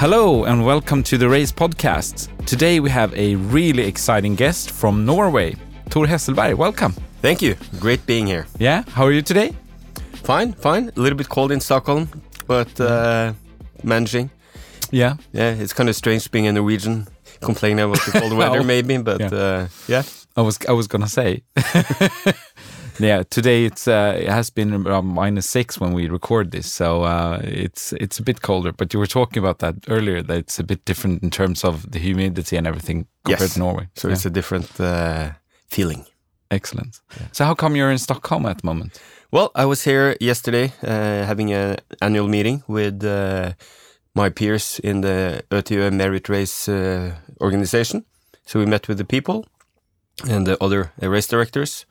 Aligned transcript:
Hello 0.00 0.44
and 0.44 0.64
welcome 0.64 1.02
to 1.02 1.18
the 1.18 1.28
Race 1.28 1.52
Podcast. 1.52 2.30
Today 2.46 2.80
we 2.80 2.88
have 2.88 3.12
a 3.14 3.34
really 3.34 3.82
exciting 3.82 4.34
guest 4.34 4.70
from 4.70 5.04
Norway, 5.04 5.56
Thor 5.90 6.06
Hesselberg. 6.06 6.54
Welcome. 6.54 6.92
Thank 7.20 7.42
you. 7.42 7.54
Great 7.78 8.06
being 8.06 8.26
here. 8.26 8.46
Yeah, 8.58 8.82
how 8.92 9.04
are 9.04 9.12
you 9.12 9.20
today? 9.20 9.54
Fine, 10.24 10.54
fine. 10.54 10.88
A 10.96 10.98
little 10.98 11.18
bit 11.18 11.28
cold 11.28 11.52
in 11.52 11.60
Stockholm, 11.60 12.08
but 12.46 12.80
uh, 12.80 13.34
managing. 13.82 14.30
Yeah. 14.90 15.16
Yeah, 15.32 15.50
it's 15.52 15.74
kind 15.74 15.90
of 15.90 15.96
strange 15.96 16.30
being 16.30 16.46
a 16.46 16.52
Norwegian 16.52 17.06
complaining 17.42 17.84
about 17.84 18.02
the 18.06 18.18
cold 18.18 18.32
weather, 18.38 18.64
maybe, 18.64 18.96
but 18.96 19.20
yeah. 19.20 19.28
uh, 19.28 19.68
yeah. 19.86 20.02
I 20.34 20.40
was 20.40 20.58
I 20.66 20.72
was 20.72 20.86
gonna 20.86 21.08
say. 21.08 21.42
yeah, 23.00 23.22
today 23.30 23.64
it's 23.64 23.88
uh, 23.88 24.14
it 24.22 24.28
has 24.28 24.50
been 24.50 24.86
around 24.86 25.06
minus 25.06 25.46
six 25.50 25.78
when 25.80 25.92
we 25.94 26.08
record 26.08 26.50
this, 26.50 26.72
so 26.72 27.02
uh, 27.02 27.40
it's 27.42 27.92
it's 27.92 28.18
a 28.20 28.22
bit 28.22 28.40
colder. 28.40 28.72
But 28.72 28.92
you 28.92 29.00
were 29.00 29.06
talking 29.08 29.42
about 29.44 29.58
that 29.58 29.74
earlier 29.88 30.22
that 30.22 30.36
it's 30.36 30.58
a 30.58 30.64
bit 30.64 30.84
different 30.84 31.22
in 31.22 31.30
terms 31.30 31.64
of 31.64 31.90
the 31.92 31.98
humidity 31.98 32.56
and 32.56 32.66
everything 32.66 33.06
compared 33.24 33.40
Yes. 33.50 33.54
to 33.54 33.58
Norway. 33.58 33.88
So 33.94 34.08
Yeah. 34.08 34.14
it's 34.14 34.26
a 34.26 34.30
different 34.30 34.80
uh, 34.80 35.30
feeling. 35.68 36.04
excellent. 36.52 37.00
So 37.32 37.44
how 37.44 37.54
come 37.54 37.76
you're 37.78 37.92
in 37.92 37.98
Stockholm 37.98 38.44
at 38.46 38.56
the 38.60 38.66
moment? 38.66 39.00
Well, 39.30 39.50
I 39.54 39.64
was 39.66 39.84
here 39.84 40.16
yesterday 40.20 40.72
uh, 40.82 41.24
having 41.26 41.52
an 41.52 41.76
annual 42.00 42.28
meeting 42.28 42.62
with 42.66 43.04
uh, 43.04 43.52
my 44.14 44.30
peers 44.30 44.80
in 44.82 45.00
the 45.02 45.42
ÖTILLÖ 45.50 45.90
Merit 45.92 46.28
Race 46.28 46.68
uh, 46.68 47.10
organization. 47.40 48.04
So 48.46 48.58
we 48.58 48.66
met 48.66 48.88
with 48.88 48.98
the 48.98 49.04
people 49.04 49.44
and 50.28 50.44
the 50.46 50.56
other 50.60 50.90
race 51.00 51.28
directors. 51.28 51.86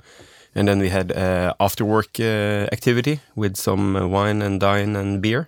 And 0.56 0.68
then 0.68 0.80
we 0.80 0.90
had 0.90 1.12
uh, 1.12 1.54
after 1.60 1.86
work 1.86 2.20
uh, 2.20 2.68
activity 2.72 3.20
with 3.36 3.56
some 3.56 3.96
uh, 3.96 4.08
wine 4.08 4.42
and 4.42 4.60
dine 4.60 4.96
and 4.96 5.22
beer. 5.22 5.48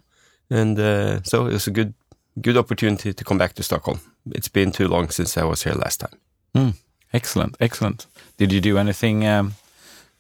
And 0.50 0.80
uh, 0.80 1.22
so 1.24 1.48
it 1.48 1.54
was 1.54 1.68
a 1.68 1.72
good 1.72 1.94
good 2.42 2.58
opportunity 2.58 3.14
to 3.14 3.24
come 3.24 3.38
back 3.38 3.54
to 3.54 3.64
Stockholm. 3.64 4.00
It's 4.36 4.52
been 4.52 4.72
too 4.72 4.88
long 4.88 5.10
since 5.12 5.38
I 5.38 5.44
was 5.44 5.64
here 5.64 5.76
last 5.76 6.00
time. 6.00 6.20
Hmm. 6.56 6.70
Excellent, 7.14 7.58
excellent. 7.60 8.08
Did 8.38 8.52
you 8.54 8.62
do 8.62 8.78
anything? 8.78 9.28
Um, 9.28 9.54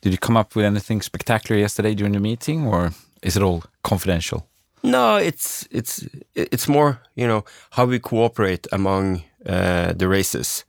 did 0.02 0.12
you 0.12 0.18
come 0.18 0.40
up 0.40 0.56
with 0.56 0.66
anything 0.66 1.02
spectacular 1.02 1.60
yesterday 1.62 1.96
during 1.96 2.14
the 2.14 2.20
meeting, 2.20 2.68
or 2.68 2.92
is 3.22 3.38
it 3.38 3.44
all 3.44 3.64
confidential? 3.84 4.48
No, 4.84 5.18
it's 5.18 5.68
it's 5.72 6.08
it's 6.36 6.68
more 6.68 7.00
you 7.16 7.28
know 7.28 7.46
how 7.72 7.86
we 7.86 8.00
cooperate 8.00 8.68
among 8.72 9.24
uh, 9.46 9.94
the 9.94 10.08
races, 10.08 10.66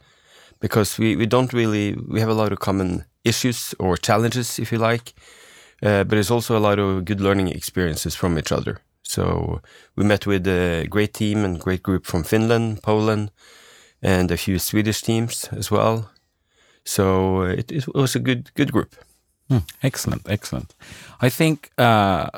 because 0.60 0.98
we, 0.98 1.16
we 1.16 1.26
don't 1.26 1.52
really 1.52 1.96
we 2.08 2.20
have 2.20 2.30
a 2.30 2.34
lot 2.34 2.52
of 2.52 2.58
common 2.58 3.04
issues 3.24 3.74
or 3.78 3.96
challenges 3.96 4.58
if 4.58 4.72
you 4.72 4.78
like, 4.78 5.12
uh, 5.82 6.04
but 6.04 6.18
it's 6.18 6.30
also 6.30 6.56
a 6.56 6.60
lot 6.60 6.78
of 6.78 7.04
good 7.04 7.20
learning 7.20 7.48
experiences 7.48 8.14
from 8.14 8.38
each 8.38 8.52
other. 8.52 8.78
So 9.02 9.60
we 9.96 10.04
met 10.04 10.26
with 10.26 10.46
a 10.46 10.86
great 10.88 11.12
team 11.14 11.44
and 11.44 11.60
great 11.60 11.82
group 11.82 12.06
from 12.06 12.24
Finland, 12.24 12.82
Poland, 12.82 13.30
and 14.02 14.30
a 14.30 14.36
few 14.36 14.58
Swedish 14.58 15.02
teams 15.02 15.48
as 15.52 15.70
well. 15.70 16.10
So 16.84 17.42
it, 17.42 17.70
it 17.70 17.86
was 17.94 18.16
a 18.16 18.20
good 18.20 18.50
good 18.54 18.72
group. 18.72 18.94
Hmm, 19.48 19.58
Excellent, 19.82 20.22
excellent. 20.28 20.74
I 21.20 21.30
think 21.30 21.70
uh, 21.78 22.28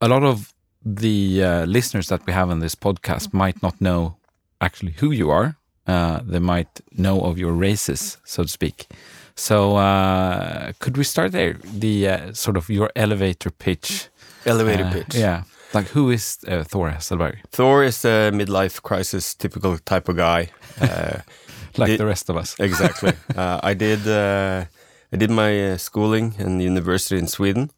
a 0.00 0.08
lot 0.08 0.22
of 0.22 0.52
the 0.84 1.42
uh, 1.42 1.64
listeners 1.66 2.08
that 2.08 2.26
we 2.26 2.32
have 2.32 2.50
on 2.50 2.60
this 2.60 2.74
podcast 2.74 3.32
might 3.32 3.62
not 3.62 3.80
know 3.80 4.16
actually 4.60 4.92
who 5.00 5.10
you 5.12 5.30
are. 5.30 5.56
Uh, 5.86 6.20
they 6.24 6.38
might 6.40 6.80
know 6.96 7.20
of 7.20 7.38
your 7.38 7.52
races, 7.52 8.18
so 8.24 8.42
to 8.42 8.48
speak. 8.48 8.86
So, 9.36 9.76
uh, 9.76 10.72
could 10.78 10.96
we 10.96 11.04
start 11.04 11.32
there? 11.32 11.54
The 11.80 12.08
uh, 12.08 12.32
sort 12.32 12.56
of 12.56 12.68
your 12.68 12.90
elevator 12.96 13.50
pitch. 13.50 14.08
Elevator 14.46 14.84
Uh, 14.84 14.92
pitch. 14.92 15.14
Yeah. 15.14 15.42
Like, 15.74 15.86
who 15.94 16.10
is 16.10 16.38
uh, 16.48 16.64
Thor 16.64 16.90
Hesselberg? 16.90 17.36
Thor 17.52 17.84
is 17.84 18.04
a 18.04 18.30
midlife 18.32 18.82
crisis 18.82 19.34
typical 19.34 19.78
type 19.78 20.08
of 20.08 20.16
guy. 20.16 20.48
Uh, 20.80 21.20
Like 21.78 21.90
Did- 21.90 22.00
the 22.00 22.06
rest 22.06 22.28
of 22.30 22.36
us. 22.36 22.56
exactly. 22.58 23.12
uh, 23.36 23.60
I 23.62 23.74
did 23.74 24.04
uh, 24.06 24.64
I 25.12 25.16
did 25.16 25.30
my 25.30 25.70
uh, 25.72 25.76
schooling 25.78 26.34
and 26.38 26.60
university 26.60 27.16
in 27.16 27.28
Sweden, 27.28 27.70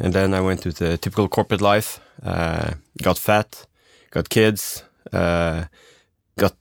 and 0.00 0.14
then 0.14 0.32
I 0.32 0.40
went 0.40 0.62
to 0.62 0.70
the 0.72 0.96
typical 0.96 1.28
corporate 1.28 1.60
life. 1.60 2.00
Uh, 2.22 2.70
got 3.02 3.18
fat, 3.18 3.66
got 4.10 4.28
kids, 4.30 4.82
uh, 5.12 5.64
got 6.38 6.54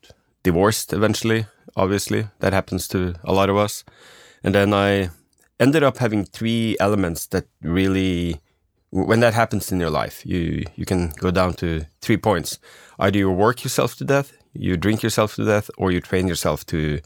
divorced 0.43 0.91
eventually. 0.93 1.45
Obviously, 1.77 2.27
that 2.39 2.51
happens 2.53 2.87
to 2.89 3.13
a 3.23 3.31
lot 3.31 3.49
of 3.49 3.55
us. 3.55 3.85
And 4.43 4.53
then 4.53 4.73
I 4.73 5.09
ended 5.59 5.83
up 5.83 5.97
having 5.97 6.25
three 6.25 6.75
elements 6.79 7.27
that 7.27 7.45
really, 7.61 8.39
when 8.89 9.21
that 9.21 9.33
happens 9.33 9.71
in 9.71 9.79
your 9.79 9.89
life, 9.89 10.25
you 10.25 10.65
you 10.75 10.85
can 10.85 11.09
go 11.19 11.31
down 11.31 11.53
to 11.55 11.85
three 12.01 12.17
points. 12.17 12.59
Either 12.99 13.17
you 13.17 13.31
work 13.31 13.63
yourself 13.63 13.95
to 13.95 14.05
death, 14.05 14.33
you 14.53 14.77
drink 14.77 15.01
yourself 15.01 15.35
to 15.35 15.45
death, 15.45 15.69
or 15.77 15.91
you 15.91 16.01
train 16.01 16.27
yourself 16.27 16.65
to 16.67 16.99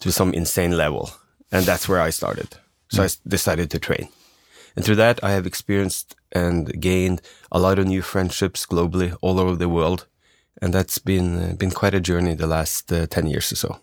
to 0.00 0.10
some 0.10 0.34
insane 0.34 0.76
level. 0.76 1.10
And 1.50 1.64
that's 1.66 1.88
where 1.88 2.00
I 2.00 2.10
started. 2.10 2.48
So 2.88 3.02
I 3.02 3.08
decided 3.26 3.70
to 3.70 3.78
train. 3.78 4.08
And 4.76 4.84
through 4.84 4.96
that, 4.96 5.22
I 5.22 5.30
have 5.32 5.46
experienced 5.46 6.14
and 6.32 6.80
gained 6.80 7.20
a 7.50 7.58
lot 7.58 7.78
of 7.78 7.86
new 7.86 8.02
friendships 8.02 8.66
globally, 8.66 9.14
all 9.20 9.38
over 9.38 9.56
the 9.56 9.68
world. 9.68 10.06
And 10.60 10.72
that's 10.74 10.98
been 10.98 11.56
been 11.56 11.70
quite 11.70 11.94
a 11.94 12.00
journey 12.00 12.34
the 12.34 12.46
last 12.46 12.92
uh, 12.92 13.06
10 13.06 13.26
years 13.26 13.52
or 13.52 13.56
so. 13.56 13.80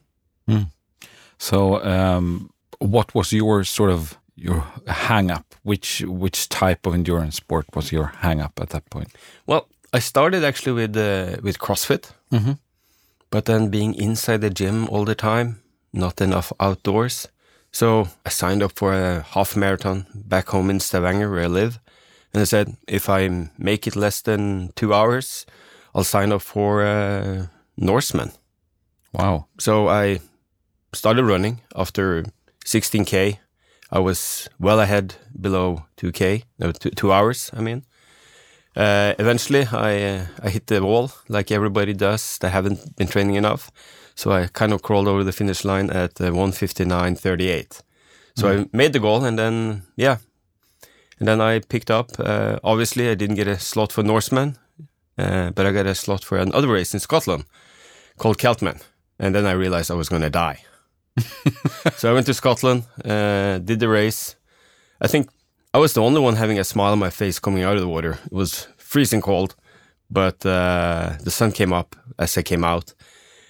So, 1.37 1.83
um, 1.83 2.49
what 2.79 3.13
was 3.15 3.31
your 3.33 3.63
sort 3.63 3.91
of 3.91 4.17
your 4.35 4.63
hang 4.87 5.31
up? 5.31 5.45
Which 5.63 6.01
which 6.07 6.47
type 6.49 6.85
of 6.87 6.93
endurance 6.93 7.35
sport 7.37 7.65
was 7.75 7.91
your 7.91 8.05
hang 8.21 8.41
up 8.41 8.59
at 8.61 8.69
that 8.69 8.89
point? 8.89 9.09
Well, 9.45 9.67
I 9.93 9.99
started 9.99 10.43
actually 10.43 10.73
with 10.87 10.97
uh, 10.97 11.37
with 11.43 11.57
CrossFit, 11.59 12.11
Mhm. 12.31 12.57
but 13.29 13.45
then 13.45 13.69
being 13.69 13.93
inside 13.95 14.41
the 14.41 14.49
gym 14.49 14.87
all 14.89 15.05
the 15.05 15.15
time, 15.15 15.55
not 15.91 16.21
enough 16.21 16.51
outdoors. 16.59 17.27
So 17.71 18.07
I 18.25 18.29
signed 18.29 18.63
up 18.63 18.71
for 18.75 18.93
a 18.93 19.21
half 19.33 19.55
marathon 19.55 20.05
back 20.13 20.49
home 20.49 20.71
in 20.71 20.79
Stavanger 20.79 21.29
where 21.29 21.43
I 21.43 21.47
live, 21.47 21.79
and 22.33 22.41
I 22.41 22.45
said 22.45 22.67
if 22.87 23.09
I 23.09 23.49
make 23.57 23.87
it 23.87 23.95
less 23.95 24.21
than 24.21 24.71
two 24.75 24.93
hours, 24.93 25.45
I'll 25.93 26.03
sign 26.03 26.31
up 26.31 26.41
for 26.41 26.81
uh, 26.85 27.47
Norseman. 27.77 28.31
Wow. 29.13 29.45
So 29.59 29.87
I 29.89 30.19
started 30.93 31.25
running 31.25 31.61
after 31.75 32.23
16k. 32.69 33.39
I 33.91 33.99
was 33.99 34.47
well 34.59 34.79
ahead 34.79 35.15
below 35.39 35.85
2k, 35.97 36.43
no, 36.59 36.71
two, 36.71 36.91
two 36.91 37.11
hours. 37.11 37.49
I 37.57 37.61
mean, 37.61 37.83
uh, 38.75 39.15
eventually 39.17 39.65
I 39.71 40.03
uh, 40.03 40.25
I 40.43 40.49
hit 40.49 40.67
the 40.67 40.81
wall 40.83 41.11
like 41.27 41.51
everybody 41.51 41.93
does 41.93 42.37
that 42.37 42.51
haven't 42.51 42.95
been 42.95 43.07
training 43.07 43.35
enough. 43.35 43.71
So 44.15 44.31
I 44.31 44.47
kind 44.47 44.73
of 44.73 44.81
crawled 44.81 45.07
over 45.07 45.23
the 45.23 45.31
finish 45.31 45.65
line 45.65 45.89
at 45.89 46.21
uh, 46.21 46.29
159.38. 46.31 47.81
So 48.35 48.47
I 48.47 48.65
made 48.71 48.93
the 48.93 48.99
goal, 48.99 49.25
and 49.25 49.37
then 49.37 49.83
yeah, 49.95 50.17
and 51.19 51.27
then 51.27 51.41
I 51.41 51.59
picked 51.59 51.89
up. 51.91 52.11
Uh, 52.19 52.59
obviously, 52.63 53.09
I 53.09 53.15
didn't 53.15 53.35
get 53.35 53.47
a 53.47 53.59
slot 53.59 53.91
for 53.91 54.03
Norseman, 54.03 54.57
uh, 55.17 55.49
but 55.51 55.65
I 55.65 55.71
got 55.71 55.87
a 55.87 55.95
slot 55.95 56.23
for 56.23 56.37
another 56.37 56.67
race 56.67 56.93
in 56.93 56.99
Scotland 56.99 57.45
called 58.17 58.37
Celtman. 58.37 58.81
And 59.17 59.35
then 59.35 59.45
I 59.45 59.51
realized 59.51 59.91
I 59.91 59.95
was 59.95 60.09
going 60.09 60.21
to 60.21 60.29
die. 60.29 60.63
So 61.97 62.09
I 62.09 62.13
went 62.13 62.25
to 62.27 62.33
Scotland, 62.33 62.83
uh, 63.05 63.59
did 63.59 63.79
the 63.79 63.87
race. 63.89 64.35
I 65.01 65.07
think 65.07 65.29
I 65.73 65.77
was 65.79 65.93
the 65.93 66.01
only 66.01 66.19
one 66.21 66.35
having 66.35 66.59
a 66.59 66.63
smile 66.63 66.91
on 66.93 66.99
my 66.99 67.09
face 67.09 67.39
coming 67.39 67.63
out 67.63 67.75
of 67.75 67.81
the 67.81 67.87
water. 67.87 68.17
It 68.25 68.31
was 68.33 68.67
freezing 68.77 69.21
cold, 69.21 69.55
but 70.09 70.45
uh, 70.45 71.13
the 71.23 71.31
sun 71.31 71.51
came 71.51 71.73
up 71.73 71.95
as 72.17 72.37
I 72.37 72.41
came 72.43 72.63
out, 72.63 72.93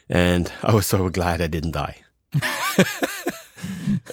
and 0.09 0.51
I 0.63 0.73
was 0.73 0.85
so 0.87 1.09
glad 1.09 1.41
I 1.41 1.47
didn't 1.47 1.71
die. 1.71 1.95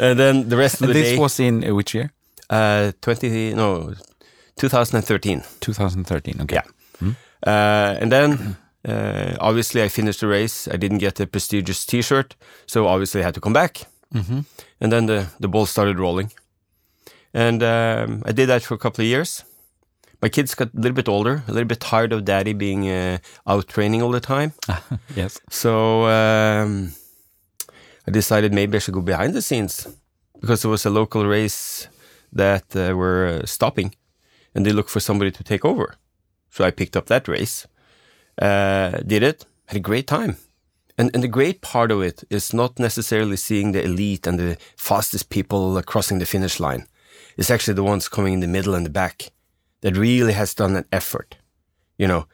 and 0.01 0.19
then 0.19 0.49
the 0.49 0.57
rest 0.57 0.81
of 0.81 0.89
the 0.89 0.95
this 0.95 1.03
day, 1.05 1.11
This 1.11 1.19
was 1.21 1.41
in 1.41 1.65
uh, 1.65 1.75
which 1.75 1.95
year? 1.95 2.11
uh, 2.51 2.93
twenty 3.01 3.55
no, 3.55 3.95
2013. 4.57 5.43
2013. 5.61 6.41
Okay. 6.43 6.55
Yeah. 6.57 7.13
Uh, 7.47 7.99
and 8.01 8.11
then 8.11 8.57
uh, 8.87 9.37
obviously 9.41 9.83
I 9.83 9.89
finished 9.89 10.21
the 10.21 10.27
race. 10.29 10.69
I 10.69 10.77
didn't 10.77 10.99
get 10.99 11.15
the 11.15 11.27
prestigious 11.27 11.85
T-shirt, 11.87 12.37
so 12.67 12.87
obviously 12.87 13.21
I 13.21 13.25
had 13.25 13.35
to 13.35 13.41
come 13.41 13.53
back. 13.55 13.87
Mhm. 14.15 14.45
And 14.81 14.93
then 14.93 15.07
the 15.07 15.27
the 15.41 15.49
ball 15.49 15.67
started 15.67 15.99
rolling, 15.99 16.31
and 17.35 17.63
um, 17.63 18.23
I 18.29 18.33
did 18.33 18.49
that 18.49 18.63
for 18.63 18.75
a 18.75 18.79
couple 18.79 19.03
of 19.05 19.09
years. 19.09 19.45
My 20.23 20.29
kids 20.31 20.55
got 20.55 20.69
a 20.75 20.77
little 20.81 20.95
bit 20.95 21.09
older, 21.09 21.43
a 21.49 21.53
little 21.53 21.69
bit 21.69 21.81
tired 21.81 22.13
of 22.13 22.25
daddy 22.25 22.55
being 22.55 22.89
uh, 22.89 23.19
out 23.47 23.67
training 23.69 24.03
all 24.03 24.13
the 24.13 24.21
time. 24.21 24.53
Yes. 25.17 25.41
So 25.51 26.05
um, 26.07 26.93
I 28.09 28.11
decided 28.13 28.53
maybe 28.53 28.77
I 28.77 28.81
should 28.81 28.95
go 28.95 29.03
behind 29.03 29.35
the 29.35 29.43
scenes 29.43 29.87
because 30.41 30.63
there 30.63 30.71
was 30.71 30.87
a 30.87 30.91
local 30.91 31.27
race 31.27 31.89
that 32.33 32.65
uh, 32.77 32.95
were 32.97 33.41
uh, 33.43 33.47
stopping, 33.47 33.95
and 34.55 34.65
they 34.65 34.73
looked 34.73 34.91
for 34.91 35.01
somebody 35.01 35.31
to 35.33 35.43
take 35.45 35.65
over. 35.69 35.97
So 36.51 36.65
I 36.65 36.71
picked 36.71 36.97
up 36.97 37.07
that 37.07 37.29
race, 37.29 37.67
uh, 38.41 38.99
did 39.07 39.23
it, 39.23 39.47
had 39.67 39.77
a 39.77 39.81
great 39.81 40.07
time. 40.07 40.37
And, 40.99 41.11
and 41.15 41.23
the 41.23 41.29
great 41.29 41.61
part 41.61 41.91
of 41.91 42.01
it 42.03 42.25
is 42.31 42.55
not 42.55 42.79
necessarily 42.79 43.37
seeing 43.37 43.73
the 43.73 43.85
elite 43.85 44.27
and 44.27 44.39
the 44.39 44.57
fastest 44.77 45.29
people 45.29 45.81
crossing 45.83 46.19
the 46.19 46.27
finish 46.27 46.59
line. 46.59 46.87
It's 47.37 47.51
actually 47.51 47.75
the 47.75 47.83
ones 47.83 48.09
coming 48.09 48.33
in 48.33 48.41
the 48.41 48.47
middle 48.47 48.75
and 48.75 48.87
the 48.87 48.91
back 48.91 49.31
that 49.83 49.97
really 49.97 50.33
has 50.33 50.55
done 50.55 50.75
an 50.75 50.87
effort. 50.91 51.37
You 51.99 52.09
know, 52.09 52.27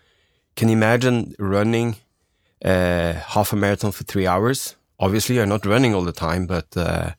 can 0.55 0.69
you 0.69 0.77
imagine 0.77 1.35
running 1.39 1.97
uh, 2.65 3.15
half 3.15 3.53
a 3.53 3.57
marathon 3.57 3.93
for 3.93 4.05
three 4.05 4.27
hours. 4.27 4.77
Obviously, 4.99 5.35
you're 5.35 5.47
not 5.47 5.67
running 5.67 5.95
all 5.95 6.05
the 6.05 6.13
time, 6.13 6.47
but 6.47 6.77
uh, 6.77 7.11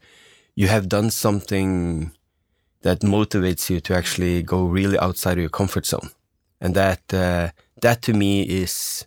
you 0.55 0.67
have 0.67 0.87
done 0.87 1.09
something 1.09 2.11
that 2.81 3.01
motivates 3.01 3.69
you 3.69 3.79
to 3.81 3.95
actually 3.95 4.43
go 4.43 4.65
really 4.65 4.97
outside 4.99 5.33
of 5.33 5.41
your 5.41 5.49
comfort 5.49 5.85
zone, 5.85 6.09
and 6.61 6.75
that 6.75 7.13
uh, 7.13 7.49
that 7.83 8.01
to 8.01 8.13
me 8.13 8.41
is 8.43 9.05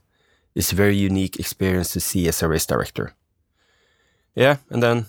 is 0.55 0.73
a 0.73 0.77
very 0.77 0.97
unique 0.97 1.39
experience 1.41 1.93
to 1.93 2.01
see 2.01 2.29
as 2.29 2.43
a 2.43 2.49
race 2.49 2.67
director. 2.67 3.13
Yeah, 4.35 4.57
and 4.71 4.83
then 4.83 5.07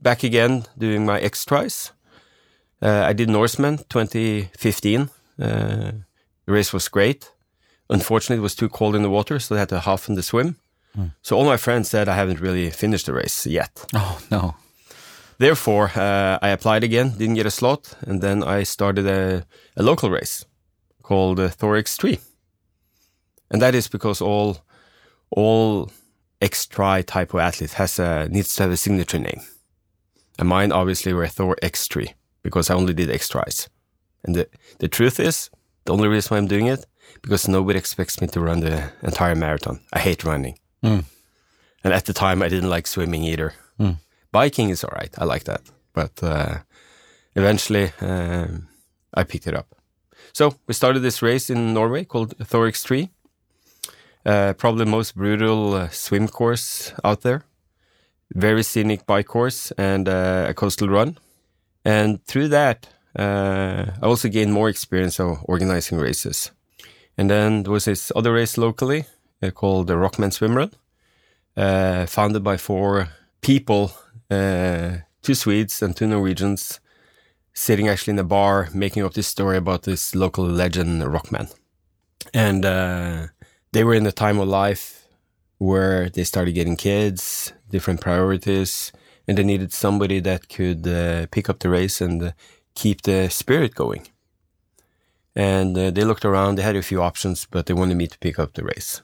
back 0.00 0.22
again 0.24 0.64
doing 0.78 1.04
my 1.04 1.20
X 1.20 1.44
tries. 1.44 1.92
Uh, 2.82 3.10
I 3.10 3.12
did 3.12 3.28
Norseman 3.28 3.78
2015. 3.88 5.10
Uh, 5.38 5.92
the 6.46 6.52
race 6.52 6.72
was 6.72 6.88
great. 6.88 7.32
Unfortunately, 7.90 8.36
it 8.40 8.42
was 8.42 8.54
too 8.54 8.68
cold 8.68 8.94
in 8.94 9.02
the 9.02 9.10
water, 9.10 9.38
so 9.38 9.54
I 9.54 9.58
had 9.58 9.68
to 9.68 9.80
half 9.80 10.08
in 10.08 10.14
the 10.14 10.22
swim. 10.22 10.56
So 11.22 11.36
all 11.36 11.44
my 11.44 11.56
friends 11.56 11.88
said 11.88 12.08
I 12.08 12.16
haven't 12.16 12.40
really 12.40 12.70
finished 12.70 13.06
the 13.06 13.12
race 13.12 13.46
yet. 13.46 13.86
Oh 13.94 14.18
no. 14.30 14.54
Therefore, 15.38 15.90
uh, 15.96 16.38
I 16.42 16.48
applied 16.50 16.84
again, 16.84 17.14
didn't 17.16 17.36
get 17.36 17.46
a 17.46 17.50
slot, 17.50 17.96
and 18.06 18.20
then 18.20 18.42
I 18.42 18.64
started 18.64 19.06
a, 19.06 19.46
a 19.76 19.82
local 19.82 20.10
race 20.10 20.44
called 21.02 21.40
uh, 21.40 21.48
Thor 21.48 21.76
Xtri. 21.82 22.18
And 23.50 23.60
that 23.62 23.74
is 23.74 23.88
because 23.88 24.20
all 24.20 24.58
all 25.30 25.90
X 26.40 26.66
Tri 26.66 27.02
type 27.02 27.34
of 27.34 27.40
athlete 27.40 27.72
has 27.72 27.98
a 27.98 28.28
needs 28.28 28.54
to 28.54 28.62
have 28.62 28.72
a 28.72 28.76
signature 28.76 29.18
name. 29.18 29.40
And 30.38 30.48
mine 30.48 30.72
obviously 30.72 31.12
were 31.12 31.28
Thor 31.28 31.56
Xtri 31.62 32.14
because 32.42 32.70
I 32.70 32.74
only 32.74 32.94
did 32.94 33.10
X 33.10 33.28
Tries. 33.28 33.68
And 34.24 34.34
the 34.34 34.48
the 34.78 34.88
truth 34.88 35.20
is, 35.20 35.50
the 35.84 35.92
only 35.92 36.08
reason 36.08 36.34
why 36.34 36.38
I'm 36.38 36.48
doing 36.48 36.66
it 36.66 36.86
because 37.22 37.48
nobody 37.48 37.78
expects 37.78 38.20
me 38.20 38.26
to 38.28 38.40
run 38.40 38.60
the 38.60 38.92
entire 39.02 39.34
marathon. 39.34 39.80
I 39.92 39.98
hate 39.98 40.24
running. 40.24 40.58
Mm. 40.82 41.04
And 41.84 41.94
at 41.94 42.04
the 42.04 42.12
time, 42.12 42.42
I 42.42 42.48
didn't 42.48 42.70
like 42.70 42.86
swimming 42.86 43.24
either. 43.24 43.54
Mm. 43.78 43.96
Biking 44.32 44.70
is 44.70 44.84
all 44.84 44.94
right. 44.94 45.12
I 45.18 45.24
like 45.24 45.44
that. 45.44 45.62
But 45.92 46.22
uh, 46.22 46.58
eventually, 47.34 47.92
um, 48.00 48.68
I 49.14 49.24
picked 49.24 49.46
it 49.46 49.54
up. 49.54 49.74
So 50.32 50.54
we 50.66 50.74
started 50.74 51.00
this 51.00 51.22
race 51.22 51.50
in 51.50 51.74
Norway 51.74 52.04
called 52.04 52.36
Thor 52.38 52.68
Xtri. 52.68 53.10
Uh, 54.24 54.52
probably 54.52 54.84
the 54.84 54.90
most 54.90 55.16
brutal 55.16 55.74
uh, 55.74 55.88
swim 55.88 56.28
course 56.28 56.92
out 57.02 57.22
there. 57.22 57.42
Very 58.34 58.62
scenic 58.62 59.06
bike 59.06 59.26
course 59.26 59.72
and 59.72 60.08
uh, 60.08 60.46
a 60.48 60.54
coastal 60.54 60.88
run. 60.88 61.18
And 61.84 62.24
through 62.26 62.48
that, 62.48 62.88
uh, 63.18 63.86
I 64.00 64.06
also 64.06 64.28
gained 64.28 64.52
more 64.52 64.68
experience 64.68 65.18
of 65.18 65.38
organizing 65.44 65.98
races. 65.98 66.50
And 67.16 67.30
then 67.30 67.62
there 67.62 67.72
was 67.72 67.86
this 67.86 68.12
other 68.14 68.32
race 68.32 68.58
locally 68.58 69.06
called 69.54 69.86
the 69.86 69.94
Rockman 69.94 70.32
Swim 70.32 70.54
Run, 70.54 72.06
founded 72.06 72.44
by 72.44 72.56
four 72.56 73.08
people, 73.40 73.92
two 74.28 75.34
Swedes 75.34 75.82
and 75.82 75.96
two 75.96 76.06
Norwegians, 76.06 76.78
sitting 77.52 77.88
actually 77.88 78.12
in 78.12 78.18
a 78.18 78.24
bar 78.24 78.68
making 78.74 79.02
up 79.02 79.14
this 79.14 79.26
story 79.26 79.56
about 79.56 79.82
this 79.82 80.14
local 80.14 80.44
legend, 80.46 81.02
Rockman. 81.02 81.52
And 82.32 82.64
they 83.72 83.84
were 83.84 83.94
in 83.94 84.06
a 84.06 84.12
time 84.12 84.38
of 84.38 84.48
life 84.48 85.06
where 85.58 86.08
they 86.08 86.24
started 86.24 86.52
getting 86.52 86.76
kids, 86.76 87.52
different 87.70 88.00
priorities, 88.00 88.92
and 89.28 89.36
they 89.36 89.44
needed 89.44 89.72
somebody 89.72 90.18
that 90.20 90.48
could 90.48 90.86
uh, 90.86 91.26
pick 91.30 91.48
up 91.48 91.58
the 91.60 91.68
race 91.68 92.00
and 92.00 92.22
uh, 92.22 92.32
keep 92.74 93.02
the 93.02 93.28
spirit 93.28 93.74
going. 93.74 94.08
And 95.36 95.76
uh, 95.78 95.90
they 95.90 96.04
looked 96.04 96.24
around, 96.24 96.56
they 96.56 96.62
had 96.62 96.76
a 96.76 96.82
few 96.82 97.02
options, 97.02 97.46
but 97.46 97.66
they 97.66 97.74
wanted 97.74 97.96
me 97.96 98.06
to 98.06 98.18
pick 98.18 98.38
up 98.38 98.54
the 98.54 98.64
race. 98.64 99.02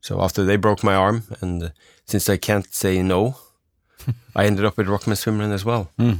So 0.00 0.22
after 0.22 0.44
they 0.44 0.56
broke 0.56 0.84
my 0.84 0.94
arm, 0.94 1.24
and 1.40 1.62
uh, 1.62 1.68
since 2.04 2.28
I 2.28 2.36
can't 2.36 2.72
say 2.72 3.02
no, 3.02 3.36
I 4.36 4.46
ended 4.46 4.64
up 4.64 4.76
with 4.76 4.86
Rockman 4.86 5.16
Swim 5.16 5.40
Run 5.40 5.50
as 5.50 5.64
well. 5.64 5.90
Mm. 5.98 6.18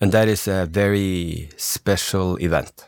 And 0.00 0.12
that 0.12 0.28
is 0.28 0.46
a 0.46 0.66
very 0.66 1.50
special 1.56 2.36
event. 2.36 2.84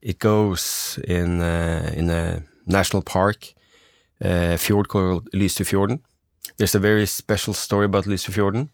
It 0.00 0.18
goes 0.18 0.98
in 1.06 1.40
uh, 1.40 1.92
in 1.94 2.10
a 2.10 2.42
national 2.66 3.02
park, 3.02 3.54
a 4.20 4.56
fjord 4.58 4.88
called 4.88 5.28
Lysefjorden. 5.32 6.00
There's 6.56 6.74
a 6.74 6.78
very 6.80 7.06
special 7.06 7.54
story 7.54 7.86
about 7.86 8.04
Lysefjorden. 8.06 8.68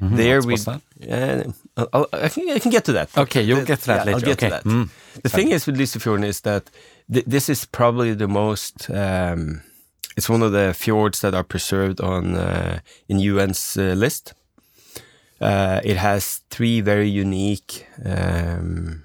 Mhm. 0.00 0.16
There 0.16 0.40
What's- 0.40 0.46
we, 0.46 0.52
what's 0.52 0.64
that? 0.64 1.54
uh, 1.76 1.86
I'll, 1.92 2.06
can, 2.30 2.50
I 2.50 2.58
can 2.58 2.70
get 2.70 2.84
to 2.84 2.92
that. 2.92 3.08
Okay, 3.16 3.42
you'll 3.42 3.64
get 3.66 3.80
to 3.80 3.86
that 3.86 4.06
Yeah, 4.06 4.14
later. 4.14 4.26
I'll 4.26 4.34
get 4.34 4.42
okay. 4.42 4.48
to 4.48 4.50
that. 4.50 4.64
Mm. 4.64 4.88
The 5.22 5.28
thing 5.28 5.50
is 5.50 5.66
with 5.66 5.76
Lysefjorden 5.78 6.24
is 6.24 6.40
that 6.40 6.70
th- 7.12 7.26
this 7.26 7.48
is 7.48 7.66
probably 7.66 8.14
the 8.14 8.26
most. 8.28 8.90
Um, 8.90 9.60
it's 10.16 10.28
one 10.30 10.42
of 10.42 10.52
the 10.52 10.72
fjords 10.74 11.20
that 11.20 11.34
are 11.34 11.44
preserved 11.44 12.00
on 12.00 12.34
uh, 12.36 12.78
in 13.08 13.18
UN's 13.20 13.76
uh, 13.76 13.94
list. 13.96 14.32
Uh, 15.40 15.80
it 15.84 15.96
has 15.96 16.40
three 16.50 16.80
very 16.80 17.08
unique 17.08 17.86
um, 18.04 19.02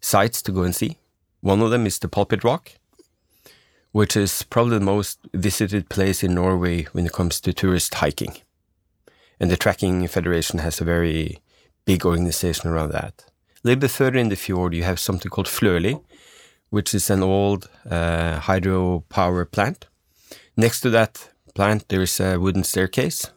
sites 0.00 0.42
to 0.42 0.52
go 0.52 0.62
and 0.62 0.74
see. 0.74 0.98
One 1.40 1.60
of 1.62 1.70
them 1.70 1.86
is 1.86 1.98
the 1.98 2.08
Pulpit 2.08 2.44
Rock, 2.44 2.70
which 3.92 4.16
is 4.16 4.42
probably 4.42 4.78
the 4.78 4.84
most 4.84 5.18
visited 5.32 5.88
place 5.88 6.22
in 6.22 6.34
Norway 6.34 6.84
when 6.92 7.06
it 7.06 7.12
comes 7.12 7.40
to 7.40 7.52
tourist 7.52 7.94
hiking. 7.94 8.36
And 9.40 9.50
the 9.50 9.56
Trekking 9.56 10.06
Federation 10.08 10.58
has 10.58 10.80
a 10.80 10.84
very 10.84 11.38
big 11.84 12.04
organization 12.04 12.68
around 12.70 12.92
that. 12.92 13.24
A 13.28 13.60
little 13.64 13.80
bit 13.80 13.90
further 13.90 14.18
in 14.18 14.28
the 14.28 14.36
fjord, 14.36 14.74
you 14.74 14.84
have 14.84 15.00
something 15.00 15.30
called 15.30 15.46
Flørli, 15.46 16.02
which 16.70 16.94
is 16.94 17.10
an 17.10 17.22
old 17.22 17.68
uh, 17.88 18.38
hydropower 18.40 19.50
plant. 19.50 19.86
Next 20.56 20.80
to 20.80 20.90
that 20.90 21.30
plant, 21.54 21.88
there 21.88 22.02
is 22.02 22.20
a 22.20 22.38
wooden 22.38 22.64
staircase. 22.64 23.30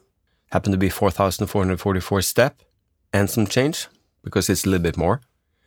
Happened 0.50 0.74
to 0.74 0.78
be 0.78 0.90
4,444 0.90 2.22
step 2.22 2.62
and 3.12 3.30
some 3.30 3.46
change 3.46 3.88
because 4.22 4.50
it's 4.50 4.66
a 4.66 4.68
little 4.68 4.82
bit 4.82 4.96
more. 4.96 5.20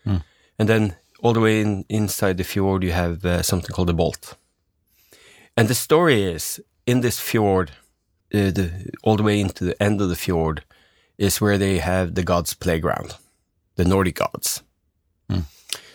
Hmm. 0.03 0.17
And 0.59 0.69
then 0.69 0.95
all 1.21 1.33
the 1.33 1.41
way 1.41 1.61
in, 1.61 1.85
inside 1.89 2.37
the 2.37 2.43
fjord, 2.43 2.83
you 2.83 2.91
have 2.91 3.25
uh, 3.25 3.41
something 3.41 3.71
called 3.71 3.89
a 3.89 3.93
bolt. 3.93 4.37
And 5.57 5.67
the 5.67 5.75
story 5.75 6.23
is 6.23 6.61
in 6.85 7.01
this 7.01 7.19
fjord, 7.19 7.71
uh, 8.33 8.51
the, 8.51 8.91
all 9.03 9.15
the 9.15 9.23
way 9.23 9.39
into 9.39 9.63
the 9.63 9.81
end 9.81 10.01
of 10.01 10.09
the 10.09 10.15
fjord, 10.15 10.63
is 11.17 11.39
where 11.39 11.57
they 11.57 11.77
have 11.77 12.15
the 12.15 12.23
gods' 12.23 12.53
playground, 12.53 13.15
the 13.75 13.85
Nordic 13.85 14.15
gods. 14.15 14.63
Hmm. 15.29 15.41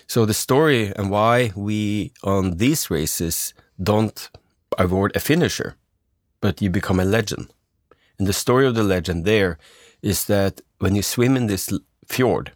So 0.06 0.24
the 0.24 0.34
story 0.34 0.92
and 0.96 1.10
why 1.10 1.52
we 1.54 2.12
on 2.24 2.56
these 2.56 2.90
races 2.90 3.54
don't 3.82 4.30
award 4.78 5.12
a 5.14 5.20
finisher, 5.20 5.76
but 6.40 6.62
you 6.62 6.70
become 6.70 6.98
a 6.98 7.04
legend. 7.04 7.52
And 8.18 8.26
the 8.26 8.32
story 8.32 8.66
of 8.66 8.74
the 8.74 8.82
legend 8.82 9.24
there 9.24 9.58
is 10.02 10.24
that 10.24 10.60
when 10.78 10.94
you 10.94 11.02
swim 11.02 11.36
in 11.36 11.46
this 11.46 11.70
fjord, 12.06 12.52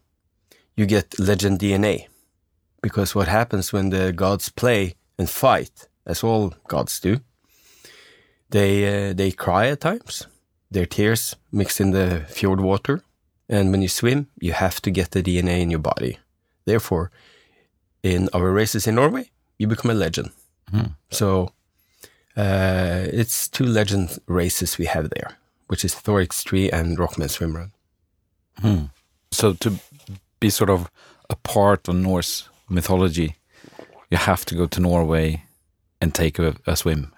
you 0.76 0.86
get 0.86 1.18
legend 1.18 1.60
DNA. 1.60 2.06
Because 2.82 3.14
what 3.14 3.28
happens 3.28 3.72
when 3.72 3.90
the 3.90 4.12
gods 4.12 4.48
play 4.48 4.94
and 5.18 5.28
fight, 5.30 5.88
as 6.06 6.24
all 6.24 6.54
gods 6.68 7.00
do, 7.00 7.20
they 8.50 9.10
uh, 9.10 9.12
they 9.14 9.32
cry 9.32 9.68
at 9.68 9.80
times. 9.80 10.26
Their 10.70 10.86
tears 10.86 11.36
mix 11.52 11.80
in 11.80 11.92
the 11.92 12.24
fjord 12.28 12.60
water, 12.60 13.02
and 13.48 13.70
when 13.70 13.82
you 13.82 13.88
swim, 13.88 14.28
you 14.40 14.52
have 14.52 14.80
to 14.82 14.90
get 14.90 15.10
the 15.10 15.22
DNA 15.22 15.60
in 15.60 15.70
your 15.70 15.82
body. 15.82 16.18
Therefore, 16.64 17.10
in 18.02 18.28
our 18.32 18.50
races 18.50 18.86
in 18.86 18.94
Norway, 18.94 19.30
you 19.58 19.66
become 19.66 19.90
a 19.90 19.94
legend. 19.94 20.30
Hmm. 20.70 20.94
So 21.10 21.52
uh, 22.36 23.06
it's 23.12 23.48
two 23.48 23.66
legend 23.66 24.18
races 24.26 24.78
we 24.78 24.86
have 24.86 25.10
there, 25.10 25.38
which 25.68 25.84
is 25.84 25.94
Thor 25.94 26.20
Xtri 26.20 26.72
and 26.72 26.98
Rockman 26.98 27.30
Swim 27.30 27.56
Run. 27.56 27.72
Hmm. 28.60 28.84
So 29.30 29.52
to 29.54 29.78
be 30.40 30.50
sort 30.50 30.70
of 30.70 30.90
a 31.30 31.36
part 31.36 31.88
of 31.88 31.94
Norse 31.94 32.48
mythology, 32.68 33.36
you 34.10 34.18
have 34.18 34.44
to 34.46 34.54
go 34.54 34.66
to 34.66 34.80
Norway 34.80 35.44
and 36.04 36.14
take 36.14 36.38
a, 36.42 36.54
a 36.66 36.76
swim. 36.76 37.10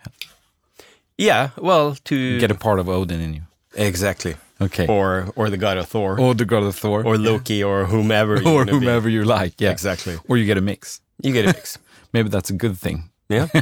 Yeah, 1.19 1.51
well, 1.57 1.97
to 2.05 2.39
Get 2.41 2.51
a 2.51 2.55
part 2.55 2.79
of 2.79 2.89
Odin 2.89 3.21
in 3.21 3.35
you. 3.35 3.43
exactly, 3.75 4.35
Okay. 4.61 4.87
or 4.87 5.29
or 5.37 5.51
the 5.51 5.57
god 5.57 5.77
of 5.79 5.89
Thor, 5.89 6.19
Or 6.21 6.35
the 6.35 6.45
god 6.45 6.63
of 6.65 6.75
Thor. 6.77 7.03
or 7.05 7.17
Loki, 7.19 7.63
or 7.65 7.87
whomever, 7.87 8.37
you 8.43 8.49
or 8.49 8.55
wanna 8.55 8.73
be. 8.73 8.79
whomever 8.79 9.09
you 9.11 9.25
like. 9.25 9.53
Yeah. 9.61 9.73
Exactly, 9.73 10.17
Or 10.29 10.37
you 10.37 10.45
get 10.47 10.57
a 10.59 10.61
mix. 10.61 11.01
you 11.25 11.33
get 11.33 11.45
a 11.45 11.49
mix. 11.49 11.79
Maybe 12.13 12.29
that's 12.29 12.51
a 12.51 12.57
good 12.57 12.79
thing. 12.79 13.11
yeah. 13.29 13.49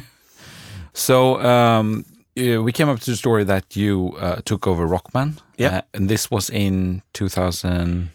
So 0.96 1.40
um, 1.42 2.04
we 2.36 2.72
came 2.72 2.88
up 2.88 3.00
to 3.00 3.10
the 3.10 3.16
story 3.16 3.44
that 3.44 3.64
you 3.76 4.14
uh, 4.20 4.36
took 4.44 4.66
over 4.66 4.86
Rockman. 4.86 5.38
Yep. 5.58 5.72
Uh, 5.72 5.80
and 5.94 6.08
this 6.08 6.30
was 6.30 6.50
in 6.50 7.02
2000. 7.14 8.10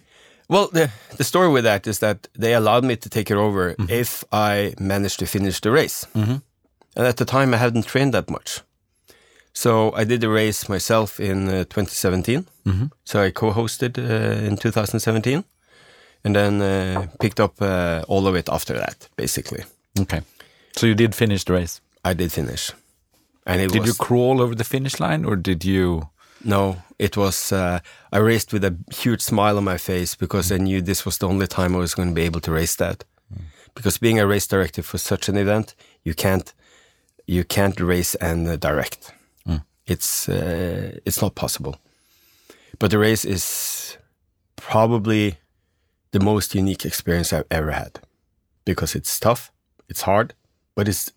Well, 0.47 0.69
the 0.71 0.89
the 1.17 1.23
story 1.23 1.49
with 1.49 1.63
that 1.65 1.87
is 1.87 1.99
that 1.99 2.27
they 2.41 2.53
allowed 2.55 2.83
me 2.85 2.95
to 2.95 3.09
take 3.09 3.29
it 3.33 3.37
over 3.37 3.75
if 3.89 4.23
I 4.31 4.73
managed 4.79 5.19
to 5.19 5.25
finish 5.25 5.59
the 5.61 5.71
race. 5.71 6.07
Mhm. 6.15 6.41
And 6.99 7.07
at 7.07 7.15
the 7.15 7.23
time, 7.25 7.53
I 7.53 7.57
hadn't 7.57 7.85
trained 7.87 8.13
that 8.13 8.29
much, 8.29 8.61
so 9.53 9.93
I 10.01 10.05
did 10.05 10.19
the 10.21 10.27
race 10.27 10.67
myself 10.69 11.19
in 11.19 11.47
uh, 11.47 11.63
2017. 11.63 12.45
Mhm. 12.65 12.89
So 13.05 13.23
I 13.27 13.31
co-hosted 13.31 13.97
uh, 13.97 14.45
in 14.47 14.57
2017, 14.57 15.43
and 16.23 16.35
then 16.35 16.61
uh, 16.61 17.07
picked 17.19 17.39
up 17.39 17.61
uh, 17.61 18.03
all 18.09 18.27
of 18.27 18.35
it 18.35 18.49
after 18.49 18.73
that. 18.73 19.07
Basically, 19.15 19.63
Okay. 19.99 20.21
So 20.75 20.87
you 20.87 20.95
did 20.95 21.15
finish 21.15 21.43
the 21.45 21.53
race. 21.53 21.79
I 22.03 22.13
did 22.15 22.31
finish, 22.31 22.73
and 23.45 23.61
it 23.61 23.71
Did 23.71 23.81
was 23.81 23.87
you 23.87 23.93
crawl 24.05 24.41
over 24.41 24.55
the 24.55 24.63
finish 24.65 24.99
line 24.99 25.25
or 25.25 25.37
did 25.37 25.63
you? 25.63 26.09
no, 26.43 26.75
it 26.97 27.15
was. 27.15 27.51
Uh, 27.51 27.79
I 28.15 28.17
raced 28.19 28.53
with 28.53 28.63
a 28.65 28.73
huge 29.03 29.21
smile 29.21 29.57
on 29.57 29.63
my 29.63 29.77
face 29.77 30.15
because 30.17 30.55
I 30.55 30.57
knew 30.57 30.81
this 30.81 31.05
was 31.05 31.17
the 31.17 31.27
only 31.27 31.47
time 31.47 31.75
I 31.75 31.79
was 31.79 31.95
going 31.95 32.09
to 32.09 32.15
be 32.21 32.25
able 32.27 32.41
to 32.41 32.51
race 32.51 32.75
that. 32.77 33.03
Because 33.75 33.99
being 33.99 34.19
a 34.19 34.25
race 34.27 34.47
director 34.47 34.83
for 34.83 34.97
such 34.97 35.29
an 35.29 35.37
event, 35.37 35.75
you 36.03 36.13
can't 36.13 36.53
you 37.29 37.43
can't 37.43 37.79
race 37.79 38.15
and 38.15 38.47
uh, 38.47 38.55
direct. 38.55 39.13
It's 39.89 40.29
uh, 40.29 40.99
it's 41.03 41.21
not 41.21 41.33
possible. 41.33 41.75
But 42.77 42.91
the 42.91 42.99
race 42.99 43.25
is 43.25 43.97
probably 44.55 45.37
the 46.11 46.19
most 46.19 46.55
unique 46.55 46.85
experience 46.85 47.33
I've 47.33 47.47
ever 47.49 47.71
had 47.71 47.99
because 48.65 48.95
it's 48.95 49.19
tough, 49.19 49.51
it's 49.89 50.03
hard, 50.03 50.33
but 50.75 50.87
it's 50.87 51.11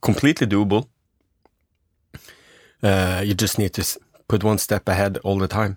completely 0.00 0.46
doable. 0.46 0.88
Uh, 2.82 3.22
you 3.24 3.34
just 3.34 3.58
need 3.58 3.72
to 3.74 3.84
put 4.28 4.42
one 4.42 4.58
step 4.58 4.88
ahead 4.88 5.18
all 5.24 5.38
the 5.38 5.48
time. 5.48 5.76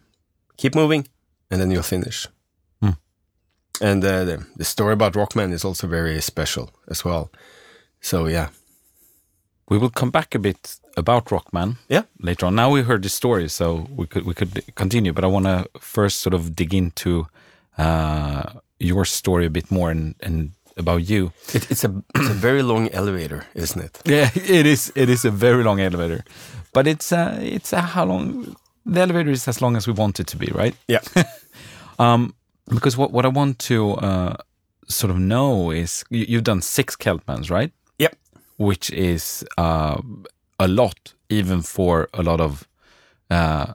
Keep 0.57 0.75
moving, 0.75 1.07
and 1.51 1.61
then 1.61 1.71
you'll 1.71 1.83
finish. 1.83 2.27
Hmm. 2.81 2.97
And 3.79 4.03
uh, 4.03 4.23
the, 4.25 4.45
the 4.55 4.65
story 4.65 4.93
about 4.93 5.13
Rockman 5.13 5.53
is 5.53 5.63
also 5.63 5.87
very 5.87 6.19
special 6.21 6.71
as 6.87 7.05
well. 7.05 7.29
So 8.01 8.27
yeah, 8.27 8.49
We 9.69 9.77
will 9.77 9.91
come 9.91 10.09
back 10.11 10.35
a 10.35 10.39
bit 10.39 10.79
about 10.97 11.25
Rockman 11.25 11.77
yeah, 11.87 12.03
later 12.19 12.47
on. 12.47 12.55
Now 12.55 12.71
we 12.71 12.81
heard 12.81 13.03
the 13.03 13.09
story, 13.09 13.47
so 13.49 13.87
we 13.95 14.07
could 14.07 14.25
we 14.25 14.33
could 14.33 14.75
continue. 14.75 15.13
But 15.13 15.23
I 15.23 15.27
want 15.27 15.45
to 15.45 15.69
first 15.79 16.19
sort 16.21 16.33
of 16.33 16.55
dig 16.55 16.73
into 16.73 17.27
uh, 17.77 18.43
your 18.79 19.05
story 19.05 19.45
a 19.45 19.49
bit 19.49 19.71
more 19.71 19.91
and, 19.91 20.15
and 20.21 20.51
about 20.77 21.09
you. 21.09 21.31
it, 21.53 21.69
it's 21.71 21.83
a 21.83 22.03
it's 22.15 22.29
a 22.29 22.33
very 22.33 22.63
long 22.63 22.89
elevator, 22.89 23.45
isn't 23.53 23.81
it? 23.81 24.01
Yeah, 24.05 24.29
it 24.35 24.65
is. 24.65 24.91
It 24.95 25.09
is 25.09 25.25
a 25.25 25.31
very 25.31 25.63
long 25.63 25.79
elevator, 25.79 26.23
but 26.73 26.87
it's 26.87 27.11
uh, 27.11 27.37
it's 27.41 27.73
uh, 27.73 27.81
how 27.81 28.05
long? 28.05 28.55
The 28.85 29.01
elevator 29.01 29.29
is 29.29 29.47
as 29.47 29.61
long 29.61 29.75
as 29.75 29.87
we 29.87 29.93
want 29.93 30.19
it 30.19 30.27
to 30.27 30.37
be, 30.37 30.47
right? 30.47 30.75
Yeah, 30.87 31.01
Because 32.69 32.97
what 32.97 33.11
what 33.11 33.25
I 33.25 33.29
want 33.29 33.59
to 33.67 33.93
uh, 33.93 34.35
sort 34.87 35.11
of 35.11 35.17
know 35.17 35.71
is 35.71 36.03
you, 36.09 36.25
you've 36.27 36.43
done 36.43 36.61
six 36.61 36.95
Celtmans, 36.95 37.49
right? 37.49 37.71
Which 38.59 38.91
is 38.91 39.45
uh, 39.57 40.01
a 40.59 40.67
lot, 40.67 41.13
even 41.29 41.61
for 41.61 42.07
a 42.13 42.21
lot 42.21 42.41
of 42.41 42.67
uh, 43.31 43.73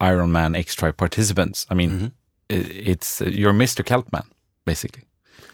Ironman 0.00 0.56
X-Tri 0.56 0.92
participants. 0.92 1.66
I 1.70 1.74
mean, 1.74 2.12
i- 2.50 2.54
it's 2.92 3.20
uh, 3.20 3.26
you're 3.26 3.52
Mr. 3.54 3.84
Celtman, 3.84 4.24
basically. 4.64 5.02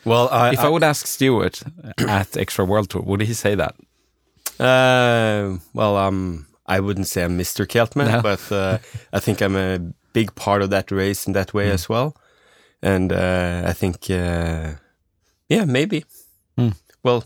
Well, 0.04 0.28
I, 0.30 0.52
If 0.52 0.60
I 0.60 0.68
would 0.68 0.82
ask 0.84 1.06
Stuart 1.06 1.62
at 2.08 2.30
Xtri 2.32 2.66
World 2.66 2.88
Tour, 2.90 3.02
would 3.02 3.20
he 3.20 3.34
say 3.34 3.54
that? 3.56 3.74
Uh, 4.60 5.58
well, 5.74 5.96
um, 5.96 6.46
I 6.66 6.80
wouldn't 6.80 7.06
say 7.06 7.24
I'm 7.24 7.38
Mr. 7.38 7.66
Celtman, 7.66 8.06
No. 8.08 8.22
but 8.22 8.52
uh, 8.52 8.78
I 9.12 9.20
think 9.20 9.40
I'm 9.40 9.56
a 9.56 9.78
big 10.12 10.34
part 10.34 10.62
of 10.62 10.70
that 10.70 10.90
race 10.90 11.26
in 11.26 11.32
that 11.34 11.52
way 11.54 11.70
as 11.70 11.88
well. 11.88 12.14
And 12.82 13.12
uh, 13.12 13.62
I 13.70 13.72
think, 13.72 14.10
uh, 14.10 14.72
yeah, 15.48 15.64
maybe. 15.66 16.04
Hmm. 16.56 16.70
Well, 17.04 17.24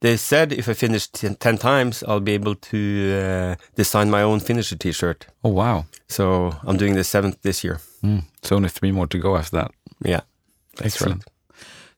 they 0.00 0.16
said 0.16 0.52
if 0.52 0.68
I 0.68 0.74
finish 0.74 1.06
ten, 1.08 1.34
10 1.36 1.58
times, 1.58 2.04
I'll 2.06 2.20
be 2.20 2.32
able 2.32 2.54
to 2.54 3.12
uh, 3.14 3.54
design 3.74 4.10
my 4.10 4.22
own 4.22 4.40
finisher 4.40 4.76
T-shirt. 4.76 5.26
Oh 5.44 5.50
wow! 5.50 5.84
So 6.08 6.54
I'm 6.64 6.76
doing 6.76 6.94
the 6.94 7.04
seventh 7.04 7.42
this 7.42 7.64
year. 7.64 7.80
Mm. 8.02 8.22
It's 8.38 8.52
only 8.52 8.68
three 8.68 8.92
more 8.92 9.06
to 9.06 9.18
go 9.18 9.36
after 9.36 9.56
that. 9.56 9.70
Yeah, 10.04 10.20
that's 10.76 10.94
Excellent. 10.96 11.24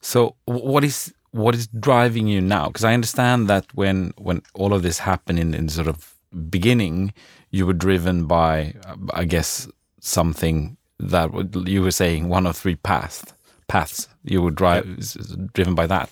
So, 0.01 0.37
what 0.45 0.85
is 0.85 1.13
what 1.33 1.55
is 1.55 1.67
driving 1.69 2.29
you 2.29 2.41
now? 2.41 2.69
Because 2.69 2.85
I 2.85 2.95
understand 2.95 3.49
that 3.49 3.67
when 3.75 4.13
when 4.17 4.43
all 4.55 4.73
of 4.73 4.83
this 4.83 5.01
happened 5.01 5.39
in, 5.39 5.55
in 5.55 5.69
sort 5.69 5.89
of 5.89 6.15
beginning, 6.51 7.13
you 7.51 7.67
were 7.67 7.73
driven 7.75 8.27
by, 8.27 8.75
I 9.13 9.25
guess, 9.25 9.69
something 10.01 10.77
that 11.01 11.31
you 11.67 11.83
were 11.83 11.91
saying 11.91 12.29
one 12.29 12.47
of 12.47 12.57
three 12.57 12.77
paths. 12.77 13.25
Paths 13.67 14.09
you 14.25 14.41
were 14.43 14.51
drive 14.51 14.87
s- 14.99 15.37
driven 15.53 15.75
by 15.75 15.87
that. 15.87 16.11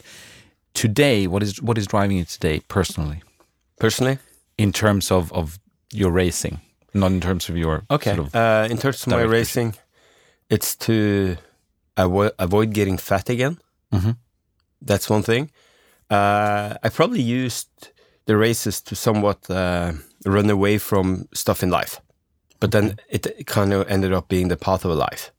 Today, 0.77 1.27
what 1.27 1.43
is 1.43 1.63
what 1.63 1.79
is 1.79 1.87
driving 1.87 2.19
you 2.19 2.25
today 2.27 2.61
personally, 2.69 3.23
Personally, 3.81 4.19
in 4.59 4.73
terms 4.73 5.11
of 5.11 5.33
of 5.33 5.59
your 5.93 6.11
racing, 6.13 6.61
not 6.93 7.11
in 7.13 7.21
terms 7.21 7.49
of 7.49 7.57
your 7.57 7.83
Okay. 7.91 8.15
sort 8.15 8.27
of 8.27 8.35
uh, 8.35 8.69
in 8.71 8.77
terms 8.79 9.03
of 9.07 9.13
my 9.13 9.23
racing, 9.23 9.75
it's 10.51 10.77
to 10.77 11.37
avo- 11.97 12.33
avoid 12.39 12.75
getting 12.75 12.99
fat 12.99 13.31
again. 13.31 13.57
Mhm. 13.91 14.17
That's 14.87 15.09
one 15.11 15.23
thing. 15.23 15.51
Uh, 16.11 16.75
I 16.87 16.89
probably 16.91 17.23
used 17.23 17.69
the 18.27 18.37
races 18.37 18.83
to 18.83 18.95
somewhat 18.95 19.49
uh, 19.51 19.93
run 20.27 20.51
away 20.51 20.79
from 20.79 21.27
stuff 21.33 21.63
in 21.63 21.71
life, 21.71 22.01
but 22.61 22.71
then 22.71 22.97
it 23.09 23.47
kind 23.47 23.73
of 23.73 23.89
ended 23.89 24.13
up 24.13 24.29
being 24.29 24.49
the 24.49 24.57
path 24.57 24.85
of 24.85 24.91
a 24.91 24.95
life. 25.11 25.33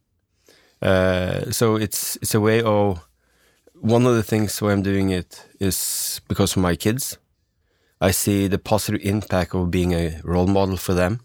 Uh, 0.82 1.50
so 1.52 1.76
it's 1.76 2.16
it's 2.22 2.34
a 2.34 2.40
way 2.40 2.60
of 2.62 3.07
one 3.80 4.06
of 4.06 4.14
the 4.14 4.22
things 4.22 4.60
why 4.60 4.72
I'm 4.72 4.82
doing 4.82 5.10
it 5.10 5.46
is 5.60 6.20
because 6.28 6.56
of 6.56 6.62
my 6.62 6.76
kids. 6.76 7.18
I 8.00 8.12
see 8.12 8.46
the 8.46 8.58
positive 8.58 9.00
impact 9.02 9.54
of 9.54 9.70
being 9.70 9.92
a 9.92 10.20
role 10.22 10.46
model 10.46 10.76
for 10.76 10.94
them 10.94 11.20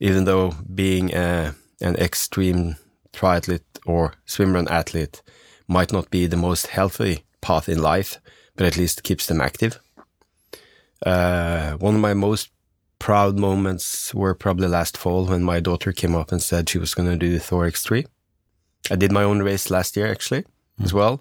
even 0.00 0.24
though 0.24 0.52
being 0.74 1.14
a, 1.14 1.54
an 1.80 1.96
extreme 1.96 2.76
triathlete 3.12 3.62
or 3.86 4.14
swimrun 4.26 4.70
athlete 4.70 5.22
might 5.68 5.92
not 5.92 6.10
be 6.10 6.26
the 6.26 6.36
most 6.36 6.66
healthy 6.68 7.24
path 7.40 7.68
in 7.68 7.80
life, 7.80 8.18
but 8.56 8.66
at 8.66 8.76
least 8.76 9.02
keeps 9.02 9.26
them 9.26 9.40
active. 9.40 9.78
Uh, 11.04 11.72
one 11.74 11.94
of 11.94 12.00
my 12.00 12.14
most 12.14 12.50
proud 12.98 13.38
moments 13.38 14.14
were 14.14 14.34
probably 14.34 14.68
last 14.68 14.96
fall 14.96 15.26
when 15.26 15.42
my 15.42 15.60
daughter 15.60 15.92
came 15.92 16.14
up 16.14 16.32
and 16.32 16.42
said 16.42 16.68
she 16.68 16.78
was 16.78 16.94
going 16.94 17.08
to 17.08 17.16
do 17.16 17.32
the 17.32 17.38
Xtri. 17.38 18.06
I 18.90 18.96
did 18.96 19.12
my 19.12 19.22
own 19.22 19.40
race 19.42 19.70
last 19.70 19.96
year 19.96 20.10
actually 20.10 20.44
as 20.82 20.92
well, 20.92 21.20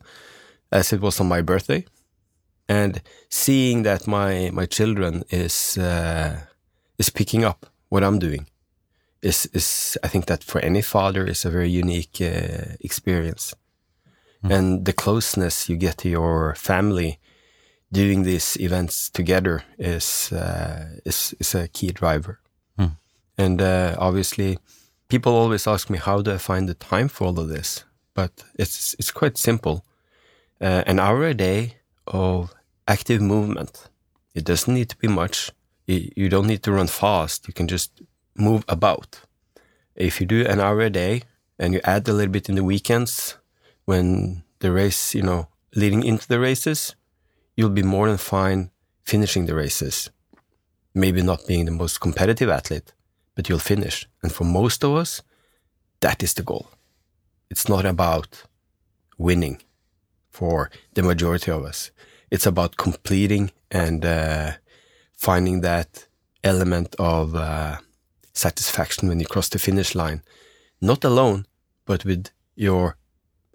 as 0.71 0.93
it 0.93 1.01
was 1.01 1.19
on 1.19 1.27
my 1.27 1.41
birthday. 1.41 1.85
And 2.67 3.01
seeing 3.29 3.83
that 3.83 4.07
my 4.07 4.49
my 4.53 4.65
children 4.65 5.23
is 5.29 5.77
uh, 5.77 6.37
is 6.97 7.09
picking 7.09 7.43
up 7.45 7.65
what 7.89 8.03
I'm 8.03 8.19
doing 8.19 8.47
is 9.21 9.45
is 9.53 9.97
I 10.03 10.07
think 10.09 10.25
that 10.25 10.43
for 10.43 10.61
any 10.61 10.81
father 10.81 11.25
is 11.27 11.45
a 11.45 11.49
very 11.51 11.69
unique 11.69 12.21
uh, 12.21 12.75
experience, 12.79 13.55
and 14.51 14.85
the 14.85 14.93
closeness 14.93 15.69
you 15.69 15.77
get 15.77 15.97
to 15.97 16.09
your 16.09 16.55
family 16.55 17.19
doing 17.91 18.23
these 18.23 18.57
events 18.59 19.09
together 19.09 19.63
is 19.77 20.31
uh, 20.31 20.99
is 21.05 21.33
is 21.39 21.55
a 21.55 21.67
key 21.67 21.91
driver, 21.91 22.39
Hmm. 22.77 22.95
and 23.37 23.61
uh, 23.61 23.95
obviously 23.97 24.57
people 25.07 25.31
always 25.31 25.67
ask 25.67 25.89
me 25.89 25.97
how 25.97 26.21
do 26.21 26.33
I 26.33 26.37
find 26.37 26.67
the 26.67 26.73
time 26.75 27.07
for 27.09 27.27
all 27.27 27.39
of 27.39 27.47
this, 27.49 27.85
but 28.13 28.43
it's 28.57 28.95
it's 28.99 29.11
quite 29.11 29.37
simple, 29.37 29.85
uh, 30.61 30.83
an 30.85 30.99
hour 30.99 31.25
a 31.25 31.33
day 31.33 31.77
of 32.07 32.53
active 32.87 33.21
movement. 33.21 33.89
It 34.33 34.43
doesn't 34.45 34.73
need 34.73 34.89
to 34.89 34.97
be 34.97 35.07
much. 35.07 35.51
You, 35.85 36.11
you 36.15 36.29
don't 36.29 36.47
need 36.47 36.63
to 36.63 36.71
run 36.71 36.87
fast. 36.87 37.47
You 37.47 37.53
can 37.53 37.67
just 37.67 38.01
move 38.35 38.63
about. 38.67 39.21
If 39.95 40.19
you 40.19 40.25
do 40.25 40.45
an 40.45 40.59
hour 40.59 40.81
a 40.81 40.89
day 40.89 41.23
and 41.59 41.73
you 41.73 41.81
add 41.83 42.07
a 42.07 42.13
little 42.13 42.31
bit 42.31 42.49
in 42.49 42.55
the 42.55 42.63
weekends 42.63 43.37
when 43.85 44.43
the 44.59 44.71
race, 44.71 45.13
you 45.13 45.21
know, 45.21 45.47
leading 45.75 46.03
into 46.03 46.27
the 46.27 46.39
races, 46.39 46.95
you'll 47.55 47.69
be 47.69 47.83
more 47.83 48.07
than 48.07 48.17
fine 48.17 48.71
finishing 49.03 49.45
the 49.45 49.55
races. 49.55 50.09
Maybe 50.95 51.21
not 51.21 51.47
being 51.47 51.65
the 51.65 51.71
most 51.71 51.99
competitive 51.99 52.49
athlete, 52.49 52.93
but 53.35 53.49
you'll 53.49 53.59
finish. 53.59 54.07
And 54.21 54.31
for 54.31 54.45
most 54.45 54.83
of 54.83 54.95
us, 54.95 55.21
that 55.99 56.23
is 56.23 56.33
the 56.33 56.43
goal. 56.43 56.69
It's 57.53 57.69
not 57.69 57.85
about 57.85 58.45
winning 59.19 59.61
for 60.31 60.71
the 60.95 61.03
majority 61.03 61.51
of 61.51 61.63
us. 61.63 61.91
It's 62.31 62.47
about 62.47 62.77
completing 62.77 63.51
and 63.69 64.03
uh, 64.03 64.53
finding 65.15 65.61
that 65.61 66.07
element 66.43 66.95
of 66.97 67.35
uh, 67.35 67.77
satisfaction 68.33 69.07
when 69.07 69.19
you 69.19 69.27
cross 69.27 69.49
the 69.49 69.59
finish 69.59 69.93
line, 69.93 70.23
not 70.81 71.03
alone, 71.03 71.45
but 71.85 72.03
with 72.05 72.31
your 72.55 72.97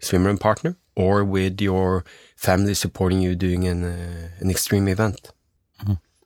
swimmer 0.00 0.30
and 0.30 0.40
partner 0.40 0.76
or 0.94 1.24
with 1.24 1.60
your 1.60 2.04
family 2.36 2.74
supporting 2.74 3.20
you 3.20 3.34
doing 3.34 3.66
an, 3.66 3.82
uh, 3.82 4.28
an 4.38 4.48
extreme 4.48 4.86
event. 4.86 5.32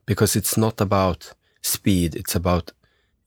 Because 0.05 0.37
it's 0.37 0.59
not 0.59 0.79
about 0.79 1.33
speed, 1.63 2.17
it's 2.17 2.35
about, 2.35 2.73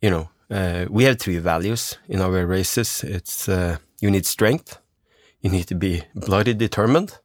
you 0.03 0.11
know, 0.11 0.29
uh, 0.51 0.85
we 0.91 1.05
have 1.05 1.17
three 1.17 1.39
values 1.39 1.97
in 2.07 2.21
our 2.21 2.45
races. 2.45 3.03
It's 3.03 3.49
uh, 3.49 3.77
you 4.01 4.11
need 4.11 4.25
strength, 4.25 4.79
you 5.41 5.49
need 5.49 5.67
to 5.67 5.75
be 5.75 6.03
bloody 6.15 6.53
determined, 6.53 7.19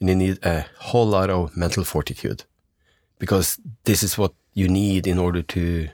and 0.00 0.08
you 0.08 0.16
need 0.16 0.44
a 0.44 0.66
whole 0.78 1.06
lot 1.06 1.30
of 1.30 1.56
mental 1.56 1.84
fortitude. 1.84 2.44
Because 3.18 3.58
this 3.84 4.02
is 4.02 4.16
what 4.16 4.32
you 4.54 4.68
need 4.68 5.06
in 5.06 5.18
order 5.18 5.42
to 5.42 5.88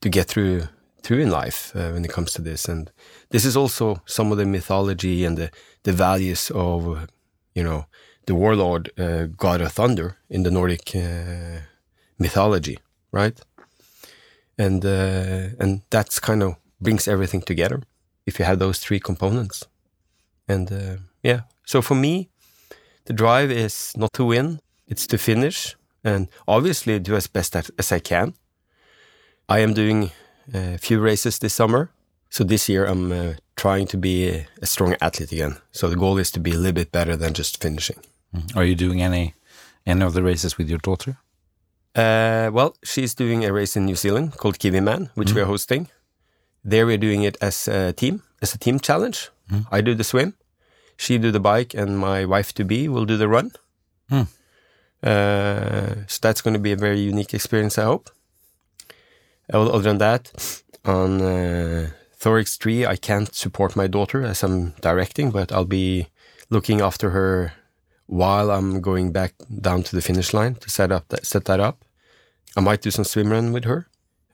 to 0.00 0.08
get 0.08 0.26
through 0.26 0.62
through 1.02 1.20
in 1.20 1.30
life 1.30 1.72
uh, 1.74 1.90
when 1.92 2.04
it 2.04 2.12
comes 2.12 2.32
to 2.32 2.42
this. 2.42 2.68
And 2.68 2.90
this 3.30 3.44
is 3.44 3.56
also 3.56 4.02
some 4.04 4.32
of 4.32 4.38
the 4.38 4.44
mythology 4.44 5.24
and 5.24 5.38
the 5.38 5.50
the 5.82 5.92
values 5.92 6.50
of 6.54 7.08
you 7.54 7.64
know 7.64 7.86
the 8.26 8.34
warlord 8.34 8.90
uh, 8.98 9.26
god 9.36 9.60
of 9.60 9.72
thunder 9.72 10.18
in 10.28 10.42
the 10.42 10.50
nordic 10.50 10.94
uh, 10.94 11.60
mythology 12.18 12.78
right? 13.12 13.40
And 14.58 14.84
uh, 14.84 15.56
and 15.58 15.82
that's 15.90 16.18
kind 16.20 16.42
of 16.42 16.56
brings 16.80 17.08
everything 17.08 17.42
together 17.42 17.82
if 18.26 18.38
you 18.38 18.44
have 18.44 18.58
those 18.58 18.78
three 18.78 19.00
components. 19.00 19.66
And 20.48 20.72
uh, 20.72 20.96
yeah, 21.22 21.42
so 21.64 21.82
for 21.82 21.94
me, 21.94 22.28
the 23.04 23.12
drive 23.12 23.50
is 23.50 23.92
not 23.96 24.12
to 24.14 24.24
win; 24.24 24.60
it's 24.86 25.06
to 25.08 25.18
finish, 25.18 25.76
and 26.04 26.28
obviously 26.46 26.98
do 26.98 27.14
as 27.16 27.26
best 27.26 27.56
as, 27.56 27.92
I 27.92 27.98
can. 27.98 28.34
I 29.48 29.60
am 29.60 29.74
doing 29.74 30.10
a 30.52 30.78
few 30.78 31.00
races 31.00 31.38
this 31.38 31.54
summer, 31.54 31.90
so 32.28 32.44
this 32.44 32.68
year 32.68 32.86
I'm 32.86 33.12
uh, 33.12 33.32
trying 33.56 33.86
to 33.88 33.96
be 33.96 34.28
a, 34.62 34.66
strong 34.66 34.94
athlete 35.00 35.32
again. 35.32 35.56
So 35.72 35.88
the 35.88 35.96
goal 35.96 36.18
is 36.18 36.30
to 36.32 36.40
be 36.40 36.52
a 36.52 36.56
little 36.56 36.72
bit 36.72 36.92
better 36.92 37.16
than 37.16 37.34
just 37.34 37.62
finishing. 37.62 37.98
Mm. 38.34 38.56
Are 38.56 38.64
you 38.64 38.74
doing 38.74 39.02
any 39.02 39.34
any 39.86 40.02
of 40.02 40.12
the 40.12 40.22
races 40.22 40.58
with 40.58 40.68
your 40.68 40.78
daughter? 40.78 41.18
Uh, 41.94 42.50
well, 42.52 42.76
she's 42.84 43.14
doing 43.14 43.44
a 43.44 43.52
race 43.52 43.76
in 43.76 43.84
New 43.84 43.96
Zealand 43.96 44.36
called 44.36 44.58
Kiwiman, 44.58 45.10
which 45.14 45.32
we 45.34 45.40
are 45.40 45.46
hosting. 45.46 45.88
There 46.64 46.86
we're 46.86 46.98
doing 46.98 47.22
it 47.22 47.36
as 47.40 47.68
a 47.68 47.92
team, 47.92 48.22
as 48.42 48.54
a 48.54 48.58
team 48.58 48.80
challenge. 48.80 49.30
I 49.70 49.80
do 49.80 49.94
the 49.94 50.04
swim, 50.04 50.34
she 50.96 51.18
do 51.18 51.30
the 51.30 51.40
bike, 51.40 51.74
and 51.74 51.98
my 51.98 52.24
wife 52.24 52.52
to 52.54 52.64
be 52.64 52.88
will 52.88 53.06
do 53.06 53.16
the 53.16 53.26
run. 53.26 53.52
Hmm. 54.08 54.22
Uh, 55.02 55.94
so 56.06 56.18
that's 56.20 56.42
going 56.42 56.54
to 56.54 56.60
be 56.60 56.72
a 56.72 56.76
very 56.76 57.00
unique 57.00 57.32
experience, 57.32 57.78
I 57.78 57.84
hope. 57.84 58.10
Other 59.52 59.80
than 59.80 59.98
that, 59.98 60.62
on 60.84 61.20
uh, 61.22 61.90
Thor 62.14 62.38
Xtri, 62.40 62.86
I 62.86 62.96
can't 62.96 63.34
support 63.34 63.74
my 63.74 63.86
daughter 63.86 64.22
as 64.22 64.42
I'm 64.42 64.74
directing, 64.80 65.30
but 65.30 65.50
I'll 65.50 65.64
be 65.64 66.08
looking 66.50 66.80
after 66.80 67.10
her 67.10 67.54
while 68.06 68.50
I'm 68.50 68.80
going 68.80 69.10
back 69.10 69.34
down 69.60 69.82
to 69.84 69.96
the 69.96 70.02
finish 70.02 70.34
line 70.34 70.56
to 70.56 70.68
set 70.68 70.92
up 70.92 71.08
that, 71.08 71.24
set 71.24 71.46
that 71.46 71.60
up. 71.60 71.84
I 72.56 72.60
might 72.60 72.82
do 72.82 72.90
some 72.90 73.04
swim 73.04 73.30
run 73.30 73.52
with 73.52 73.64
her. 73.64 73.88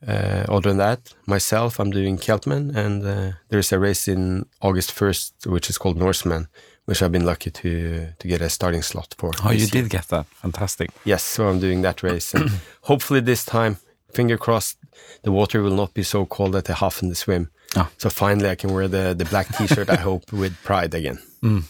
Uh, 0.07 0.45
other 0.49 0.69
than 0.71 0.79
that, 0.79 1.15
myself, 1.27 1.79
I'm 1.81 1.91
doing 1.91 2.19
Celtman, 2.19 2.75
and 2.77 3.05
uh, 3.07 3.33
there's 3.49 3.73
a 3.73 3.79
race 3.79 4.09
in 4.09 4.47
August 4.61 4.95
1st, 4.95 5.47
which 5.47 5.71
is 5.71 5.79
called 5.79 5.97
Norseman, 5.97 6.49
which 6.85 7.03
I've 7.03 7.13
been 7.13 7.25
lucky 7.25 7.51
to 7.51 8.09
to 8.19 8.29
get 8.29 8.41
a 8.41 8.49
starting 8.49 8.83
slot 8.83 9.15
for. 9.19 9.31
Oh, 9.43 9.51
you 9.51 9.59
year. 9.61 9.69
did 9.83 9.91
get 9.91 10.09
that. 10.09 10.27
Fantastic. 10.43 10.91
Yes, 11.05 11.23
so 11.23 11.49
I'm 11.49 11.61
doing 11.61 11.83
that 11.83 12.03
race, 12.03 12.35
and 12.35 12.51
hopefully 12.83 13.21
this 13.21 13.45
time, 13.45 13.77
finger 14.13 14.37
crossed, 14.39 14.77
the 15.23 15.33
water 15.33 15.63
will 15.63 15.75
not 15.77 15.95
be 15.95 16.03
so 16.03 16.27
cold 16.27 16.53
that 16.53 16.69
I 16.71 16.75
half 16.75 17.03
in 17.03 17.09
the 17.09 17.15
swim. 17.15 17.49
Ah. 17.75 17.89
So 17.99 18.11
finally, 18.11 18.51
I 18.51 18.55
can 18.55 18.73
wear 18.73 18.89
the 18.89 19.15
the 19.15 19.25
black 19.25 19.49
T-shirt. 19.57 19.89
I 19.91 19.97
hope 19.97 20.33
with 20.33 20.55
pride 20.63 20.95
again. 20.95 21.19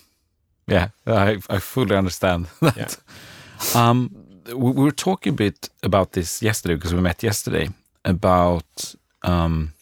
Yeah, 0.69 0.89
I, 1.07 1.39
I 1.49 1.59
fully 1.61 1.95
understand 1.95 2.47
that. 2.61 2.77
Yeah. 2.77 3.89
Um, 3.89 4.11
we 4.47 4.73
were 4.73 4.91
talking 4.91 5.33
a 5.33 5.37
bit 5.37 5.71
about 5.83 6.11
this 6.13 6.43
yesterday 6.43 6.75
because 6.75 6.93
we 6.95 7.01
met 7.01 7.23
yesterday 7.23 7.69
about 8.07 8.95
um, 9.23 9.73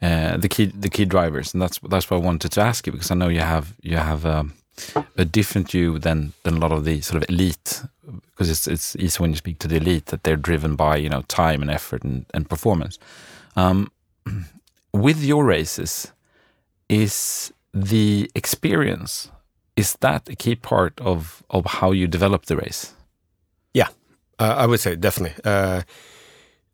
uh, 0.00 0.36
the 0.38 0.48
key 0.48 0.66
the 0.66 0.88
key 0.88 1.04
drivers, 1.04 1.52
and 1.52 1.62
that's 1.62 1.78
that's 1.80 2.10
what 2.10 2.18
I 2.18 2.24
wanted 2.24 2.52
to 2.52 2.60
ask 2.60 2.86
you 2.86 2.92
because 2.92 3.10
I 3.10 3.14
know 3.14 3.28
you 3.28 3.40
have 3.40 3.74
you 3.82 3.96
have 3.96 4.24
um, 4.24 4.54
a 5.16 5.24
different 5.24 5.70
view 5.70 5.98
than 5.98 6.32
than 6.44 6.54
a 6.54 6.58
lot 6.58 6.72
of 6.72 6.84
the 6.84 7.00
sort 7.00 7.22
of 7.22 7.28
elite 7.28 7.82
because 8.30 8.50
it's 8.50 8.66
it's 8.66 8.96
easy 8.96 9.20
when 9.20 9.30
you 9.30 9.36
speak 9.36 9.58
to 9.58 9.68
the 9.68 9.76
elite 9.76 10.06
that 10.06 10.22
they're 10.22 10.36
driven 10.36 10.76
by 10.76 10.96
you 10.96 11.08
know 11.08 11.22
time 11.22 11.62
and 11.62 11.70
effort 11.70 12.04
and, 12.04 12.26
and 12.32 12.48
performance. 12.48 12.98
Um, 13.56 13.90
with 14.92 15.22
your 15.22 15.44
races, 15.44 16.12
is 16.88 17.52
the 17.72 18.30
experience 18.34 19.30
is 19.76 19.94
that 20.00 20.28
a 20.28 20.36
key 20.36 20.54
part 20.54 21.00
of 21.00 21.42
of 21.50 21.66
how 21.66 21.92
you 21.92 22.06
develop 22.06 22.46
the 22.46 22.56
race? 22.56 22.94
Yeah, 23.72 23.88
uh, 24.38 24.54
I 24.58 24.66
would 24.66 24.80
say 24.80 24.96
definitely. 24.96 25.42
Uh, 25.44 25.82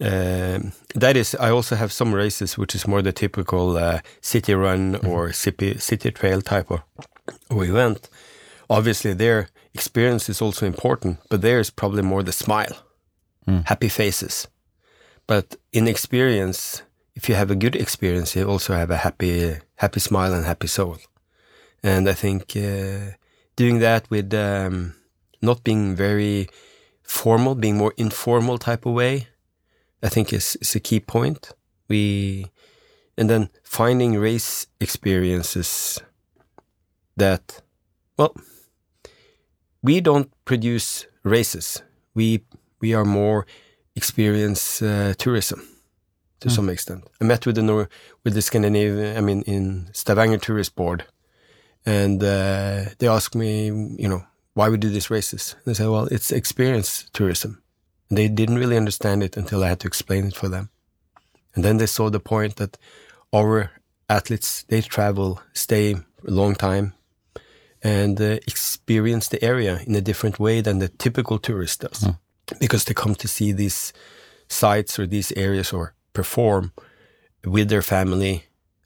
um, 0.00 0.72
that 0.94 1.16
is, 1.16 1.34
I 1.34 1.50
also 1.50 1.76
have 1.76 1.92
some 1.92 2.14
races 2.14 2.56
which 2.56 2.74
is 2.74 2.88
more 2.88 3.02
the 3.02 3.12
typical 3.12 3.76
uh, 3.76 4.00
city 4.20 4.54
run 4.54 4.96
or 5.06 5.32
city 5.32 5.78
city 5.78 6.10
trail 6.10 6.40
type 6.42 6.70
of 6.70 6.80
of 7.50 7.62
event. 7.62 8.08
Obviously, 8.68 9.14
their 9.14 9.48
experience 9.74 10.28
is 10.28 10.42
also 10.42 10.66
important, 10.66 11.18
but 11.28 11.42
there's 11.42 11.70
probably 11.70 12.02
more 12.02 12.22
the 12.22 12.32
smile, 12.32 12.76
happy 13.64 13.88
faces. 13.88 14.48
But 15.26 15.56
in 15.72 15.88
experience, 15.88 16.82
if 17.14 17.28
you 17.28 17.34
have 17.34 17.50
a 17.50 17.56
good 17.56 17.76
experience, 17.76 18.34
you 18.36 18.48
also 18.48 18.74
have 18.74 18.90
a 18.90 18.96
happy 18.96 19.56
happy 19.76 20.00
smile 20.00 20.32
and 20.34 20.46
happy 20.46 20.68
soul. 20.68 20.98
And 21.82 22.08
I 22.08 22.14
think 22.14 22.56
uh, 22.56 23.16
doing 23.56 23.80
that 23.80 24.08
with 24.10 24.32
um, 24.34 24.94
not 25.42 25.64
being 25.64 25.96
very 25.96 26.48
formal, 27.02 27.54
being 27.54 27.76
more 27.76 27.94
informal 27.96 28.58
type 28.58 28.86
of 28.86 28.94
way, 28.94 29.26
I 30.02 30.08
think 30.08 30.32
is, 30.32 30.56
is 30.60 30.74
a 30.74 30.80
key 30.80 31.00
point. 31.00 31.52
We 31.88 32.46
and 33.18 33.28
then 33.28 33.50
finding 33.62 34.18
race 34.18 34.66
experiences 34.80 36.00
that 37.16 37.62
well 38.16 38.34
we 39.82 40.00
don't 40.00 40.30
produce 40.44 41.06
races. 41.22 41.82
We 42.14 42.44
we 42.80 42.94
are 42.94 43.04
more 43.04 43.46
experience 43.94 44.82
uh, 44.82 45.14
tourism 45.18 45.60
to 46.40 46.48
some 46.50 46.70
extent. 46.70 47.04
I 47.20 47.24
met 47.24 47.46
with 47.46 47.56
the 47.56 47.62
Nor- 47.62 47.88
with 48.24 48.34
the 48.34 48.42
Scandinavian, 48.42 49.16
I 49.16 49.20
mean, 49.20 49.42
in 49.42 49.90
Stavanger 49.92 50.38
Tourist 50.38 50.74
Board, 50.74 51.04
and 51.84 52.22
uh, 52.22 52.86
they 52.98 53.08
asked 53.08 53.34
me, 53.34 53.66
you 53.66 54.08
know, 54.08 54.24
why 54.54 54.68
we 54.68 54.78
do 54.78 54.88
these 54.88 55.10
races. 55.10 55.54
And 55.64 55.72
I 55.72 55.74
said, 55.74 55.88
well, 55.88 56.06
it's 56.06 56.32
experience 56.32 57.08
tourism. 57.12 57.62
They 58.10 58.28
didn't 58.28 58.58
really 58.58 58.76
understand 58.76 59.22
it 59.22 59.36
until 59.36 59.62
I 59.62 59.68
had 59.68 59.80
to 59.80 59.86
explain 59.86 60.26
it 60.26 60.34
for 60.36 60.48
them. 60.48 60.68
And 61.54 61.64
then 61.64 61.76
they 61.78 61.86
saw 61.86 62.10
the 62.10 62.20
point 62.20 62.56
that 62.56 62.76
our 63.32 63.70
athletes 64.08 64.64
they 64.68 64.82
travel, 64.82 65.40
stay 65.52 65.94
a 65.94 66.30
long 66.30 66.54
time, 66.56 66.92
and 67.82 68.20
uh, 68.20 68.38
experience 68.46 69.28
the 69.28 69.42
area 69.42 69.80
in 69.86 69.94
a 69.94 70.00
different 70.00 70.38
way 70.38 70.60
than 70.60 70.78
the 70.80 70.88
typical 70.88 71.38
tourist 71.38 71.80
does, 71.80 72.08
because 72.58 72.84
they 72.84 72.94
come 72.94 73.14
to 73.14 73.28
see 73.28 73.52
these 73.52 73.92
sites 74.48 74.98
or 74.98 75.06
these 75.06 75.32
areas 75.36 75.72
or 75.72 75.94
perform 76.12 76.72
with 77.44 77.68
their 77.68 77.82
family, 77.82 78.44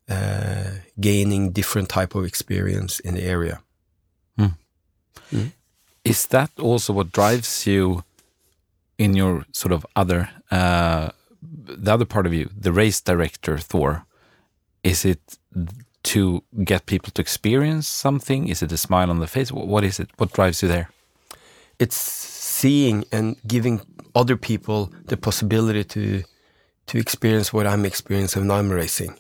uh, 0.08 0.70
gaining 1.00 1.50
different 1.52 1.88
type 1.88 2.14
of 2.14 2.24
experience 2.24 3.00
in 3.00 3.14
the 3.14 3.22
area. 3.24 3.62
Is 6.04 6.26
that 6.26 6.50
also 6.58 6.92
what 6.92 7.12
drives 7.12 7.66
you 7.66 8.04
in 8.98 9.14
your 9.14 9.44
sort 9.52 9.72
of 9.72 9.86
other 9.96 10.28
uh, 10.50 11.08
the 11.84 11.92
other 11.92 12.04
part 12.06 12.26
of 12.26 12.32
you, 12.32 12.48
the 12.60 12.72
race 12.72 13.00
director 13.00 13.58
Thor? 13.58 14.04
Is 14.82 15.04
it 15.04 15.38
to 16.02 16.42
get 16.64 16.86
people 16.86 17.10
to 17.12 17.22
experience 17.22 17.88
something? 17.88 18.48
Is 18.48 18.62
it 18.62 18.72
a 18.72 18.76
smile 18.76 19.10
on 19.10 19.18
the 19.20 19.26
face? 19.26 19.50
What 19.52 19.84
is 19.84 19.98
it? 20.00 20.10
What 20.18 20.32
drives 20.32 20.62
you 20.62 20.68
there? 20.68 20.88
it's 21.80 21.96
seeing 21.96 23.04
and 23.10 23.36
giving 23.48 23.80
other 24.14 24.36
people 24.36 24.92
the 25.06 25.16
possibility 25.16 25.82
to 25.84 26.22
to 26.86 26.98
experience 26.98 27.52
what 27.52 27.66
I'm 27.66 27.84
experiencing 27.84 28.42
when 28.42 28.50
I'm 28.58 28.70
racing. 28.70 29.16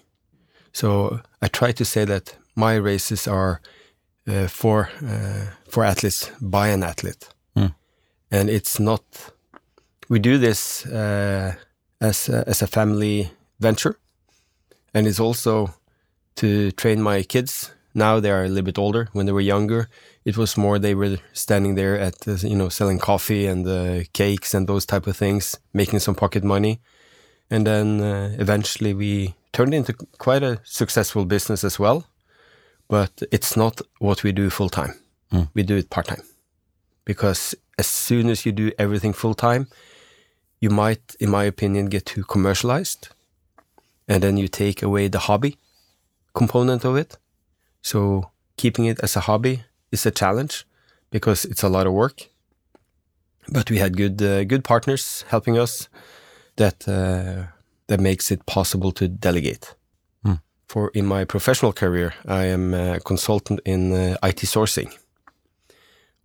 So 0.72 1.20
I 1.42 1.48
try 1.48 1.72
to 1.72 1.84
say 1.84 2.04
that 2.04 2.36
my 2.54 2.74
races 2.76 3.26
are 3.26 3.60
uh, 4.28 4.46
for 4.48 4.88
uh, 5.02 5.46
for 5.68 5.84
athletes 5.84 6.30
by 6.40 6.68
an 6.68 6.82
athlete, 6.82 7.28
Mm. 7.56 7.74
and 8.30 8.48
it's 8.50 8.78
not. 8.78 9.02
We 10.14 10.20
do 10.20 10.38
this 10.38 10.86
uh, 10.86 11.56
as 12.00 12.28
a, 12.28 12.44
as 12.46 12.62
a 12.62 12.68
family 12.68 13.32
venture, 13.58 13.98
and 14.94 15.08
it's 15.08 15.18
also 15.18 15.74
to 16.36 16.70
train 16.70 17.02
my 17.02 17.24
kids. 17.24 17.72
Now 17.94 18.20
they 18.20 18.30
are 18.30 18.44
a 18.44 18.48
little 18.48 18.62
bit 18.62 18.78
older. 18.78 19.08
When 19.12 19.26
they 19.26 19.32
were 19.32 19.40
younger, 19.40 19.88
it 20.24 20.36
was 20.36 20.56
more 20.56 20.78
they 20.78 20.94
were 20.94 21.18
standing 21.32 21.74
there 21.74 21.98
at 21.98 22.28
uh, 22.28 22.36
you 22.46 22.54
know 22.54 22.68
selling 22.68 23.00
coffee 23.00 23.48
and 23.48 23.66
uh, 23.66 24.04
cakes 24.12 24.54
and 24.54 24.68
those 24.68 24.86
type 24.86 25.08
of 25.08 25.16
things, 25.16 25.58
making 25.72 25.98
some 25.98 26.14
pocket 26.14 26.44
money, 26.44 26.78
and 27.50 27.66
then 27.66 28.00
uh, 28.00 28.36
eventually 28.38 28.94
we 28.94 29.34
turned 29.50 29.74
into 29.74 29.94
quite 30.18 30.44
a 30.44 30.60
successful 30.62 31.24
business 31.24 31.64
as 31.64 31.80
well. 31.80 32.04
But 32.86 33.10
it's 33.32 33.56
not 33.56 33.80
what 33.98 34.22
we 34.22 34.30
do 34.30 34.48
full 34.48 34.70
time. 34.70 34.94
Mm. 35.32 35.48
We 35.54 35.64
do 35.64 35.76
it 35.76 35.90
part 35.90 36.06
time 36.06 36.22
because 37.04 37.56
as 37.78 37.88
soon 37.88 38.30
as 38.30 38.46
you 38.46 38.52
do 38.52 38.70
everything 38.78 39.12
full 39.12 39.34
time, 39.34 39.66
you 40.64 40.70
might, 40.70 41.04
in 41.20 41.30
my 41.30 41.44
opinion, 41.44 41.90
get 41.90 42.06
too 42.06 42.24
commercialized, 42.24 43.08
and 44.08 44.22
then 44.22 44.38
you 44.38 44.48
take 44.48 44.82
away 44.82 45.08
the 45.08 45.18
hobby 45.18 45.58
component 46.32 46.84
of 46.84 46.96
it. 46.96 47.18
So 47.82 48.30
keeping 48.56 48.86
it 48.86 48.98
as 49.02 49.16
a 49.16 49.20
hobby 49.20 49.64
is 49.92 50.06
a 50.06 50.10
challenge 50.10 50.64
because 51.10 51.44
it's 51.50 51.64
a 51.64 51.68
lot 51.68 51.86
of 51.86 51.92
work. 51.92 52.30
But 53.52 53.70
we 53.70 53.78
had 53.78 53.92
good 53.96 54.22
uh, 54.22 54.44
good 54.44 54.64
partners 54.64 55.24
helping 55.28 55.58
us 55.58 55.88
that 56.56 56.88
uh, 56.88 57.52
that 57.86 58.00
makes 58.00 58.30
it 58.30 58.46
possible 58.46 58.92
to 58.92 59.08
delegate. 59.08 59.76
Hmm. 60.22 60.38
For 60.68 60.90
in 60.94 61.06
my 61.06 61.24
professional 61.26 61.72
career, 61.72 62.14
I 62.40 62.44
am 62.52 62.74
a 62.74 63.00
consultant 63.00 63.60
in 63.64 63.92
uh, 63.92 64.28
IT 64.28 64.40
sourcing, 64.46 64.90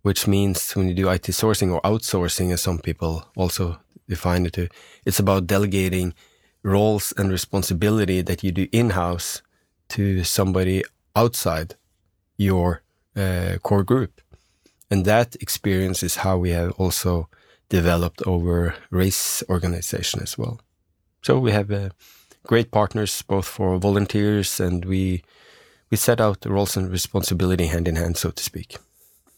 which 0.02 0.26
means 0.26 0.76
when 0.76 0.88
you 0.88 0.94
do 0.94 1.10
IT 1.10 1.28
sourcing 1.32 1.70
or 1.74 1.80
outsourcing, 1.82 2.52
as 2.52 2.62
some 2.62 2.78
people 2.78 3.22
also 3.36 3.76
define 4.10 4.44
it 4.46 4.52
to, 4.52 4.68
it's 5.06 5.18
about 5.18 5.46
delegating 5.46 6.12
roles 6.62 7.14
and 7.16 7.30
responsibility 7.30 8.20
that 8.22 8.42
you 8.44 8.52
do 8.52 8.66
in 8.72 8.90
house 8.90 9.42
to 9.88 10.22
somebody 10.24 10.84
outside 11.16 11.74
your 12.36 12.82
uh, 13.16 13.56
core 13.62 13.84
group. 13.84 14.20
And 14.90 15.04
that 15.04 15.36
experience 15.40 16.02
is 16.02 16.16
how 16.16 16.36
we 16.36 16.50
have 16.50 16.72
also 16.72 17.28
developed 17.68 18.22
our 18.26 18.74
race 18.90 19.42
organization 19.48 20.20
as 20.22 20.36
well. 20.36 20.60
So 21.22 21.38
we 21.38 21.52
have 21.52 21.70
uh, 21.70 21.90
great 22.46 22.70
partners 22.70 23.22
both 23.22 23.46
for 23.46 23.78
volunteers 23.78 24.60
and 24.60 24.84
we 24.84 25.22
we 25.90 25.96
set 25.96 26.20
out 26.20 26.40
the 26.40 26.50
roles 26.50 26.76
and 26.76 26.88
responsibility 26.90 27.66
hand 27.66 27.88
in 27.88 27.96
hand, 27.96 28.16
so 28.16 28.30
to 28.30 28.42
speak. 28.42 28.76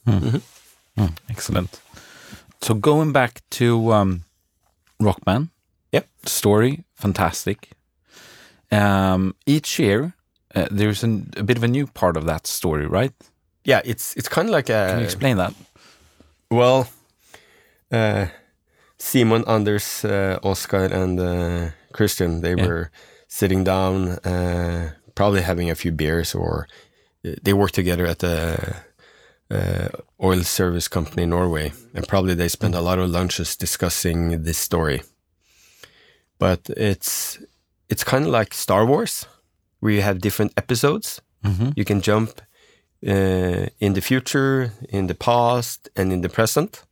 Mm, 0.07 1.17
excellent. 1.31 1.81
So 2.61 2.75
going 2.75 3.13
back 3.13 3.41
to 3.51 3.93
um, 3.93 4.25
Rockman, 5.05 5.49
Yep. 5.93 6.07
story 6.27 6.85
fantastic. 6.95 7.71
Um, 8.71 9.35
each 9.47 9.79
year 9.79 10.15
uh, 10.55 10.67
there's 10.71 11.03
an, 11.05 11.31
a 11.37 11.43
bit 11.43 11.57
of 11.57 11.65
a 11.65 11.69
new 11.69 11.87
part 11.87 12.17
of 12.17 12.25
that 12.27 12.47
story, 12.47 12.87
right? 12.87 13.13
Yeah, 13.65 13.81
it's 13.85 14.15
it's 14.17 14.29
kind 14.29 14.49
of 14.49 14.55
like 14.55 14.71
a 14.73 14.87
Can 14.91 14.99
you 14.99 15.05
explain 15.05 15.37
that? 15.37 15.53
Well, 16.51 16.87
uh, 17.91 18.27
Simon, 18.99 19.45
Anders, 19.47 20.05
uh, 20.05 20.39
Oscar, 20.43 20.85
and 20.85 21.21
uh, 21.21 21.71
Christian, 21.93 22.41
they 22.41 22.55
Yeah. 22.55 22.67
were 22.67 22.91
sitting 23.29 23.65
down, 23.65 24.09
uh, 24.25 24.91
probably 25.15 25.43
having 25.43 25.71
a 25.71 25.75
few 25.75 25.93
beers, 25.93 26.35
or 26.35 26.67
uh, 27.25 27.31
they 27.43 27.53
worked 27.53 27.75
together 27.75 28.07
at 28.07 28.19
the 28.19 28.77
uh, 29.53 29.89
oil 30.23 30.43
service 30.45 30.89
company 30.89 31.23
in 31.23 31.31
Norway, 31.31 31.73
and 31.95 32.09
probably 32.09 32.35
they 32.35 32.49
spent 32.49 32.75
a 32.75 32.81
lot 32.81 32.99
of 32.99 33.11
lunches 33.11 33.57
discussing 33.57 34.43
this 34.45 34.59
story. 34.59 35.03
But 36.39 36.71
it's 36.77 37.39
it's 37.89 38.05
kind 38.05 38.25
of 38.25 38.31
like 38.31 38.55
Star 38.55 38.87
Wars, 38.87 39.27
where 39.81 39.93
you 39.93 40.03
have 40.03 40.19
different 40.21 40.53
episodes. 40.57 41.21
hmm 41.45 41.71
You 41.77 41.85
can 41.85 42.01
jump 42.01 42.41
uh, 43.07 43.67
in 43.79 43.93
the 43.95 44.01
future, 44.01 44.73
in 44.89 45.07
the 45.07 45.15
past, 45.15 45.89
and 45.97 46.13
in 46.13 46.23
the 46.23 46.29
present. 46.29 46.83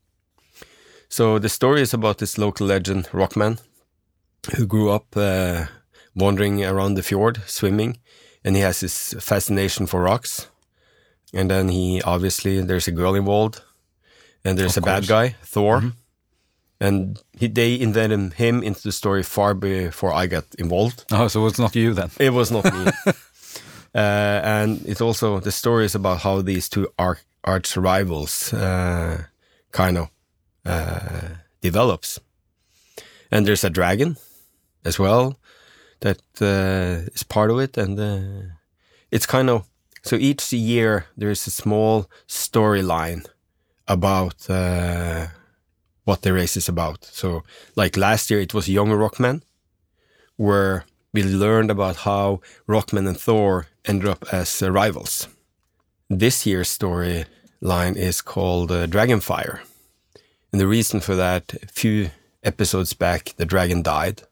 So 1.08 1.38
the 1.38 1.48
story 1.48 1.80
is 1.82 1.94
about 1.94 2.18
this 2.18 2.38
local 2.38 2.66
legend, 2.66 3.08
Rockman, 3.12 3.58
who 4.56 4.66
grew 4.66 4.90
up 4.90 5.16
uh, 5.16 5.66
wandering 6.14 6.64
around 6.64 6.94
the 6.96 7.02
fjord, 7.02 7.40
swimming, 7.46 7.98
and 8.44 8.56
he 8.56 8.62
has 8.62 8.80
this 8.80 9.14
fascination 9.18 9.86
for 9.86 10.02
rocks. 10.02 10.48
And 11.32 11.50
then 11.50 11.68
he 11.68 12.02
obviously 12.02 12.60
there's 12.60 12.88
a 12.88 12.92
girl 12.92 13.14
involved, 13.14 13.62
and 14.44 14.58
there's 14.58 14.76
Of 14.76 14.82
a 14.82 14.86
bad 14.86 15.06
guy, 15.06 15.36
Thor, 15.42 15.92
and 16.80 17.22
he, 17.38 17.46
they 17.46 17.78
invented 17.78 18.34
him 18.34 18.62
into 18.62 18.82
the 18.82 18.92
story 18.92 19.22
far 19.22 19.54
before 19.54 20.12
I 20.12 20.26
got 20.26 20.44
involved. 20.58 21.04
Oh, 21.12 21.28
so 21.28 21.46
it's 21.46 21.58
not 21.58 21.76
you 21.76 21.94
then? 21.94 22.10
It 22.18 22.32
was 22.32 22.50
not 22.50 22.64
me. 22.64 22.86
uh, 23.94 24.40
and 24.42 24.82
it's 24.86 25.00
also 25.00 25.40
the 25.40 25.52
story 25.52 25.84
is 25.84 25.94
about 25.94 26.20
how 26.20 26.42
these 26.42 26.68
two 26.68 26.88
arch, 26.98 27.20
arch 27.44 27.76
rivals 27.76 28.52
uh, 28.52 29.24
kind 29.72 29.98
of 29.98 30.10
uh, 30.64 31.28
develops. 31.60 32.18
And 33.30 33.46
there's 33.46 33.62
a 33.62 33.70
dragon 33.70 34.16
as 34.84 34.98
well 34.98 35.38
that 36.00 36.20
uh, 36.40 37.08
is 37.14 37.22
part 37.22 37.50
of 37.50 37.58
it, 37.60 37.76
and 37.76 38.00
uh, 38.00 38.54
it's 39.10 39.26
kind 39.26 39.50
of 39.50 39.69
so 40.02 40.16
each 40.16 40.52
year 40.52 41.06
there 41.16 41.30
is 41.30 41.46
a 41.46 41.50
small 41.50 42.06
storyline 42.26 43.26
about 43.86 44.48
uh, 44.50 45.26
what 46.04 46.22
the 46.22 46.32
race 46.32 46.56
is 46.56 46.68
about. 46.68 47.04
So, 47.04 47.42
like 47.76 47.96
last 47.96 48.30
year, 48.30 48.40
it 48.40 48.54
was 48.54 48.68
Young 48.68 48.88
Rockman, 48.90 49.42
where 50.36 50.84
we 51.12 51.22
learned 51.22 51.70
about 51.70 51.96
how 51.96 52.40
Rockman 52.68 53.06
and 53.08 53.18
Thor 53.18 53.66
ended 53.84 54.08
up 54.08 54.24
as 54.32 54.62
uh, 54.62 54.70
rivals. 54.70 55.28
This 56.08 56.46
year's 56.46 56.76
storyline 56.78 57.96
is 57.96 58.22
called 58.22 58.70
uh, 58.72 58.86
Dragonfire. 58.86 59.60
And 60.52 60.60
the 60.60 60.66
reason 60.66 61.00
for 61.00 61.14
that, 61.16 61.54
a 61.62 61.66
few 61.66 62.10
episodes 62.42 62.94
back, 62.94 63.34
the 63.36 63.44
dragon 63.46 63.82
died 63.82 64.22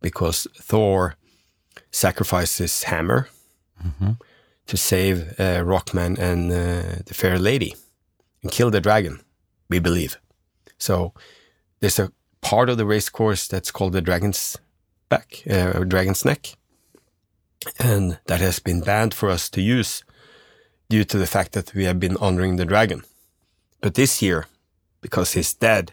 because 0.00 0.46
Thor 0.56 1.16
sacrificed 1.90 2.58
his 2.58 2.84
hammer 2.84 3.28
Mhm. 3.82 4.18
To 4.70 4.76
save 4.76 5.34
uh, 5.40 5.64
Rockman 5.64 6.16
and 6.16 6.52
uh, 6.52 7.02
the 7.04 7.12
fair 7.14 7.40
lady 7.40 7.74
and 8.40 8.52
kill 8.52 8.70
the 8.70 8.80
dragon, 8.80 9.18
we 9.68 9.80
believe. 9.80 10.16
So 10.78 11.12
there's 11.80 11.98
a 11.98 12.12
part 12.40 12.68
of 12.70 12.76
the 12.76 12.86
race 12.86 13.08
course 13.08 13.48
that's 13.48 13.72
called 13.72 13.92
the 13.94 14.00
Dragon's 14.00 14.56
Back, 15.08 15.42
uh, 15.50 15.72
or 15.74 15.84
Dragon's 15.84 16.24
Neck. 16.24 16.54
And 17.80 18.20
that 18.26 18.40
has 18.40 18.60
been 18.60 18.80
banned 18.80 19.12
for 19.12 19.28
us 19.28 19.50
to 19.50 19.60
use 19.60 20.04
due 20.88 21.02
to 21.04 21.18
the 21.18 21.26
fact 21.26 21.50
that 21.52 21.74
we 21.74 21.84
have 21.84 21.98
been 21.98 22.16
honoring 22.18 22.54
the 22.56 22.64
dragon. 22.64 23.02
But 23.80 23.94
this 23.94 24.22
year, 24.22 24.46
because 25.00 25.32
he's 25.32 25.52
dead, 25.52 25.92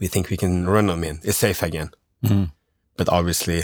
we 0.00 0.08
think 0.08 0.28
we 0.28 0.36
can 0.36 0.66
run 0.68 0.90
him 0.90 1.04
in. 1.04 1.20
It's 1.22 1.38
safe 1.38 1.62
again. 1.62 1.90
Mhm. 2.24 2.50
But 2.96 3.08
obviously, 3.08 3.62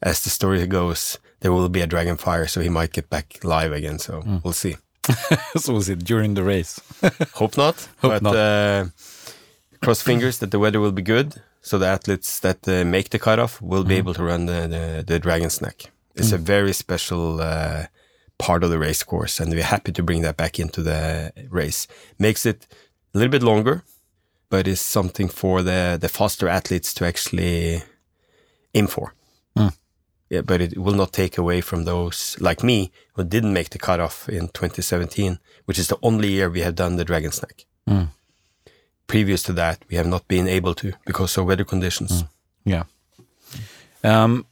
as 0.00 0.22
the 0.22 0.30
story 0.30 0.66
goes, 0.66 1.18
there 1.44 1.52
will 1.52 1.68
be 1.68 1.82
a 1.82 1.86
dragon 1.86 2.16
fire, 2.16 2.46
so 2.46 2.62
he 2.62 2.70
might 2.70 2.92
get 2.92 3.10
back 3.10 3.44
live 3.44 3.70
again. 3.70 3.98
So 3.98 4.22
we'll 4.42 4.54
see. 4.54 4.76
so 5.56 5.74
was 5.74 5.90
it 5.90 5.98
during 6.02 6.32
the 6.32 6.42
race? 6.42 6.80
Hope 7.34 7.58
not. 7.58 7.76
Hope 8.00 8.12
but 8.12 8.22
not. 8.22 8.34
Uh, 8.34 8.86
cross 9.82 10.00
fingers 10.00 10.38
that 10.38 10.50
the 10.52 10.58
weather 10.58 10.80
will 10.80 10.90
be 10.90 11.02
good, 11.02 11.42
so 11.60 11.76
the 11.76 11.86
athletes 11.86 12.40
that 12.40 12.66
uh, 12.66 12.82
make 12.86 13.10
the 13.10 13.18
cutoff 13.18 13.60
will 13.60 13.84
be 13.84 13.96
able 13.96 14.14
to 14.14 14.22
run 14.24 14.46
the, 14.46 14.66
the, 14.74 15.04
the 15.06 15.18
dragon's 15.18 15.60
neck. 15.60 15.92
It's 16.14 16.32
a 16.32 16.38
very 16.38 16.72
special 16.72 17.42
uh, 17.42 17.88
part 18.38 18.64
of 18.64 18.70
the 18.70 18.78
race 18.78 19.02
course, 19.02 19.38
and 19.38 19.52
we're 19.52 19.64
happy 19.64 19.92
to 19.92 20.02
bring 20.02 20.22
that 20.22 20.38
back 20.38 20.58
into 20.58 20.82
the 20.82 21.30
race. 21.50 21.86
Makes 22.18 22.46
it 22.46 22.66
a 23.12 23.18
little 23.18 23.32
bit 23.32 23.42
longer, 23.42 23.84
but 24.48 24.66
it's 24.66 24.80
something 24.80 25.28
for 25.28 25.60
the, 25.60 25.98
the 26.00 26.08
faster 26.08 26.48
athletes 26.48 26.94
to 26.94 27.04
actually 27.04 27.82
aim 28.72 28.86
for. 28.86 29.12
Yeah, 30.34 30.42
but 30.46 30.60
it 30.60 30.76
will 30.76 30.96
not 30.96 31.12
take 31.12 31.38
away 31.38 31.60
from 31.62 31.84
those 31.84 32.36
like 32.40 32.62
me 32.66 32.90
who 33.14 33.22
didn't 33.24 33.52
make 33.52 33.68
the 33.70 33.78
cutoff 33.78 34.28
in 34.28 34.48
2017, 34.48 35.38
which 35.66 35.78
is 35.78 35.86
the 35.88 35.98
only 36.02 36.28
year 36.28 36.50
we 36.50 36.60
have 36.62 36.74
done 36.74 36.96
the 36.96 37.04
dragon's 37.04 37.40
neck 37.42 37.64
Mm. 37.88 38.08
previous 39.06 39.42
to 39.42 39.52
that, 39.52 39.84
we 39.90 39.96
have 39.96 40.08
not 40.08 40.26
been 40.28 40.48
able 40.48 40.74
to 40.74 40.92
because 41.06 41.36
of 41.38 41.46
weather 41.46 41.64
conditions. 41.64 42.24
Yeah. 42.64 42.84
Um, 44.02 44.46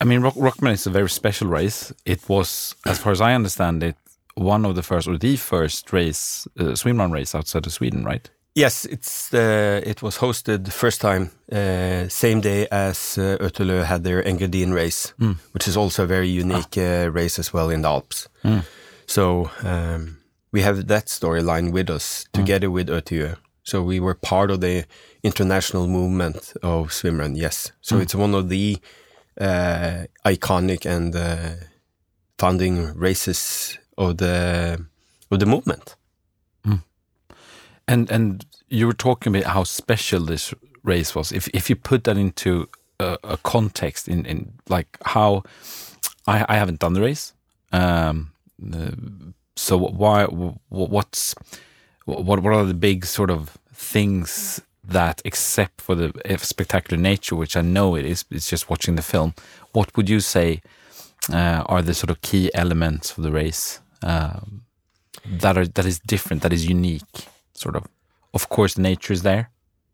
I 0.00 0.04
mean, 0.04 0.22
Rock, 0.22 0.34
Rockman 0.34 0.72
is 0.72 0.86
a 0.86 0.90
very 0.90 1.08
special 1.10 1.48
race. 1.48 1.92
It 2.04 2.20
was, 2.28 2.74
as 2.86 2.98
far 2.98 3.12
as 3.12 3.20
I 3.20 3.34
understand 3.34 3.82
it, 3.82 3.96
one 4.34 4.64
of 4.68 4.74
the 4.74 4.82
first 4.82 5.06
or 5.08 5.18
the 5.18 5.36
first 5.36 5.92
race, 5.92 6.48
uh, 6.58 6.74
swimrun 6.74 7.12
race 7.12 7.34
outside 7.34 7.66
of 7.66 7.72
Sweden, 7.72 8.04
right? 8.04 8.30
Yes, 8.56 8.84
it's 8.84 9.30
the 9.30 9.82
it 9.84 10.00
was 10.02 10.18
hosted 10.18 10.64
the 10.64 10.70
first 10.70 11.00
time 11.00 11.30
uh, 11.52 12.08
same 12.08 12.40
day 12.40 12.68
as 12.70 13.18
uh, 13.18 13.36
ÖTILLÖ 13.40 13.84
had 13.84 14.04
their 14.04 14.22
Engadin 14.22 14.72
race, 14.72 15.12
which 15.52 15.66
is 15.68 15.76
also 15.76 16.04
a 16.04 16.06
very 16.06 16.28
unique 16.28 16.78
uh, 16.78 17.10
race 17.10 17.40
as 17.40 17.52
well 17.52 17.68
in 17.70 17.82
the 17.82 17.88
Alps. 17.88 18.28
So 19.06 19.50
um, 19.64 20.18
we 20.52 20.62
have 20.62 20.86
that 20.86 21.06
storyline 21.06 21.72
with 21.72 21.90
us 21.90 22.26
together 22.32 22.70
with 22.70 22.88
ÖTILLÖ. 22.88 23.36
So 23.64 23.82
we 23.82 23.98
were 23.98 24.14
part 24.14 24.50
of 24.50 24.60
the 24.60 24.84
international 25.22 25.88
movement 25.88 26.52
of 26.62 26.90
swimrun. 26.92 27.36
Yes, 27.36 27.72
so 27.80 27.98
it's 27.98 28.14
one 28.14 28.34
of 28.36 28.48
the 28.50 28.78
uh, 29.40 30.04
iconic 30.24 30.86
and 30.86 31.16
uh, 31.16 31.56
founding 32.38 32.94
races 32.94 33.78
of 33.98 34.18
the 34.18 34.78
of 35.30 35.40
the 35.40 35.46
movement. 35.46 35.96
And 37.86 38.10
and 38.10 38.46
you 38.68 38.86
were 38.86 38.94
talking 38.94 39.34
about 39.34 39.52
how 39.52 39.64
special 39.64 40.24
this 40.24 40.54
race 40.82 41.14
was. 41.14 41.32
If 41.32 41.48
if 41.48 41.68
you 41.68 41.76
put 41.76 42.04
that 42.04 42.16
into 42.16 42.68
a, 42.98 43.18
a 43.24 43.36
context, 43.36 44.08
in 44.08 44.24
in 44.26 44.52
like 44.68 44.98
how 45.04 45.42
I 46.26 46.44
I 46.48 46.56
haven't 46.56 46.80
done 46.80 46.94
the 46.94 47.02
race, 47.02 47.34
um, 47.72 48.32
so 49.56 49.76
why 49.76 50.24
what's 50.68 51.34
what 52.04 52.40
what 52.40 52.52
are 52.52 52.64
the 52.64 52.74
big 52.74 53.04
sort 53.04 53.30
of 53.30 53.58
things 53.72 54.60
that 54.86 55.22
except 55.24 55.80
for 55.80 55.94
the 55.94 56.12
uh, 56.30 56.36
spectacular 56.36 57.00
nature, 57.00 57.36
which 57.36 57.56
I 57.56 57.62
know 57.62 57.96
it 57.96 58.04
is, 58.04 58.24
it's 58.30 58.50
just 58.50 58.68
watching 58.68 58.96
the 58.96 59.02
film. 59.02 59.34
What 59.72 59.96
would 59.96 60.08
you 60.08 60.20
say 60.20 60.60
uh, 61.32 61.64
are 61.66 61.82
the 61.82 61.94
sort 61.94 62.10
of 62.10 62.20
key 62.20 62.50
elements 62.54 63.16
of 63.16 63.24
the 63.24 63.32
race 63.32 63.80
um, 64.02 64.62
that 65.26 65.56
are 65.56 65.66
that 65.66 65.86
is 65.86 65.98
different, 66.00 66.42
that 66.42 66.52
is 66.52 66.68
unique, 66.68 67.26
sort 67.54 67.76
of? 67.76 67.84
Of 68.32 68.48
course, 68.48 68.76
nature 68.78 69.12
is 69.12 69.22
there. 69.22 69.50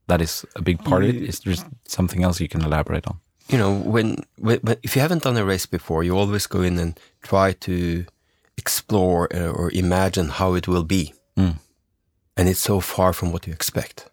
That 0.07 0.21
is 0.21 0.45
a 0.57 0.63
big 0.63 0.83
part 0.85 1.03
of 1.05 1.09
it. 1.11 1.17
Is 1.23 1.41
there 1.41 1.55
something 1.87 2.25
else 2.25 2.41
you 2.41 2.49
can 2.49 2.63
elaborate 2.63 3.07
on? 3.07 3.19
you 3.49 3.59
know 3.59 3.75
when, 3.75 4.17
when, 4.39 4.61
when 4.63 4.77
if 4.83 4.95
you 4.95 5.03
haven't 5.03 5.25
done 5.25 5.37
a 5.37 5.45
race 5.45 5.67
before 5.67 6.05
you 6.05 6.17
always 6.17 6.47
go 6.47 6.63
in 6.63 6.79
and 6.79 7.01
try 7.23 7.53
to 7.53 8.05
explore 8.57 9.29
uh, 9.35 9.51
or 9.51 9.73
imagine 9.73 10.29
how 10.29 10.55
it 10.55 10.69
will 10.69 10.85
be 10.85 11.13
Mm. 11.37 11.57
and 12.37 12.49
it's 12.49 12.61
so 12.61 12.81
far 12.81 13.13
from 13.13 13.33
what 13.33 13.47
you 13.47 13.53
expect 13.53 14.09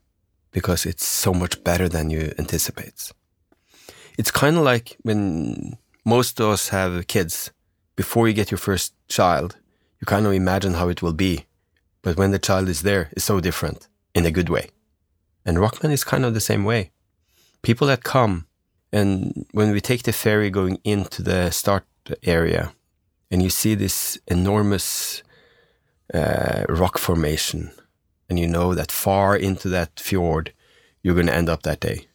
because 0.51 0.89
it's 0.89 1.05
so 1.05 1.33
much 1.33 1.63
better 1.63 1.88
than 1.89 2.10
you 2.10 2.33
anticipate 2.39 3.12
it's 4.17 4.31
kind 4.31 4.57
of 4.57 4.63
like 4.63 4.97
when 5.03 5.77
most 6.05 6.39
of 6.39 6.47
us 6.49 6.69
have 6.69 7.05
kids. 7.07 7.51
Before 7.95 8.27
you 8.27 8.33
get 8.33 8.49
your 8.49 8.57
first 8.60 8.93
child, 9.10 9.57
you 9.99 10.05
kind 10.05 10.25
of 10.25 10.31
imagine 10.33 10.73
how 10.75 10.88
it 10.89 11.01
will 11.01 11.13
be, 11.13 11.45
but 12.08 12.15
when 12.15 12.32
the 12.32 12.39
child 12.39 12.70
is 12.70 12.84
there, 12.84 13.10
it's 13.12 13.26
so 13.26 13.41
different 13.41 13.89
in 14.15 14.26
a 14.26 14.32
good 14.32 14.48
way. 14.48 14.70
And 15.46 15.58
Rockman 15.58 15.91
is 15.91 16.06
kind 16.06 16.24
of 16.24 16.34
the 16.34 16.39
same 16.39 16.63
way. 16.63 16.91
People 17.63 17.86
that 17.88 18.06
come, 18.06 18.48
and 18.93 19.46
when 19.52 19.72
we 19.72 19.82
take 19.82 20.04
the 20.04 20.13
ferry 20.13 20.50
going 20.50 20.80
into 20.86 21.22
the 21.22 21.52
start 21.52 21.84
area, 22.24 22.72
and 23.30 23.43
you 23.43 23.50
see 23.50 23.76
this 23.76 24.17
enormous 24.26 25.22
uh, 26.13 26.63
rock 26.70 26.98
formation, 26.98 27.72
and 28.30 28.39
you 28.39 28.48
know 28.48 28.74
that 28.74 28.89
far 28.89 29.36
into 29.36 29.67
that 29.67 30.00
fjord, 30.00 30.54
you're 31.04 31.13
going 31.13 31.28
to 31.28 31.36
end 31.36 31.50
up 31.50 31.63
that 31.63 31.82
day. 31.82 32.08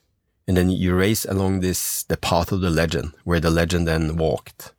And 0.48 0.56
then 0.56 0.70
you 0.70 0.94
race 0.94 1.26
along 1.26 1.60
this 1.60 2.04
the 2.04 2.16
path 2.16 2.50
of 2.50 2.62
the 2.62 2.70
legend, 2.70 3.12
where 3.24 3.40
the 3.40 3.50
legend 3.50 3.86
then 3.86 4.16
walked, 4.16 4.72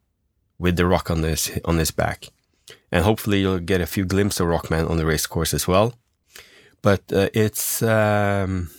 with 0.58 0.76
the 0.76 0.88
rock 0.88 1.12
on 1.12 1.22
his 1.22 1.52
on 1.66 1.78
his 1.78 1.92
back, 1.92 2.30
and 2.94 3.04
hopefully 3.04 3.42
you'll 3.42 3.60
get 3.60 3.82
a 3.82 3.88
few 3.88 4.06
glimpses 4.06 4.40
of 4.40 4.48
Rockman 4.48 4.88
on 4.88 4.98
the 4.98 5.06
race 5.06 5.26
course 5.26 5.54
as 5.54 5.68
well. 5.68 5.96
But 6.84 7.02
uh, 7.12 7.30
it's 7.34 7.82
um, 7.82 8.70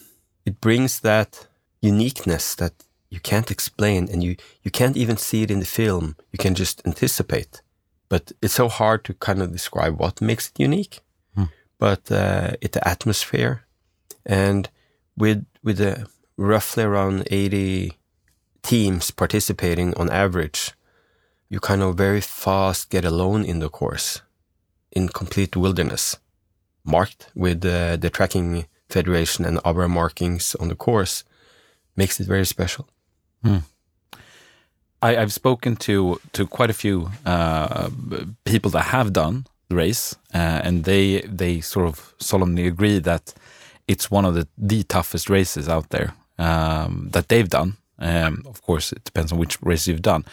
it 0.46 0.60
brings 0.60 1.00
that 1.00 1.48
uniqueness 1.80 2.54
that 2.54 2.72
you 3.10 3.18
can't 3.18 3.50
explain, 3.50 4.08
and 4.10 4.22
you 4.22 4.36
you 4.62 4.70
can't 4.70 4.96
even 4.96 5.16
see 5.16 5.42
it 5.42 5.50
in 5.50 5.58
the 5.58 5.66
film. 5.66 6.14
You 6.32 6.38
can 6.38 6.54
just 6.54 6.80
anticipate, 6.86 7.60
but 8.08 8.30
it's 8.40 8.54
so 8.54 8.68
hard 8.68 9.04
to 9.04 9.14
kind 9.14 9.42
of 9.42 9.50
describe 9.50 9.98
what 9.98 10.20
makes 10.20 10.48
it 10.48 10.60
unique. 10.60 11.00
Hmm. 11.34 11.50
But 11.78 12.12
uh, 12.12 12.52
it's 12.60 12.78
the 12.78 12.88
atmosphere, 12.88 13.64
and 14.24 14.70
with 15.16 15.44
with 15.64 15.80
a 15.80 16.06
roughly 16.36 16.84
around 16.84 17.26
80 17.30 17.92
teams 18.62 19.10
participating 19.10 19.94
on 19.94 20.10
average, 20.10 20.72
you 21.54 21.60
kind 21.60 21.82
of 21.82 21.96
very 21.96 22.20
fast 22.20 22.90
get 22.90 23.04
alone 23.04 23.44
in 23.44 23.60
the 23.60 23.68
course 23.68 24.20
in 24.90 25.08
complete 25.08 25.56
wilderness, 25.56 26.18
marked 26.84 27.30
with 27.34 27.64
uh, 27.64 27.96
the 27.96 28.10
tracking 28.10 28.66
federation 28.88 29.44
and 29.44 29.58
other 29.64 29.88
markings 29.88 30.54
on 30.60 30.68
the 30.68 30.74
course, 30.74 31.24
makes 31.96 32.20
it 32.20 32.26
very 32.26 32.46
special. 32.46 32.84
I, 35.02 35.16
I've 35.20 35.32
spoken 35.32 35.76
to 35.86 36.20
to 36.32 36.46
quite 36.46 36.70
a 36.70 36.78
few 36.84 37.10
uh, 37.26 37.88
people 38.44 38.70
that 38.72 38.86
have 38.96 39.12
done 39.12 39.46
the 39.68 39.76
race, 39.76 40.16
uh, 40.34 40.60
and 40.66 40.84
they 40.84 41.20
they 41.42 41.60
sort 41.60 41.86
of 41.86 42.14
solemnly 42.18 42.66
agree 42.66 43.00
that 43.00 43.34
it's 43.86 44.10
one 44.10 44.24
of 44.28 44.34
the 44.34 44.46
the 44.58 44.82
toughest 44.84 45.28
races 45.28 45.68
out 45.68 45.88
there 45.90 46.10
um, 46.38 47.10
that 47.12 47.28
they've 47.28 47.50
done. 47.58 47.70
Um, 47.98 48.42
of 48.46 48.60
course, 48.62 48.96
it 48.96 49.04
depends 49.04 49.32
on 49.32 49.38
which 49.38 49.58
race 49.62 49.86
you've 49.88 50.08
done. 50.14 50.24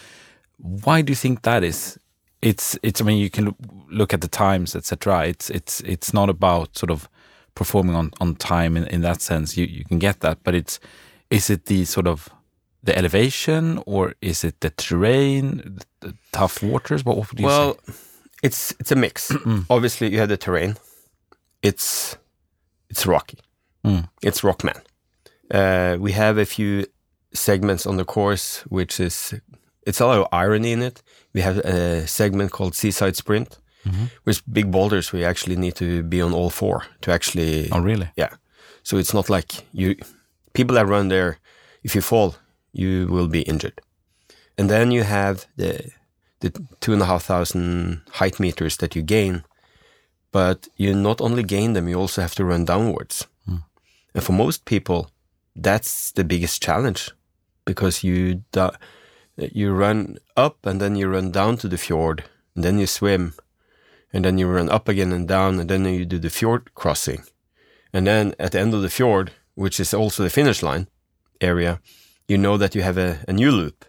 Why 0.61 1.01
do 1.01 1.11
you 1.11 1.15
think 1.15 1.41
that 1.43 1.63
is? 1.63 1.97
It's 2.41 2.77
it's. 2.83 3.01
I 3.01 3.03
mean, 3.03 3.17
you 3.17 3.29
can 3.29 3.55
look 3.89 4.13
at 4.13 4.21
the 4.21 4.27
times, 4.27 4.75
etc. 4.75 5.25
It's 5.27 5.49
it's 5.49 5.81
it's 5.81 6.13
not 6.13 6.29
about 6.29 6.77
sort 6.77 6.91
of 6.91 7.09
performing 7.55 7.95
on 7.95 8.11
on 8.19 8.35
time 8.35 8.77
in, 8.77 8.85
in 8.87 9.01
that 9.01 9.21
sense. 9.21 9.57
You 9.57 9.65
you 9.65 9.85
can 9.85 9.99
get 9.99 10.21
that, 10.21 10.39
but 10.43 10.55
it's 10.55 10.79
is 11.29 11.49
it 11.49 11.65
the 11.65 11.85
sort 11.85 12.07
of 12.07 12.29
the 12.83 12.97
elevation 12.97 13.81
or 13.85 14.15
is 14.21 14.43
it 14.43 14.59
the 14.61 14.71
terrain, 14.71 15.79
the 15.99 16.15
tough 16.31 16.63
waters? 16.63 17.05
What, 17.05 17.17
what 17.17 17.29
would 17.29 17.39
you 17.39 17.45
well, 17.45 17.77
say? 17.85 17.93
it's 18.43 18.71
it's 18.79 18.91
a 18.91 18.95
mix. 18.95 19.31
Obviously, 19.69 20.11
you 20.11 20.19
have 20.19 20.29
the 20.29 20.37
terrain. 20.37 20.77
It's 21.61 22.17
it's 22.89 23.05
rocky. 23.05 23.37
Mm. 23.85 24.07
It's 24.21 24.41
Rockman. 24.41 24.79
Uh, 25.49 25.97
we 25.99 26.11
have 26.11 26.37
a 26.37 26.45
few 26.45 26.85
segments 27.33 27.85
on 27.85 27.97
the 27.97 28.05
course, 28.05 28.61
which 28.69 28.99
is 28.99 29.33
it's 29.85 29.99
a 29.99 30.05
lot 30.05 30.19
of 30.19 30.27
irony 30.31 30.71
in 30.71 30.81
it. 30.81 31.01
We 31.33 31.41
have 31.41 31.57
a 31.57 32.07
segment 32.07 32.51
called 32.51 32.75
Seaside 32.75 33.15
Sprint, 33.15 33.57
mm-hmm. 33.85 34.05
with 34.25 34.41
big 34.51 34.71
boulders. 34.71 35.11
We 35.11 35.23
actually 35.23 35.55
need 35.55 35.75
to 35.75 36.03
be 36.03 36.21
on 36.21 36.33
all 36.33 36.49
four 36.49 36.85
to 37.01 37.11
actually. 37.11 37.69
Oh, 37.71 37.79
really? 37.81 38.09
Yeah. 38.15 38.35
So 38.83 38.97
it's 38.97 39.13
not 39.13 39.29
like 39.29 39.65
you 39.73 39.95
people 40.53 40.75
that 40.75 40.87
run 40.87 41.09
there. 41.09 41.39
If 41.83 41.95
you 41.95 42.01
fall, 42.01 42.35
you 42.73 43.07
will 43.07 43.27
be 43.27 43.41
injured. 43.41 43.81
And 44.57 44.69
then 44.69 44.91
you 44.91 45.03
have 45.03 45.45
the 45.57 45.91
the 46.39 46.51
two 46.79 46.93
and 46.93 47.01
a 47.01 47.05
half 47.05 47.23
thousand 47.23 48.01
height 48.11 48.39
meters 48.39 48.77
that 48.77 48.95
you 48.95 49.01
gain, 49.01 49.43
but 50.31 50.67
you 50.77 50.93
not 50.95 51.21
only 51.21 51.43
gain 51.43 51.73
them, 51.73 51.87
you 51.87 51.99
also 51.99 52.21
have 52.21 52.35
to 52.35 52.45
run 52.45 52.65
downwards. 52.65 53.27
Hmm. 53.45 53.63
And 54.13 54.23
for 54.23 54.33
most 54.33 54.65
people, 54.65 55.09
that's 55.55 56.11
the 56.11 56.23
biggest 56.23 56.63
challenge 56.63 57.11
because 57.65 58.03
you 58.03 58.43
you 59.37 59.73
run 59.73 60.17
up 60.35 60.65
and 60.65 60.79
then 60.79 60.95
you 60.95 61.07
run 61.07 61.31
down 61.31 61.57
to 61.57 61.67
the 61.67 61.77
fjord, 61.77 62.23
and 62.55 62.63
then 62.63 62.79
you 62.79 62.87
swim, 62.87 63.33
and 64.13 64.25
then 64.25 64.37
you 64.37 64.47
run 64.47 64.69
up 64.69 64.87
again 64.87 65.11
and 65.11 65.27
down, 65.27 65.59
and 65.59 65.69
then 65.69 65.85
you 65.85 66.05
do 66.05 66.19
the 66.19 66.29
fjord 66.29 66.73
crossing. 66.75 67.23
And 67.93 68.07
then 68.07 68.35
at 68.39 68.51
the 68.51 68.59
end 68.59 68.73
of 68.73 68.81
the 68.81 68.89
fjord, 68.89 69.31
which 69.55 69.79
is 69.79 69.93
also 69.93 70.23
the 70.23 70.29
finish 70.29 70.63
line 70.63 70.87
area, 71.39 71.79
you 72.27 72.37
know 72.37 72.57
that 72.57 72.75
you 72.75 72.81
have 72.81 72.97
a, 72.97 73.19
a 73.27 73.33
new 73.33 73.51
loop 73.51 73.85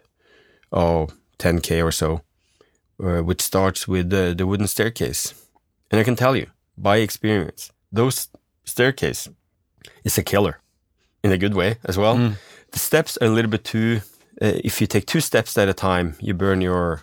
of 0.70 1.12
10k 1.38 1.84
or 1.84 1.92
so, 1.92 2.22
uh, 3.02 3.20
which 3.22 3.40
starts 3.40 3.86
with 3.86 4.10
the, 4.10 4.34
the 4.36 4.46
wooden 4.46 4.66
staircase. 4.66 5.34
And 5.90 6.00
I 6.00 6.04
can 6.04 6.16
tell 6.16 6.34
you 6.36 6.46
by 6.76 6.98
experience, 6.98 7.70
those 7.90 8.28
staircase 8.64 9.28
is 10.04 10.18
a 10.18 10.22
killer 10.22 10.58
in 11.22 11.32
a 11.32 11.38
good 11.38 11.54
way 11.54 11.76
as 11.84 11.98
well. 11.98 12.16
The 12.72 12.78
steps 12.78 13.18
are 13.20 13.26
a 13.26 13.30
little 13.30 13.50
bit 13.50 13.64
too. 13.64 14.00
Uh, 14.40 14.58
if 14.64 14.80
you 14.80 14.86
take 14.86 15.06
two 15.06 15.20
steps 15.20 15.58
at 15.58 15.68
a 15.68 15.74
time, 15.74 16.14
you 16.20 16.34
burn 16.34 16.60
your 16.60 17.02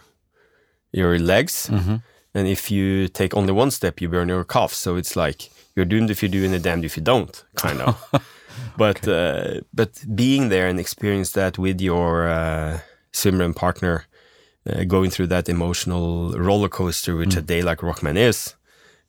your 0.92 1.20
legs, 1.20 1.70
and 2.34 2.48
if 2.48 2.72
you 2.72 3.08
take 3.08 3.36
only 3.36 3.52
one 3.54 3.72
step, 3.72 4.02
you 4.02 4.10
burn 4.10 4.30
your 4.30 4.44
calves. 4.44 4.78
So 4.78 4.96
it's 4.98 5.15
like 5.15 5.50
you're 5.76 5.86
doomed 5.86 6.10
if 6.10 6.24
you 6.24 6.30
do, 6.30 6.44
and 6.44 6.52
you're 6.52 6.60
damned 6.62 6.86
if 6.86 6.98
you 6.98 7.04
don't, 7.04 7.44
kind 7.56 7.82
of. 7.82 7.96
but 8.78 9.08
uh, 9.08 9.62
but 9.74 10.04
being 10.15 10.50
there 10.50 10.68
and 10.68 10.80
experience 10.80 11.32
that 11.34 11.58
with 11.58 11.80
your 11.82 12.28
uh, 12.28 12.80
swimmer 13.12 13.46
and 13.46 13.56
partner, 13.56 14.06
uh, 14.68 14.84
going 14.86 15.12
through 15.12 15.28
that 15.28 15.48
emotional 15.50 16.32
roller 16.32 16.70
coaster, 16.70 17.15
which 17.15 17.36
a 17.36 17.42
day 17.42 17.62
like 17.62 17.80
Rockman 17.80 18.18
is, 18.18 18.56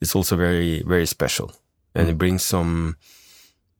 it's 0.00 0.14
also 0.14 0.36
very 0.36 0.82
very 0.86 1.06
special, 1.06 1.52
and 1.94 2.08
it 2.08 2.18
brings 2.18 2.44
some 2.44 2.96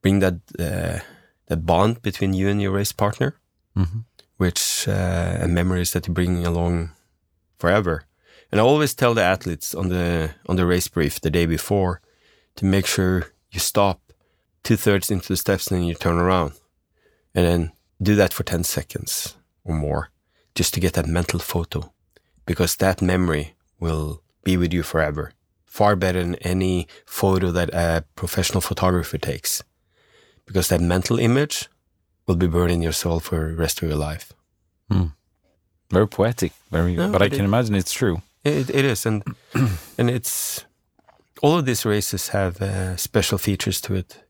bring 0.01 0.19
that 0.19 0.35
uh, 0.59 0.99
that 1.47 1.65
bond 1.65 2.01
between 2.01 2.33
you 2.33 2.49
and 2.49 2.61
your 2.61 2.71
race 2.71 2.91
partner, 2.93 3.35
which 4.41 4.87
uh, 4.87 5.37
and 5.41 5.53
memories 5.53 5.91
that 5.91 6.07
you 6.07 6.13
bring 6.13 6.43
along 6.47 6.89
forever. 7.59 8.05
And 8.51 8.59
I 8.59 8.63
always 8.63 8.95
tell 8.95 9.13
the 9.13 9.21
athletes 9.33 9.75
on 9.75 9.89
the 9.89 10.31
on 10.49 10.55
the 10.55 10.65
race 10.65 10.87
brief 10.87 11.21
the 11.21 11.29
day 11.29 11.45
before 11.45 12.01
to 12.55 12.65
make 12.65 12.87
sure 12.87 13.31
you 13.51 13.59
stop 13.59 13.99
two 14.63 14.77
thirds 14.77 15.11
into 15.11 15.27
the 15.27 15.37
steps 15.37 15.67
and 15.67 15.77
then 15.77 15.87
you 15.87 15.93
turn 15.93 16.17
around, 16.17 16.53
and 17.35 17.45
then 17.45 17.71
do 18.01 18.15
that 18.15 18.33
for 18.33 18.43
ten 18.43 18.63
seconds 18.63 19.37
or 19.63 19.75
more, 19.75 20.09
just 20.55 20.73
to 20.73 20.79
get 20.79 20.93
that 20.93 21.05
mental 21.19 21.39
photo, 21.39 21.93
because 22.47 22.75
that 22.77 22.99
memory 22.99 23.53
will 23.79 24.23
be 24.43 24.57
with 24.57 24.73
you 24.73 24.83
forever, 24.83 25.33
far 25.65 25.95
better 25.95 26.21
than 26.23 26.35
any 26.53 26.87
photo 27.05 27.51
that 27.51 27.69
a 27.73 28.03
professional 28.15 28.61
photographer 28.61 29.19
takes 29.19 29.63
because 30.47 30.67
that 30.67 30.81
mental 30.81 31.19
image 31.19 31.69
will 32.27 32.35
be 32.37 32.47
burning 32.47 32.81
your 32.83 32.93
soul 32.93 33.19
for 33.19 33.49
the 33.49 33.55
rest 33.55 33.81
of 33.81 33.89
your 33.89 33.97
life. 33.97 34.33
Very 35.89 36.07
poetic, 36.07 36.53
very. 36.71 36.95
No, 36.95 37.11
but 37.11 37.21
I 37.21 37.29
can 37.29 37.41
it- 37.41 37.45
imagine 37.45 37.75
it's 37.75 37.91
true. 37.93 38.21
It, 38.43 38.69
it 38.69 38.85
is, 38.85 39.05
and 39.05 39.23
and 39.97 40.09
it's 40.09 40.65
all 41.43 41.57
of 41.59 41.65
these 41.65 41.85
races 41.85 42.29
have 42.29 42.61
uh, 42.61 42.95
special 42.97 43.37
features 43.37 43.81
to 43.81 43.95
it. 43.95 44.23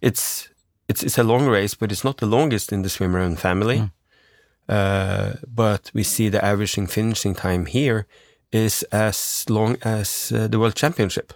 It's 0.00 0.48
it's 0.88 1.02
it's 1.02 1.18
a 1.18 1.22
long 1.22 1.46
race, 1.46 1.74
but 1.78 1.90
it's 1.92 2.04
not 2.04 2.16
the 2.16 2.26
longest 2.26 2.72
in 2.72 2.82
the 2.82 2.88
swimmer 2.88 3.20
and 3.20 3.38
family. 3.38 3.90
Uh, 4.68 5.32
but 5.54 5.90
we 5.94 6.02
see 6.02 6.28
the 6.30 6.44
averaging 6.44 6.86
finishing 6.88 7.34
time 7.34 7.64
here 7.66 8.06
is 8.52 8.82
as 8.92 9.44
long 9.48 9.76
as 9.82 10.30
uh, 10.32 10.46
the 10.48 10.58
World 10.58 10.74
Championship, 10.74 11.32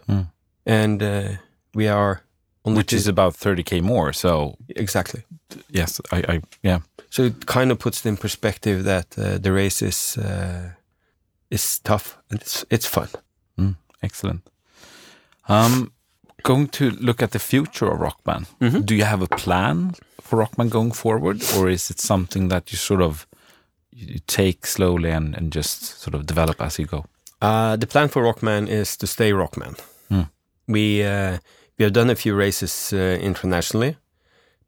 and 0.67 1.03
uh, 1.03 1.29
we 1.75 1.89
are 1.89 2.21
on 2.65 2.75
Which 2.75 2.93
is 2.93 3.09
about 3.09 3.35
30k 3.35 3.83
more. 3.83 4.13
So 4.13 4.57
exactly. 4.69 5.23
yes, 5.71 6.01
I, 6.13 6.19
I 6.29 6.41
yeah. 6.63 6.81
So 7.11 7.25
it 7.25 7.47
kind 7.47 7.71
of 7.71 7.79
puts 7.79 8.07
it 8.07 8.09
in 8.09 8.17
perspective 8.17 8.85
that 8.85 9.19
uh, 9.19 9.39
the 9.39 9.53
race 9.53 9.83
is 9.83 10.17
uh, 10.17 10.71
is 11.51 11.81
tough 11.81 12.19
and 12.31 12.41
it's 12.41 12.65
it's 12.71 12.87
fun. 12.87 13.09
Mm, 13.59 13.77
excellent. 14.03 14.43
Um, 15.49 15.93
going 16.43 16.69
to 16.69 16.91
look 16.91 17.23
at 17.23 17.31
the 17.31 17.39
future 17.39 17.91
of 17.91 18.01
Rockman. 18.01 18.47
Do 18.87 18.95
you 18.95 19.05
have 19.05 19.23
a 19.23 19.29
plan 19.37 19.95
for 20.21 20.39
Rockman 20.39 20.71
going 20.71 20.93
forward, 20.93 21.43
or 21.57 21.69
is 21.69 21.91
it 21.91 22.01
something 22.01 22.49
that 22.49 22.73
you 22.73 22.79
sort 22.79 23.03
of 23.03 23.27
you 23.91 24.21
take 24.27 24.67
slowly 24.67 25.11
and, 25.11 25.37
and 25.37 25.53
just 25.53 26.01
sort 26.01 26.15
of 26.15 26.27
develop 26.27 26.61
as 26.61 26.79
you 26.79 26.87
go? 26.87 27.05
Uh, 27.41 27.77
the 27.77 27.87
plan 27.87 28.09
for 28.09 28.23
Rockman 28.23 28.69
is 28.69 28.97
to 28.97 29.07
stay 29.07 29.33
Rockman. 29.33 29.79
Hmm. 30.09 30.23
We 30.69 31.03
uh, 31.03 31.39
we 31.83 31.85
have 31.85 31.93
done 31.95 32.11
a 32.11 32.15
few 32.15 32.37
races 32.37 32.93
uh, 32.93 33.19
internationally, 33.21 33.97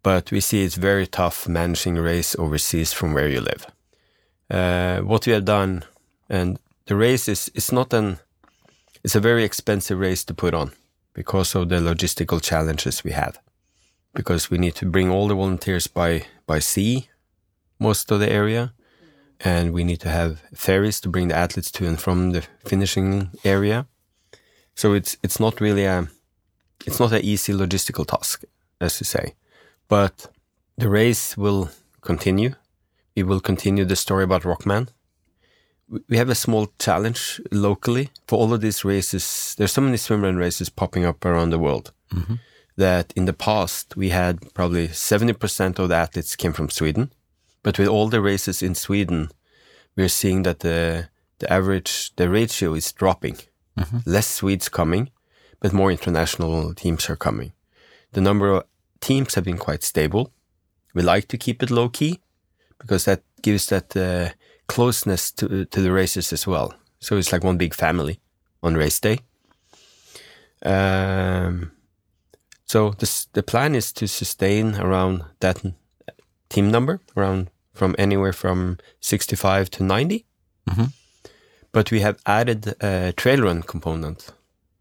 but 0.02 0.32
we 0.32 0.40
see 0.40 0.64
it's 0.64 0.74
very 0.74 1.06
tough 1.06 1.46
managing 1.46 1.96
a 1.96 2.02
race 2.02 2.34
overseas 2.40 2.92
from 2.92 3.14
where 3.14 3.28
you 3.28 3.40
live. 3.40 3.66
Uh, 4.50 4.98
what 4.98 5.24
we 5.24 5.32
have 5.32 5.44
done, 5.44 5.84
and 6.28 6.58
the 6.86 6.96
race 6.96 7.28
is 7.28 7.52
it's 7.54 7.70
not 7.70 7.92
an 7.92 8.18
it's 9.04 9.14
a 9.14 9.20
very 9.20 9.44
expensive 9.44 10.00
race 10.00 10.24
to 10.24 10.34
put 10.34 10.54
on 10.54 10.72
because 11.12 11.54
of 11.54 11.68
the 11.68 11.76
logistical 11.76 12.42
challenges 12.42 13.04
we 13.04 13.12
have. 13.12 13.38
Because 14.12 14.50
we 14.50 14.58
need 14.58 14.74
to 14.74 14.86
bring 14.86 15.08
all 15.08 15.28
the 15.28 15.36
volunteers 15.36 15.86
by 15.86 16.24
by 16.48 16.58
sea, 16.58 17.10
most 17.78 18.10
of 18.10 18.18
the 18.18 18.32
area, 18.32 18.72
and 19.38 19.72
we 19.72 19.84
need 19.84 20.00
to 20.00 20.08
have 20.08 20.42
ferries 20.52 21.00
to 21.02 21.08
bring 21.08 21.28
the 21.28 21.36
athletes 21.36 21.70
to 21.70 21.86
and 21.86 22.00
from 22.00 22.32
the 22.32 22.42
finishing 22.64 23.30
area. 23.44 23.86
So 24.74 24.94
it's 24.94 25.16
it's 25.22 25.38
not 25.38 25.60
really 25.60 25.84
a 25.84 26.08
it's 26.86 27.00
not 27.00 27.12
an 27.12 27.22
easy 27.22 27.52
logistical 27.52 28.06
task, 28.06 28.44
as 28.80 29.00
you 29.00 29.04
say. 29.04 29.34
But 29.88 30.30
the 30.76 30.88
race 30.88 31.36
will 31.36 31.70
continue. 32.00 32.54
We 33.16 33.22
will 33.22 33.40
continue 33.40 33.84
the 33.84 33.96
story 33.96 34.24
about 34.24 34.42
Rockman. 34.42 34.88
We 36.08 36.16
have 36.16 36.30
a 36.30 36.34
small 36.34 36.72
challenge 36.78 37.40
locally 37.52 38.10
for 38.26 38.38
all 38.38 38.52
of 38.52 38.60
these 38.60 38.84
races. 38.84 39.54
There's 39.56 39.72
so 39.72 39.82
many 39.82 39.96
swimrun 39.96 40.38
races 40.38 40.68
popping 40.68 41.04
up 41.04 41.24
around 41.24 41.50
the 41.50 41.58
world 41.58 41.92
mm-hmm. 42.12 42.34
that 42.76 43.12
in 43.14 43.26
the 43.26 43.32
past 43.32 43.96
we 43.96 44.08
had 44.08 44.54
probably 44.54 44.88
70% 44.88 45.78
of 45.78 45.90
the 45.90 45.94
athletes 45.94 46.36
came 46.36 46.52
from 46.52 46.70
Sweden. 46.70 47.12
But 47.62 47.78
with 47.78 47.88
all 47.88 48.08
the 48.08 48.20
races 48.20 48.62
in 48.62 48.74
Sweden, 48.74 49.30
we're 49.96 50.08
seeing 50.08 50.42
that 50.42 50.60
the 50.60 51.08
the 51.38 51.52
average 51.52 52.14
the 52.16 52.28
ratio 52.28 52.74
is 52.74 52.92
dropping. 52.92 53.36
Mm-hmm. 53.78 53.98
Less 54.06 54.28
Swedes 54.28 54.68
coming, 54.68 55.10
but 55.60 55.72
more 55.72 55.90
international 55.90 56.74
teams 56.74 57.08
are 57.10 57.16
coming. 57.16 57.52
The 58.12 58.20
number 58.20 58.50
of 58.50 58.64
teams 59.00 59.34
have 59.34 59.44
been 59.44 59.58
quite 59.58 59.82
stable. 59.82 60.30
We 60.94 61.02
like 61.02 61.28
to 61.28 61.38
keep 61.38 61.62
it 61.62 61.70
low 61.70 61.88
key 61.88 62.20
because 62.78 63.04
that 63.04 63.22
gives 63.42 63.66
that 63.66 63.96
uh, 63.96 64.30
closeness 64.66 65.32
to 65.32 65.64
to 65.64 65.80
the 65.82 65.92
races 65.92 66.32
as 66.32 66.46
well. 66.46 66.72
So 67.00 67.16
it's 67.16 67.32
like 67.32 67.44
one 67.46 67.58
big 67.58 67.74
family 67.74 68.20
on 68.62 68.74
race 68.76 69.00
day. 69.00 69.18
Um, 70.64 71.72
so 72.64 72.90
this, 72.98 73.26
the 73.32 73.42
plan 73.42 73.74
is 73.74 73.92
to 73.92 74.06
sustain 74.08 74.76
around 74.76 75.24
that 75.40 75.62
team 76.48 76.70
number, 76.70 77.00
around 77.16 77.50
from 77.74 77.94
anywhere 77.98 78.32
from 78.32 78.78
65 79.00 79.68
to 79.70 79.82
90. 79.84 80.24
Mhm. 80.70 80.92
But 81.72 81.90
we 81.90 82.00
have 82.00 82.16
added 82.24 82.74
a 82.82 83.12
trail 83.12 83.42
run 83.42 83.62
component 83.62 84.30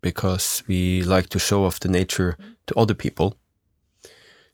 because 0.04 0.62
we 0.68 1.02
like 1.02 1.30
to 1.30 1.40
show 1.40 1.66
off 1.66 1.80
the 1.80 1.90
nature 1.90 2.38
to 2.68 2.76
other 2.76 2.94
people. 2.94 3.36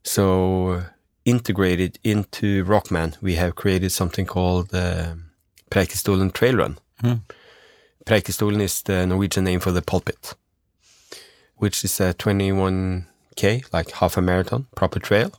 So 0.03 0.83
integrated 1.25 1.99
into 2.03 2.63
Rockman, 2.63 3.21
we 3.21 3.35
have 3.35 3.55
created 3.55 3.91
something 3.91 4.25
called 4.25 4.73
uh, 4.73 5.15
Preikestolen 5.69 6.31
Trail 6.31 6.55
Run. 6.55 6.77
Mm. 7.03 7.21
Preikestolen 8.05 8.61
is 8.61 8.83
the 8.83 9.05
Norwegian 9.05 9.43
name 9.43 9.59
for 9.59 9.71
the 9.71 9.81
pulpit, 9.81 10.35
which 11.57 11.83
is 11.83 11.99
a 11.99 12.13
21k, 12.13 13.73
like 13.73 13.91
half 13.91 14.17
a 14.17 14.21
marathon, 14.21 14.67
proper 14.75 14.99
trail, 14.99 15.31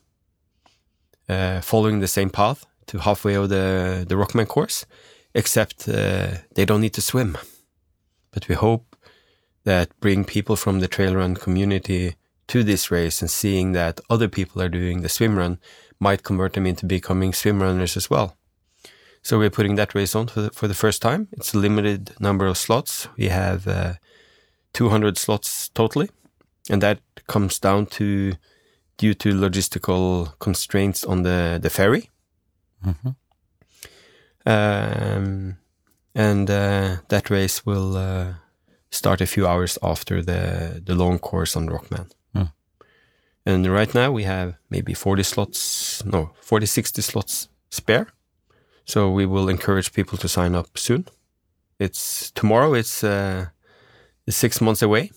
uh, 1.28 1.60
following 1.60 2.00
the 2.00 2.08
same 2.08 2.30
path 2.30 2.66
to 2.86 2.98
halfway 2.98 3.34
of 3.34 3.48
the, 3.48 4.04
the 4.08 4.16
Rockman 4.16 4.46
course, 4.46 4.84
except 5.34 5.88
uh, 5.88 6.28
they 6.54 6.64
don't 6.64 6.80
need 6.80 6.94
to 6.94 7.00
swim. 7.00 7.38
But 8.32 8.48
we 8.48 8.54
hope 8.54 8.89
that 9.64 9.88
bring 10.00 10.24
people 10.24 10.56
from 10.56 10.80
the 10.80 10.88
trail 10.88 11.14
run 11.14 11.34
community 11.34 12.16
to 12.48 12.64
this 12.64 12.90
race 12.90 13.20
and 13.22 13.30
seeing 13.30 13.72
that 13.72 14.00
other 14.08 14.28
people 14.28 14.60
are 14.60 14.68
doing 14.68 15.02
the 15.02 15.08
swim 15.08 15.36
run 15.36 15.58
might 15.98 16.22
convert 16.22 16.54
them 16.54 16.66
into 16.66 16.86
becoming 16.86 17.32
swim 17.32 17.62
runners 17.62 17.96
as 17.96 18.10
well. 18.10 18.36
So 19.22 19.38
we're 19.38 19.50
putting 19.50 19.74
that 19.76 19.94
race 19.94 20.14
on 20.14 20.28
for 20.28 20.40
the, 20.42 20.50
for 20.50 20.66
the 20.66 20.74
first 20.74 21.02
time. 21.02 21.28
It's 21.32 21.52
a 21.52 21.58
limited 21.58 22.12
number 22.18 22.46
of 22.46 22.56
slots. 22.56 23.06
We 23.16 23.28
have 23.28 23.68
uh, 23.68 23.94
200 24.72 25.18
slots 25.18 25.68
totally, 25.68 26.10
and 26.70 26.82
that 26.82 27.00
comes 27.26 27.58
down 27.58 27.86
to 27.86 28.34
due 28.96 29.14
to 29.14 29.32
logistical 29.34 30.38
constraints 30.38 31.04
on 31.04 31.22
the 31.22 31.58
the 31.62 31.70
ferry. 31.70 32.10
Mhm. 32.84 33.14
Um, 34.46 35.58
and 36.14 36.50
uh, 36.50 36.96
that 37.08 37.30
race 37.30 37.66
will 37.66 37.96
uh, 37.96 38.34
start 38.90 39.20
a 39.20 39.26
few 39.26 39.46
hours 39.46 39.78
after 39.82 40.22
the 40.22 40.80
the 40.84 40.94
long 40.94 41.18
course 41.18 41.56
on 41.56 41.68
Rockman. 41.68 42.06
Hmm. 42.34 42.50
And 43.46 43.66
right 43.66 43.94
now 43.94 44.12
we 44.12 44.24
have 44.24 44.54
maybe 44.70 44.94
40 44.94 45.22
slots, 45.22 46.04
no, 46.04 46.30
40, 46.42 46.66
60 46.66 47.02
slots 47.02 47.48
spare. 47.70 48.06
So 48.84 49.10
we 49.10 49.26
will 49.26 49.48
encourage 49.48 49.92
people 49.92 50.18
to 50.18 50.28
sign 50.28 50.54
up 50.54 50.76
soon. 50.78 51.04
It's 51.78 52.30
tomorrow. 52.32 52.74
It's 52.74 53.02
uh, 53.04 53.46
six 54.28 54.60
months 54.60 54.82
away. 54.82 55.10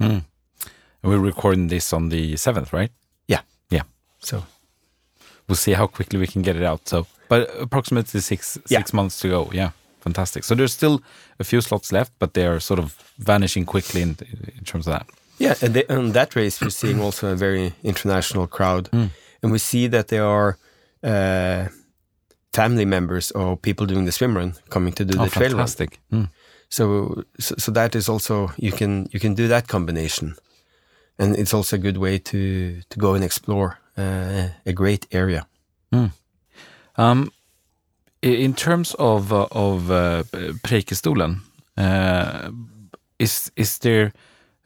Mm. 0.00 0.24
And 1.02 1.10
we're 1.12 1.18
recording 1.18 1.68
this 1.68 1.92
on 1.92 2.08
the 2.10 2.34
7th, 2.34 2.72
right? 2.72 2.90
Yeah. 3.28 3.42
Yeah. 3.70 3.82
So 4.18 4.44
We'll 5.48 5.56
see 5.56 5.72
how 5.74 5.86
quickly 5.86 6.18
we 6.18 6.26
can 6.26 6.42
get 6.42 6.56
it 6.56 6.62
out. 6.62 6.88
So, 6.88 7.06
but 7.28 7.50
approximately 7.60 8.20
six 8.20 8.58
Yeah. 8.68 8.78
six 8.78 8.92
months 8.92 9.20
to 9.20 9.28
go. 9.28 9.50
Yeah, 9.52 9.70
fantastic. 10.02 10.44
So 10.44 10.54
there's 10.54 10.72
still 10.72 11.00
a 11.38 11.44
few 11.44 11.60
slots 11.60 11.90
left, 11.92 12.12
but 12.18 12.32
they 12.34 12.46
are 12.46 12.60
sort 12.60 12.78
of 12.80 12.92
vanishing 13.18 13.66
quickly 13.66 14.02
in, 14.02 14.16
in 14.58 14.64
terms 14.64 14.86
of 14.86 14.92
that. 14.92 15.06
yeah, 15.38 15.54
and 15.62 15.74
they, 15.74 15.84
that 16.12 16.34
race 16.36 16.60
we're 16.64 16.70
seeing 16.70 17.00
also 17.00 17.26
a 17.32 17.36
very 17.36 17.72
international 17.82 18.46
crowd, 18.46 18.88
and 18.92 19.52
we 19.52 19.58
see 19.58 19.88
that 19.88 20.06
there 20.08 20.24
are 20.26 20.56
uh, 21.02 21.68
family 22.52 22.84
members 22.84 23.32
or 23.32 23.56
people 23.56 23.86
doing 23.86 24.06
the 24.06 24.12
swim 24.12 24.36
run 24.36 24.52
coming 24.68 24.92
to 24.94 25.04
do 25.04 25.18
Oh, 25.18 25.24
the 25.24 25.30
trail 25.30 25.48
run. 25.50 25.56
fantastic. 25.58 25.98
Mm. 26.10 26.28
So, 26.68 27.22
so 27.38 27.54
so 27.58 27.72
that 27.72 27.94
is 27.94 28.08
also 28.08 28.50
you 28.56 28.72
can 28.72 29.06
you 29.12 29.20
can 29.20 29.34
do 29.34 29.48
that 29.48 29.66
combination, 29.66 30.34
and 31.18 31.36
it's 31.36 31.54
also 31.54 31.76
a 31.76 31.78
good 31.82 31.96
way 31.96 32.18
to 32.18 32.80
to 32.90 32.98
go 32.98 33.14
and 33.14 33.24
explore 33.24 33.78
uh, 33.98 34.48
a 34.66 34.72
great 34.72 35.06
area. 35.10 35.46
Um, 35.92 36.12
i- 36.98 37.30
in 38.22 38.54
terms 38.54 38.94
of 38.98 39.32
uh, 39.32 39.46
of 39.50 39.90
uh, 39.90 40.22
uh, 41.76 42.50
is 43.18 43.50
is 43.56 43.78
there? 43.78 44.12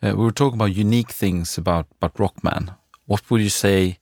Uh, 0.03 0.13
we 0.15 0.25
were 0.25 0.33
talking 0.33 0.59
about 0.59 0.77
unique 0.77 1.11
things 1.11 1.59
about 1.59 1.87
about 2.01 2.15
Rockman. 2.15 2.77
What 3.07 3.31
would 3.31 3.41
you 3.41 3.51
say? 3.51 3.99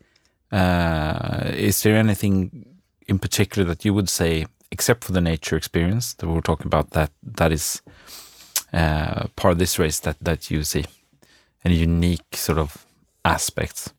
Uh, 0.50 1.50
is 1.54 1.82
there 1.82 1.96
anything 1.96 2.66
in 3.06 3.18
particular 3.18 3.66
that 3.68 3.84
you 3.84 3.92
would 3.94 4.08
say, 4.08 4.46
except 4.70 5.04
for 5.04 5.12
the 5.12 5.20
nature 5.20 5.56
experience 5.56 6.14
that 6.14 6.26
we 6.26 6.34
were 6.34 6.42
talking 6.42 6.66
about, 6.66 6.90
that 6.90 7.10
that 7.22 7.52
is 7.52 7.82
uh, 8.72 9.26
part 9.36 9.52
of 9.52 9.58
this 9.58 9.78
race 9.78 10.00
that 10.00 10.16
that 10.20 10.50
you 10.50 10.64
see? 10.64 10.84
Any 11.64 11.76
unique 11.76 12.36
sort 12.36 12.58
of 12.58 12.86
aspects? 13.24 13.92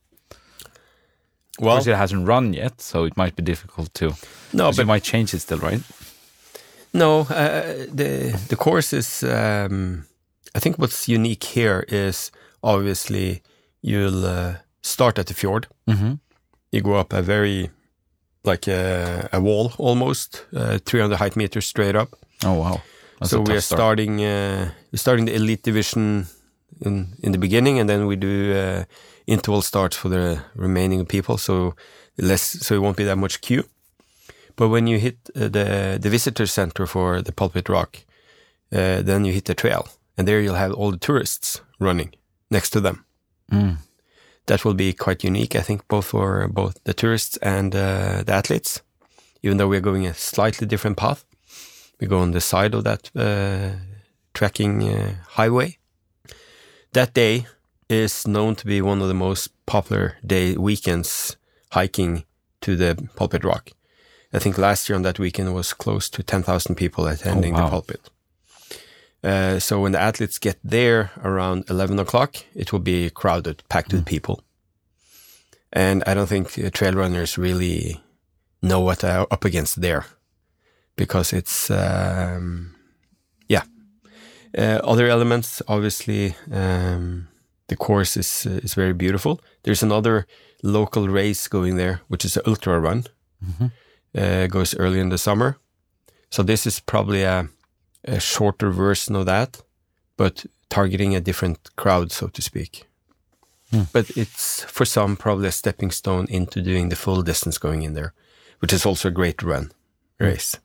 Of 1.58 1.66
Well, 1.66 1.76
course, 1.76 1.88
it 1.88 1.96
hasn't 1.96 2.28
run 2.28 2.54
yet, 2.54 2.82
so 2.82 3.06
it 3.06 3.16
might 3.18 3.36
be 3.36 3.44
difficult 3.44 3.94
to. 3.94 4.06
no, 4.54 4.70
But 4.72 4.80
it 4.80 4.88
might 4.88 5.04
change 5.04 5.34
it 5.34 5.40
still, 5.42 5.60
right? 5.60 5.82
no, 6.94 7.22
uh, 7.22 7.86
the 7.96 8.34
the 8.50 8.56
course 8.56 8.94
is. 8.98 9.24
Um, 9.24 10.04
I 10.58 10.60
think 10.60 10.78
what's 10.78 11.08
unique 11.10 11.44
here 11.44 11.84
is 11.90 12.32
obviously 12.62 13.42
you'll 13.82 14.26
uh, 14.26 14.54
start 14.82 15.20
at 15.20 15.26
the 15.26 15.34
fjord. 15.34 15.68
Mm-hmm. 15.88 16.14
You 16.72 16.82
go 16.82 16.94
up 17.00 17.14
a 17.14 17.22
very 17.22 17.70
like 18.44 18.68
a, 18.72 19.28
a 19.34 19.40
wall 19.40 19.72
almost, 19.78 20.46
uh, 20.56 20.78
300 20.86 21.18
height 21.18 21.36
meters 21.36 21.66
straight 21.66 21.96
up. 21.96 22.10
Oh 22.44 22.54
wow! 22.60 22.82
That's 23.20 23.32
so 23.32 23.42
we 23.42 23.54
are 23.56 23.62
start. 23.62 23.80
starting 23.80 24.20
uh, 24.24 24.70
we're 24.92 24.98
starting 25.00 25.26
the 25.26 25.34
elite 25.36 25.64
division 25.64 26.28
in 26.82 27.08
in 27.24 27.32
the 27.32 27.38
beginning, 27.40 27.80
and 27.80 27.90
then 27.90 28.08
we 28.08 28.16
do 28.16 28.54
uh, 28.54 28.84
interval 29.28 29.62
starts 29.62 29.98
for 29.98 30.10
the 30.10 30.40
remaining 30.56 31.06
people. 31.06 31.38
So 31.38 31.76
less, 32.18 32.42
so 32.42 32.76
it 32.76 32.82
won't 32.82 32.98
be 32.98 33.06
that 33.06 33.18
much 33.18 33.42
queue. 33.42 33.64
But 34.56 34.70
when 34.70 34.88
you 34.88 35.00
hit 35.00 35.18
uh, 35.36 35.50
the 35.50 35.98
the 36.02 36.10
visitor 36.10 36.48
center 36.48 36.88
for 36.88 37.22
the 37.22 37.32
Pulpit 37.32 37.70
Rock, 37.70 37.98
uh, 38.72 39.02
then 39.02 39.26
you 39.26 39.34
hit 39.34 39.46
the 39.46 39.54
trail, 39.54 39.88
and 40.18 40.28
there 40.28 40.42
you'll 40.42 40.56
have 40.56 40.74
all 40.74 40.92
the 40.92 40.98
tourists 40.98 41.62
running 41.80 42.14
next 42.50 42.70
to 42.72 42.82
them. 42.82 43.06
Mm. 43.52 43.78
That 44.46 44.64
will 44.64 44.76
be 44.76 44.94
quite 44.94 45.24
unique, 45.28 45.56
I 45.56 45.64
think, 45.64 45.88
both 45.88 46.06
for 46.06 46.48
both 46.48 46.84
the 46.84 46.94
tourists 46.94 47.38
and 47.42 47.76
uh, 47.76 48.24
the 48.24 48.34
athletes. 48.34 48.82
Even 49.42 49.58
though 49.58 49.68
we're 49.68 49.82
going 49.82 50.08
a 50.08 50.14
slightly 50.14 50.68
different 50.68 50.98
path, 50.98 51.26
we 52.00 52.08
go 52.08 52.20
on 52.20 52.32
the 52.32 52.42
side 52.42 52.74
of 52.74 52.84
that 52.84 53.12
uh, 53.16 53.78
trekking 54.34 54.84
uh, 54.84 55.16
highway. 55.30 55.78
That 56.94 57.14
day 57.14 57.46
is 57.90 58.28
known 58.28 58.56
to 58.56 58.66
be 58.66 58.82
one 58.82 59.02
of 59.02 59.08
the 59.08 59.14
most 59.14 59.50
popular 59.66 60.18
day 60.26 60.56
weekends 60.58 61.38
hiking 61.72 62.24
to 62.62 62.76
the 62.76 62.96
Pulpit 63.16 63.44
Rock. 63.44 63.72
I 64.34 64.40
think 64.40 64.58
last 64.58 64.90
year 64.90 64.96
on 64.96 65.04
that 65.04 65.20
weekend 65.20 65.54
was 65.54 65.74
close 65.74 66.10
to 66.10 66.24
10,000 66.24 66.76
people 66.76 67.08
attending 67.08 67.54
Oh, 67.56 67.58
wow. 67.60 67.64
the 67.66 67.70
pulpit. 67.70 68.10
Uh, 69.24 69.60
so 69.60 69.82
when 69.82 69.92
the 69.92 70.00
athletes 70.00 70.40
get 70.40 70.58
there 70.64 71.12
around 71.24 71.64
11 71.70 72.00
o'clock, 72.00 72.36
it 72.54 72.72
will 72.72 72.80
be 72.80 73.10
crowded, 73.10 73.64
packed 73.70 73.94
with 73.94 74.06
people. 74.06 74.42
and 75.74 76.04
I 76.08 76.14
don't 76.14 76.28
think 76.30 76.58
uh, 76.60 76.70
trail 76.70 76.94
runners 76.94 77.38
really 77.38 78.02
know 78.62 78.80
what 78.82 79.00
they're 79.00 79.26
up 79.34 79.46
against 79.46 79.82
there, 79.82 80.06
because 80.96 81.34
it's 81.34 81.70
um, 81.72 82.76
yeah. 83.50 83.64
Uh, 84.58 84.80
other 84.84 85.08
elements, 85.08 85.62
obviously, 85.68 86.36
um, 86.52 87.28
the 87.68 87.76
course 87.76 88.18
is 88.20 88.46
uh, 88.46 88.60
is 88.64 88.76
very 88.76 88.94
beautiful. 88.94 89.40
There's 89.64 89.84
another 89.84 90.26
local 90.62 91.08
race 91.08 91.48
going 91.50 91.78
there, 91.78 92.02
which 92.08 92.26
is 92.26 92.38
an 92.38 92.44
ultra 92.46 92.80
run. 92.80 93.04
Uh, 94.18 94.48
goes 94.48 94.76
early 94.78 95.00
in 95.00 95.10
the 95.10 95.18
summer, 95.18 95.58
so 96.30 96.44
this 96.44 96.66
is 96.66 96.80
probably 96.80 97.24
a, 97.24 97.48
a 98.06 98.20
shorter 98.20 98.72
version 98.72 99.16
of 99.16 99.26
that, 99.26 99.62
but 100.18 100.46
targeting 100.70 101.16
a 101.16 101.20
different 101.22 101.70
crowd, 101.76 102.12
so 102.12 102.28
to 102.28 102.42
speak. 102.42 102.86
But 103.92 104.10
it's 104.18 104.64
for 104.64 104.86
some 104.86 105.16
probably 105.18 105.48
a 105.48 105.52
stepping 105.52 105.92
stone 105.92 106.28
into 106.30 106.62
doing 106.62 106.90
the 106.90 106.96
full 106.96 107.24
distance 107.24 107.58
going 107.60 107.84
in 107.84 107.94
there, 107.94 108.14
which 108.62 108.74
is 108.74 108.86
also 108.86 109.10
a 109.10 109.12
great 109.12 109.44
run 109.44 109.72
race. 110.20 110.58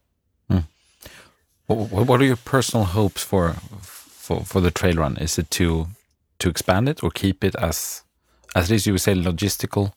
What, 1.66 2.06
what 2.08 2.20
are 2.20 2.24
your 2.26 2.36
personal 2.36 2.84
hopes 2.86 3.22
for 3.24 3.54
for 3.82 4.44
for 4.44 4.60
the 4.60 4.70
trail 4.70 4.96
run? 4.96 5.16
Is 5.16 5.38
it 5.38 5.50
to 5.50 5.86
to 6.40 6.48
expand 6.48 6.88
it 6.88 7.02
or 7.02 7.10
keep 7.10 7.44
it 7.44 7.54
as 7.56 8.02
as 8.54 8.70
it 8.70 8.74
is? 8.74 8.86
You 8.86 8.92
would 8.94 9.02
say 9.02 9.14
logistical 9.14 9.92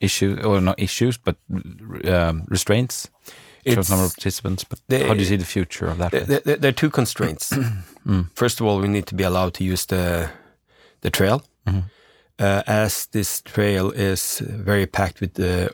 issue 0.00 0.38
or 0.44 0.60
not 0.60 0.78
issues, 0.78 1.18
but 1.18 1.36
um, 2.04 2.44
restraints. 2.48 3.08
in 3.64 3.74
terms 3.74 3.88
of 3.88 3.90
number 3.90 4.06
of 4.06 4.14
participants. 4.14 4.64
But 4.64 4.78
the- 4.88 5.06
how 5.06 5.14
do 5.14 5.18
you 5.20 5.26
see 5.26 5.36
the 5.38 5.44
future 5.44 5.86
of 5.90 5.98
that? 5.98 6.10
There, 6.12 6.40
there, 6.44 6.56
there 6.56 6.68
are 6.68 6.80
two 6.80 6.90
constraints. 6.90 7.52
First 8.34 8.60
of 8.60 8.66
all, 8.66 8.80
we 8.80 8.88
need 8.88 9.06
to 9.06 9.14
be 9.14 9.24
allowed 9.24 9.54
to 9.54 9.64
use 9.64 9.86
the 9.86 10.28
the 11.00 11.10
trail, 11.10 11.42
uh, 11.66 12.62
as 12.66 13.06
this 13.12 13.42
trail 13.42 13.90
is 13.92 14.40
very 14.68 14.86
packed 14.86 15.20
with 15.20 15.34
the 15.34 15.70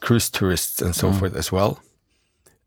cruise 0.00 0.30
tourists 0.30 0.82
and 0.82 0.94
so 0.94 1.12
forth 1.12 1.36
as 1.36 1.50
well. 1.52 1.78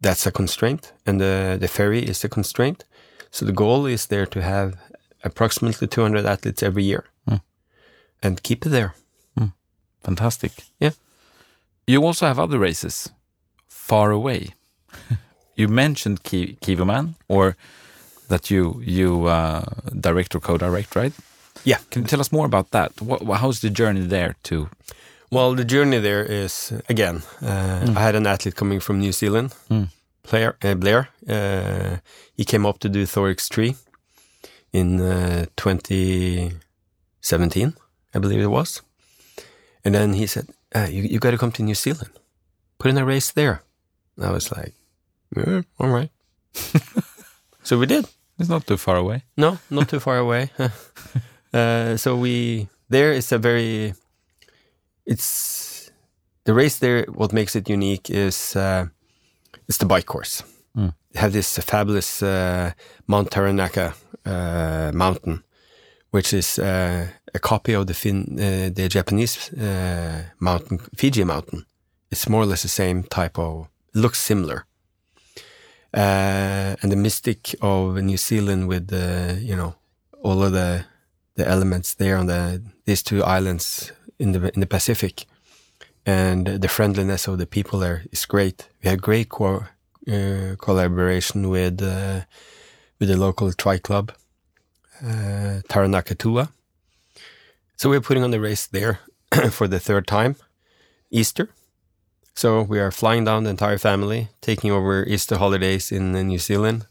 That's 0.01 0.27
a 0.27 0.31
constraint, 0.31 0.93
and 1.05 1.19
the 1.19 1.57
the 1.59 1.67
ferry 1.67 1.99
is 2.09 2.23
a 2.23 2.29
constraint. 2.29 2.85
So 3.31 3.45
the 3.45 3.53
goal 3.53 3.85
is 3.89 4.07
there 4.07 4.25
to 4.27 4.41
have 4.41 4.73
approximately 5.23 5.87
200 5.87 6.25
athletes 6.25 6.63
every 6.63 6.83
year, 6.83 7.05
and 8.21 8.43
keep 8.43 8.65
it 8.65 8.69
there. 8.69 8.93
Fantastic. 10.03 10.51
Yeah. 10.79 10.91
You 11.85 12.05
also 12.05 12.25
have 12.25 12.39
other 12.39 12.59
races 12.59 13.11
far 13.67 14.11
away. 14.11 14.53
you 15.55 15.67
mentioned 15.67 16.23
Ki 16.23 16.57
Kiwiman, 16.61 17.15
or 17.27 17.55
that 18.29 18.49
you 18.49 18.81
you 18.85 19.25
uh, 19.25 19.63
direct 19.99 20.35
or 20.35 20.39
co-direct, 20.39 20.95
right? 20.95 21.13
Yeah. 21.65 21.79
Can 21.89 22.03
you 22.03 22.07
tell 22.07 22.21
us 22.21 22.31
more 22.31 22.45
about 22.45 22.71
that? 22.71 23.01
What, 23.01 23.21
how's 23.39 23.59
the 23.59 23.69
journey 23.69 24.07
there 24.07 24.35
to? 24.43 24.69
Well, 25.31 25.55
the 25.55 25.65
journey 25.65 25.99
there 25.99 26.23
is 26.23 26.73
again. 26.87 27.21
Uh, 27.41 27.93
I 27.95 28.01
had 28.01 28.15
an 28.15 28.25
athlete 28.25 28.55
coming 28.55 28.79
from 28.79 28.99
New 28.99 29.11
Zealand, 29.11 29.53
player 30.23 30.55
uh, 30.63 30.75
Blair. 30.75 31.09
Uh, 31.27 31.97
he 32.37 32.45
came 32.45 32.65
up 32.65 32.79
to 32.79 32.89
do 32.89 33.05
Thor 33.05 33.33
Xtri 33.33 33.75
in 34.71 35.01
uh, 35.01 35.45
2017, 35.57 37.73
I 38.13 38.19
believe 38.19 38.41
it 38.41 38.47
was. 38.47 38.81
And 39.83 39.95
then 39.95 40.13
he 40.13 40.27
said, 40.27 40.47
uh, 40.75 40.87
"You 40.89 41.03
you 41.03 41.19
got 41.19 41.31
to 41.31 41.37
come 41.37 41.51
to 41.53 41.63
New 41.63 41.75
Zealand, 41.75 42.11
put 42.77 42.91
in 42.91 42.97
a 42.97 43.05
race 43.05 43.31
there." 43.31 43.63
And 44.17 44.25
I 44.25 44.31
was 44.31 44.51
like, 44.51 44.73
"Yeah, 45.35 45.61
all 45.79 45.89
right." 45.89 46.11
so 47.63 47.79
we 47.79 47.85
did. 47.85 48.05
It's 48.37 48.49
not 48.49 48.67
too 48.67 48.77
far 48.77 48.97
away. 48.97 49.23
No, 49.35 49.57
not 49.69 49.89
too 49.89 49.99
far 49.99 50.17
away. 50.17 50.51
uh, 51.53 51.97
so 51.97 52.15
we 52.15 52.67
there 52.89 53.13
is 53.13 53.31
a 53.31 53.37
very 53.37 53.93
it's 55.05 55.91
the 56.43 56.53
race 56.53 56.79
there. 56.79 57.05
What 57.13 57.33
makes 57.33 57.55
it 57.55 57.69
unique 57.69 58.09
is 58.09 58.55
uh, 58.55 58.87
it's 59.67 59.77
the 59.77 59.85
bike 59.85 60.05
course. 60.05 60.43
Mm. 60.75 60.93
Have 61.15 61.33
this 61.33 61.57
fabulous 61.57 62.21
uh, 62.21 62.71
Mount 63.07 63.31
Taranaki 63.31 63.89
uh, 64.25 64.91
mountain, 64.93 65.43
which 66.11 66.33
is 66.33 66.59
uh, 66.59 67.07
a 67.33 67.39
copy 67.39 67.73
of 67.73 67.87
the 67.87 67.93
fin 67.93 68.35
the 68.35 68.87
Japanese 68.87 69.51
mountain 70.39 70.79
Fuji 70.95 71.23
mountain. 71.23 71.65
It's 72.11 72.29
more 72.29 72.43
or 72.43 72.45
less 72.45 72.61
the 72.61 72.69
same 72.69 73.03
type 73.03 73.37
of 73.39 73.67
looks 73.93 74.19
similar 74.19 74.65
uh, 75.93 76.75
and 76.81 76.91
the 76.91 76.95
mystic 76.95 77.55
of 77.61 77.95
New 77.95 78.17
Zealand 78.17 78.67
with 78.67 78.87
the 78.87 79.39
you 79.41 79.55
know 79.55 79.75
all 80.21 80.43
of 80.43 80.51
the 80.51 80.85
the 81.35 81.47
elements 81.47 81.95
there 81.95 82.17
on 82.17 82.27
the 82.27 82.61
these 82.85 83.03
two 83.03 83.23
islands 83.23 83.91
in 84.19 84.33
the 84.33 84.53
in 84.53 84.59
the 84.59 84.67
Pacific, 84.67 85.25
and 86.05 86.45
the 86.45 86.67
friendliness 86.67 87.27
of 87.27 87.37
the 87.37 87.47
people 87.47 87.79
there 87.79 88.03
is 88.11 88.25
great. 88.25 88.69
We 88.83 88.89
have 88.89 89.01
great 89.01 89.29
co- 89.29 89.65
uh, 90.07 90.55
collaboration 90.57 91.49
with 91.49 91.81
uh, 91.81 92.21
with 92.99 93.09
the 93.09 93.17
local 93.17 93.51
tri 93.53 93.77
club, 93.77 94.11
uh, 95.03 95.61
Taranaki 95.67 96.15
Tua. 96.15 96.51
So 97.77 97.89
we're 97.89 98.01
putting 98.01 98.23
on 98.23 98.31
the 98.31 98.41
race 98.41 98.67
there 98.67 98.99
for 99.51 99.67
the 99.67 99.79
third 99.79 100.05
time, 100.07 100.35
Easter. 101.09 101.49
So 102.35 102.61
we 102.61 102.79
are 102.79 102.91
flying 102.91 103.25
down 103.25 103.43
the 103.43 103.49
entire 103.49 103.77
family, 103.77 104.29
taking 104.41 104.71
over 104.71 105.03
Easter 105.03 105.37
holidays 105.37 105.91
in 105.91 106.13
New 106.13 106.39
Zealand, 106.39 106.87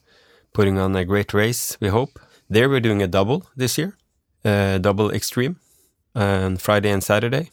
putting 0.53 0.79
on 0.79 0.95
a 0.95 1.05
great 1.05 1.33
race, 1.33 1.79
we 1.81 1.89
hope. 1.89 2.19
There 2.51 2.69
we're 2.69 2.81
doing 2.81 3.03
a 3.03 3.07
double 3.07 3.47
this 3.57 3.79
year, 3.79 3.97
uh, 4.45 4.79
double 4.79 5.11
extreme, 5.11 5.57
on 6.15 6.57
Friday 6.57 6.91
and 6.91 7.03
Saturday. 7.03 7.51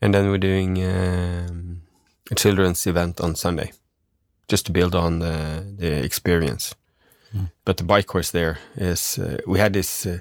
And 0.00 0.14
then 0.14 0.30
we're 0.30 0.38
doing 0.38 0.82
um, 0.84 1.82
a 2.30 2.34
children's 2.34 2.86
event 2.86 3.20
on 3.20 3.34
Sunday, 3.34 3.72
just 4.48 4.66
to 4.66 4.72
build 4.72 4.94
on 4.94 5.18
the, 5.20 5.64
the 5.78 6.04
experience. 6.04 6.74
But 7.64 7.76
the 7.78 7.84
bike 7.84 8.06
course 8.06 8.30
there 8.30 8.58
is, 8.76 9.18
uh, 9.18 9.38
we 9.46 9.58
had 9.58 9.72
this 9.72 10.06
uh, 10.06 10.18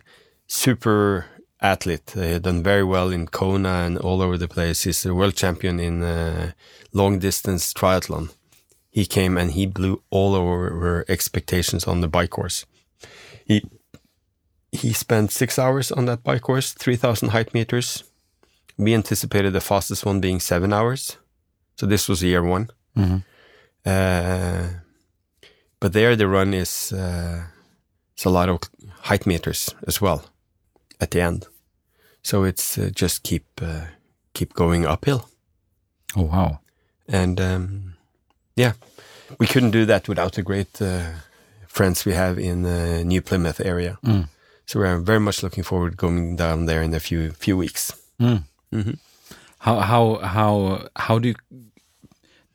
super 0.48 1.26
athlete. 1.62 2.12
He 2.16 2.32
had 2.32 2.42
done 2.42 2.64
very 2.64 2.84
well 2.84 3.12
in 3.12 3.28
Kona 3.28 3.86
and 3.86 3.98
all 4.00 4.22
over 4.22 4.38
the 4.38 4.48
place. 4.48 4.84
He's 4.84 5.06
a 5.06 5.14
world 5.14 5.36
champion 5.36 5.80
in 5.80 6.02
uh, 6.04 6.52
long 6.92 7.20
distance 7.20 7.74
triathlon. 7.74 8.30
He 8.90 9.06
came 9.06 9.38
and 9.38 9.52
he 9.52 9.68
blew 9.68 10.02
all 10.10 10.36
our 10.36 11.06
expectations 11.08 11.88
on 11.88 12.02
the 12.02 12.08
bike 12.08 12.30
course. 12.30 12.66
He 13.46 13.62
he 14.72 14.94
spent 14.94 15.32
six 15.32 15.60
hours 15.60 15.92
on 15.92 16.06
that 16.06 16.24
bike 16.24 16.42
course, 16.42 16.74
three 16.74 16.96
thousand 16.98 17.30
height 17.30 17.54
meters. 17.54 18.04
We 18.78 18.96
anticipated 18.96 19.54
the 19.54 19.62
fastest 19.62 20.06
one 20.06 20.20
being 20.20 20.40
seven 20.40 20.74
hours, 20.74 21.18
so 21.76 21.86
this 21.86 22.10
was 22.10 22.24
year 22.24 22.44
one. 22.44 22.70
Uh, 23.86 24.68
but 25.80 25.94
there, 25.94 26.16
the 26.16 26.28
run 26.28 26.54
is 26.54 26.94
uh, 26.94 27.44
it's 28.14 28.26
a 28.26 28.30
lot 28.30 28.50
of 28.50 28.60
height 29.02 29.26
meters 29.26 29.76
as 29.88 30.02
well 30.02 30.24
at 31.00 31.12
the 31.12 31.22
end. 31.22 31.48
So 32.22 32.44
it's 32.46 32.78
uh, 32.78 32.90
just 32.96 33.24
keep 33.24 33.46
uh, 33.62 33.86
keep 34.34 34.54
going 34.54 34.86
uphill, 34.86 35.28
Oh 36.16 36.24
wow! 36.24 36.60
and 37.08 37.40
um, 37.42 37.96
yeah, 38.56 38.74
we 39.40 39.48
couldn't 39.48 39.72
do 39.72 39.86
that 39.86 40.08
without 40.08 40.34
the 40.34 40.42
great 40.44 40.82
uh, 40.82 41.10
friends 41.68 42.06
we 42.06 42.14
have 42.14 42.40
in 42.40 42.64
the 42.64 43.04
New 43.04 43.22
Plymouth 43.22 43.60
area. 43.60 43.98
Mm. 44.06 44.28
So 44.66 44.80
we're 44.80 44.98
very 45.00 45.20
much 45.20 45.44
looking 45.44 45.64
forward 45.64 45.92
to 45.92 45.98
going 45.98 46.38
down 46.38 46.66
there 46.66 46.82
in 46.82 46.94
a 46.94 47.00
few 47.02 47.32
few 47.32 47.58
weeks. 47.58 47.92
Mm. 48.22 48.44
Mhm. 48.72 48.98
How 49.60 49.80
how 49.80 50.20
how 50.20 50.88
how 50.96 51.20
do 51.20 51.28
you 51.28 51.36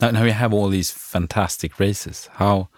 now, 0.00 0.10
now 0.10 0.24
you 0.24 0.32
have 0.32 0.52
all 0.54 0.68
these 0.70 0.90
fantastic 0.90 1.78
races? 1.80 2.28
How 2.34 2.68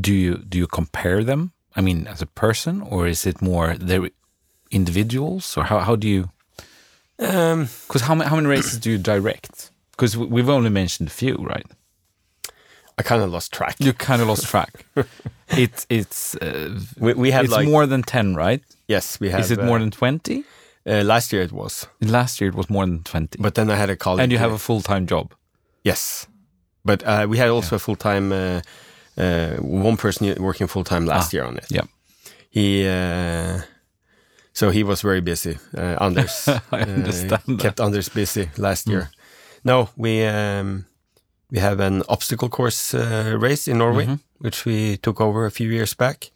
do 0.00 0.12
you 0.12 0.38
do 0.48 0.58
you 0.58 0.66
compare 0.66 1.24
them? 1.24 1.52
I 1.78 1.80
mean, 1.82 2.06
as 2.06 2.22
a 2.22 2.26
person, 2.26 2.82
or 2.82 3.06
is 3.06 3.26
it 3.26 3.40
more 3.42 3.74
they're 3.78 4.10
individuals, 4.70 5.56
or 5.56 5.64
how 5.64 5.80
how 5.80 5.96
do 5.96 6.06
you? 6.08 6.30
Um, 7.18 7.68
Because 7.86 8.02
how 8.06 8.14
many 8.14 8.28
how 8.30 8.36
many 8.36 8.48
races 8.48 8.78
do 8.78 8.90
you 8.90 8.98
direct? 8.98 9.70
Because 9.90 10.16
we've 10.16 10.50
only 10.50 10.70
mentioned 10.70 11.08
a 11.08 11.12
few, 11.12 11.36
right? 11.36 11.66
I 12.98 13.02
kind 13.02 13.22
of 13.22 13.30
lost 13.30 13.52
track. 13.52 13.76
You 13.78 13.92
kind 13.92 14.22
of 14.22 14.28
lost 14.28 14.46
track. 14.52 14.86
it's 15.48 15.86
it's 15.88 16.34
uh, 16.36 16.78
We, 16.98 17.14
we 17.14 17.30
had 17.32 17.44
it's 17.44 17.52
like 17.56 17.68
more 17.68 17.86
than 17.86 18.02
ten, 18.02 18.34
right? 18.36 18.62
yes, 18.88 19.20
we 19.20 19.30
have. 19.30 19.40
Is 19.40 19.50
it 19.50 19.62
more 19.62 19.78
than 19.78 19.90
twenty? 19.90 20.44
uh, 20.86 21.02
last 21.04 21.32
year? 21.32 21.42
It 21.44 21.52
was, 21.52 21.86
Last 22.00 22.40
year 22.40 22.50
it 22.50 22.56
was 22.56 22.68
more 22.70 22.86
than 22.86 23.02
twenty. 23.02 23.38
but 23.42 23.54
then 23.54 23.70
I 23.70 23.74
had 23.76 23.90
a 23.90 23.96
colleague. 23.96 24.22
and 24.22 24.32
you 24.32 24.38
have 24.38 24.52
a 24.54 24.58
full 24.58 24.80
time 24.82 25.06
job. 25.06 25.34
Yes, 25.84 26.26
but 26.86 27.02
uh, 27.02 27.26
we 27.28 27.38
had 27.38 27.48
also 27.50 27.76
a 27.76 27.78
full 27.78 27.96
time 27.96 28.32
uh, 28.32 28.60
uh, 29.18 29.56
one 29.84 29.96
person 29.96 30.34
working 30.38 30.68
full 30.68 30.84
time 30.84 31.06
last 31.06 31.32
Ah, 31.34 31.36
year 31.36 31.46
on 31.48 31.56
it. 31.56 31.66
yeah. 31.70 31.84
he 32.50 32.86
uh, 32.88 33.60
so 34.52 34.70
he 34.70 34.82
was 34.84 35.02
very 35.02 35.20
busy. 35.20 35.58
Uh, 35.76 35.96
Anders, 36.00 36.48
I 36.72 36.80
understand 36.82 37.32
uh, 37.32 37.36
that. 37.36 37.42
Hmm. 37.46 37.56
kept 37.56 37.80
Anders 37.80 38.08
busy 38.08 38.48
last 38.56 38.86
year. 38.88 39.08
No, 39.64 39.88
we 39.96 40.24
um, 40.26 40.84
we 41.50 41.58
have 41.60 41.80
an 41.86 42.02
obstacle 42.08 42.48
course 42.48 42.94
uh, 42.94 43.36
race 43.42 43.70
in 43.70 43.78
Norway, 43.78 44.04
Mm-hmm. 44.04 44.44
which 44.44 44.64
we 44.64 44.96
took 44.96 45.20
over 45.20 45.44
a 45.46 45.50
few 45.50 45.70
years 45.70 45.94
back. 45.96 46.30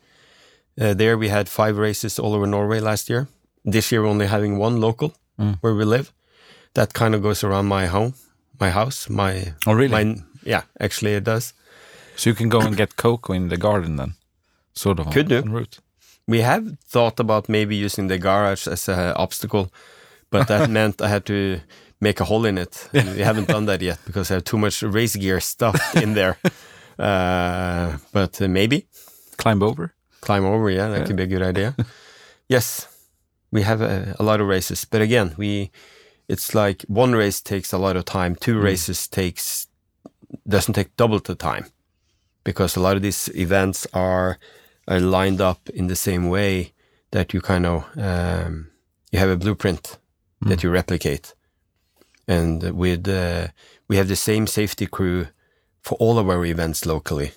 Uh, 0.81 0.95
there 0.95 1.17
we 1.19 1.29
had 1.29 1.49
five 1.49 1.77
races 1.79 2.19
all 2.19 2.33
over 2.35 2.47
Norway 2.47 2.81
last 2.81 3.09
year. 3.11 3.27
This 3.73 3.91
year 3.93 4.03
we're 4.03 4.11
only 4.11 4.27
having 4.27 4.59
one 4.61 4.81
local 4.81 5.11
Mm. 5.39 5.57
where 5.63 5.75
we 5.75 5.85
live. 5.85 6.13
that 6.75 6.93
kind 6.93 7.15
of 7.15 7.23
goes 7.23 7.43
around 7.45 7.67
my 7.69 7.87
home, 7.87 8.13
my 8.61 8.71
house, 8.71 9.09
my. 9.13 9.55
Oh, 9.67 9.73
really? 9.75 10.05
My, 10.05 10.15
yeah, 10.45 10.63
actually 10.79 11.15
it 11.15 11.25
does. 11.25 11.55
So 12.17 12.31
you 12.31 12.35
can 12.37 12.49
go 12.49 12.61
and 12.61 12.77
get 12.77 12.97
cocoa 12.97 13.33
in 13.35 13.49
the 13.49 13.57
garden 13.57 13.97
then, 13.97 14.15
sort 14.75 14.99
of. 15.01 15.11
Could 15.11 15.29
do. 15.29 15.43
route. 15.43 15.79
We 16.27 16.43
have 16.43 16.77
thought 16.87 17.19
about 17.21 17.49
maybe 17.49 17.75
using 17.77 18.09
the 18.09 18.19
garage 18.19 18.67
as 18.69 18.89
an 18.89 19.13
obstacle, 19.17 19.73
but 20.31 20.47
that 20.49 20.69
meant 20.79 21.01
I 21.03 21.09
had 21.09 21.25
to 21.27 21.61
make 22.01 22.21
a 22.21 22.25
hole 22.25 22.45
in 22.49 22.59
it. 22.59 22.89
And 22.93 23.17
we 23.17 23.23
haven't 23.23 23.49
done 23.49 23.67
that 23.67 23.81
yet 23.83 23.99
because 24.07 24.31
I 24.31 24.35
have 24.35 24.45
too 24.45 24.59
much 24.59 24.83
race 24.83 25.17
gear 25.17 25.41
stuff 25.41 25.77
in 26.03 26.15
there. 26.15 26.37
Uh, 26.99 27.97
but 28.13 28.41
uh, 28.43 28.49
maybe 28.49 28.87
Climb 29.37 29.63
over. 29.63 29.95
climb 30.21 30.45
over. 30.45 30.71
Yeah, 30.71 30.89
that 30.89 30.99
Yeah. 31.01 31.07
could 31.07 31.17
be 31.17 31.23
a 31.23 31.27
good 31.27 31.43
idea. 31.43 31.75
yes, 32.49 32.87
we 33.51 33.63
have 33.63 33.81
a, 33.81 34.15
a 34.19 34.23
lot 34.23 34.41
of 34.41 34.47
races, 34.47 34.85
but 34.85 35.01
again, 35.01 35.35
we 35.39 35.71
it's 36.29 36.55
like 36.55 36.85
one 36.89 37.13
race 37.17 37.41
takes 37.41 37.73
a 37.73 37.79
lot 37.79 37.97
of 37.97 38.05
time. 38.05 38.37
Two 38.37 38.57
Mm. 38.57 38.63
races 38.65 39.09
takes 39.09 39.67
doesn't 40.47 40.75
take 40.75 40.97
double 40.97 41.19
the 41.19 41.35
time 41.35 41.67
because 42.45 42.77
a 42.77 42.81
lot 42.81 42.97
of 42.97 43.03
these 43.03 43.29
events 43.35 43.87
are 43.93 44.39
are 44.89 45.01
lined 45.01 45.41
up 45.41 45.69
in 45.71 45.87
the 45.87 45.97
same 45.97 46.29
way 46.29 46.73
that 47.11 47.33
you 47.33 47.41
kind 47.41 47.67
of 47.67 47.85
um, 47.97 48.71
you 49.13 49.19
have 49.19 49.29
a 49.31 49.37
blueprint 49.37 49.99
that 50.43 50.63
you 50.63 50.71
replicate, 50.71 51.35
and 52.27 52.73
with 52.73 53.09
uh, 53.09 53.49
we 53.89 53.97
have 53.97 54.09
the 54.09 54.17
same 54.17 54.47
safety 54.47 54.87
crew 54.87 55.27
for 55.83 55.97
all 55.99 56.19
of 56.19 56.29
our 56.29 56.45
events 56.45 56.87
locally. 56.87 57.33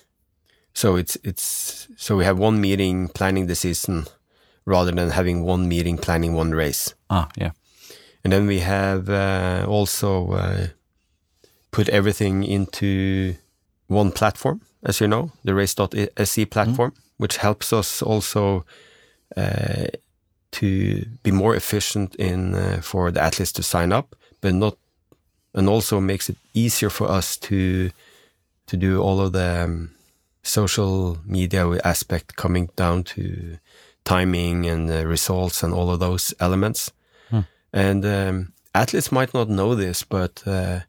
So 0.72 0.96
it's 0.96 1.16
it's 1.22 1.88
so 1.96 2.16
we 2.16 2.24
have 2.24 2.38
one 2.38 2.60
meeting 2.60 3.08
planning 3.08 3.46
the 3.46 3.54
season 3.54 4.06
rather 4.64 4.90
than 4.90 5.10
having 5.10 5.44
one 5.44 5.68
meeting 5.68 5.98
planning 5.98 6.34
one 6.34 6.52
race. 6.52 6.94
Ah, 7.10 7.28
yeah. 7.36 7.52
And 8.24 8.32
then 8.32 8.46
we 8.46 8.60
have 8.60 9.10
uh, 9.10 9.66
also 9.68 10.32
uh, 10.32 10.66
put 11.74 11.88
everything 11.88 12.44
into 12.44 13.34
one 13.88 14.12
platform, 14.12 14.60
as 14.84 15.00
you 15.00 15.08
know, 15.08 15.32
the 15.42 15.54
race.se 15.54 16.44
platform, 16.46 16.92
which 17.18 17.36
helps 17.38 17.72
us 17.72 18.00
also 18.00 18.64
uh, 19.36 19.86
to 20.52 21.04
be 21.24 21.32
more 21.32 21.56
efficient 21.56 22.14
in 22.14 22.54
uh, 22.54 22.80
for 22.80 23.10
the 23.10 23.20
athletes 23.20 23.52
to 23.52 23.62
sign 23.62 23.92
up, 23.92 24.14
but 24.40 24.54
not, 24.54 24.76
and 25.52 25.68
also 25.68 26.00
makes 26.00 26.28
it 26.28 26.36
easier 26.54 26.90
for 26.90 27.10
us 27.10 27.36
to 27.36 27.90
to 28.66 28.76
do 28.76 29.02
all 29.02 29.20
of 29.20 29.32
the 29.32 29.64
um, 29.64 29.90
social 30.42 31.18
media 31.26 31.66
aspect 31.84 32.36
coming 32.36 32.70
down 32.76 33.02
to 33.02 33.58
timing 34.04 34.66
and 34.66 34.90
uh, 34.90 35.04
results 35.06 35.62
and 35.64 35.74
all 35.74 35.90
of 35.90 35.98
those 35.98 36.34
elements. 36.38 36.92
And 37.72 38.04
um, 38.04 38.52
athletes 38.72 39.10
might 39.10 39.34
not 39.34 39.48
know 39.48 39.74
this, 39.74 40.04
but 40.04 40.42
uh, 40.46 40.80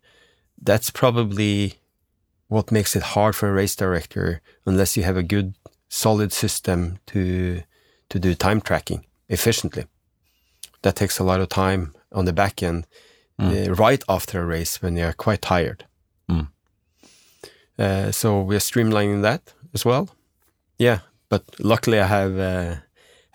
that's 0.61 0.89
probably 0.89 1.75
what 2.47 2.71
makes 2.71 2.95
it 2.95 3.03
hard 3.03 3.35
for 3.35 3.49
a 3.49 3.53
race 3.53 3.75
director 3.75 4.41
unless 4.65 4.95
you 4.95 5.03
have 5.03 5.17
a 5.17 5.23
good, 5.23 5.55
solid 5.89 6.31
system 6.31 6.99
to 7.07 7.61
to 8.09 8.19
do 8.19 8.35
time 8.35 8.61
tracking 8.61 9.05
efficiently. 9.29 9.85
That 10.83 10.95
takes 10.95 11.19
a 11.19 11.23
lot 11.23 11.41
of 11.41 11.49
time 11.49 11.95
on 12.11 12.25
the 12.25 12.33
back 12.33 12.61
end, 12.61 12.85
uh, 13.39 13.73
right 13.73 14.03
after 14.07 14.41
a 14.41 14.45
race 14.45 14.81
when 14.81 14.95
you 14.95 15.05
are 15.05 15.13
quite 15.13 15.41
tired. 15.41 15.85
Mm. 16.29 16.47
Uh, 17.79 18.11
so 18.11 18.41
we 18.41 18.55
are 18.55 18.59
streamlining 18.59 19.21
that 19.23 19.53
as 19.73 19.83
well. 19.83 20.09
Yeah, 20.77 20.99
but 21.29 21.43
luckily 21.59 21.99
I 21.99 22.07
have. 22.07 22.37
Uh, 22.37 22.75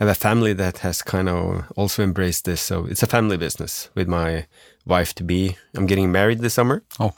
have 0.00 0.08
a 0.08 0.14
family 0.14 0.54
that 0.54 0.78
has 0.78 1.02
kind 1.02 1.28
of 1.28 1.64
also 1.76 2.02
embraced 2.02 2.44
this. 2.44 2.60
So 2.60 2.86
it's 2.86 3.02
a 3.02 3.06
family 3.06 3.36
business 3.36 3.90
with 3.94 4.08
my 4.08 4.46
wife 4.86 5.14
to 5.14 5.24
be. 5.24 5.56
I'm 5.76 5.86
getting 5.86 6.10
married 6.10 6.40
this 6.40 6.54
summer. 6.54 6.82
Oh, 6.98 7.12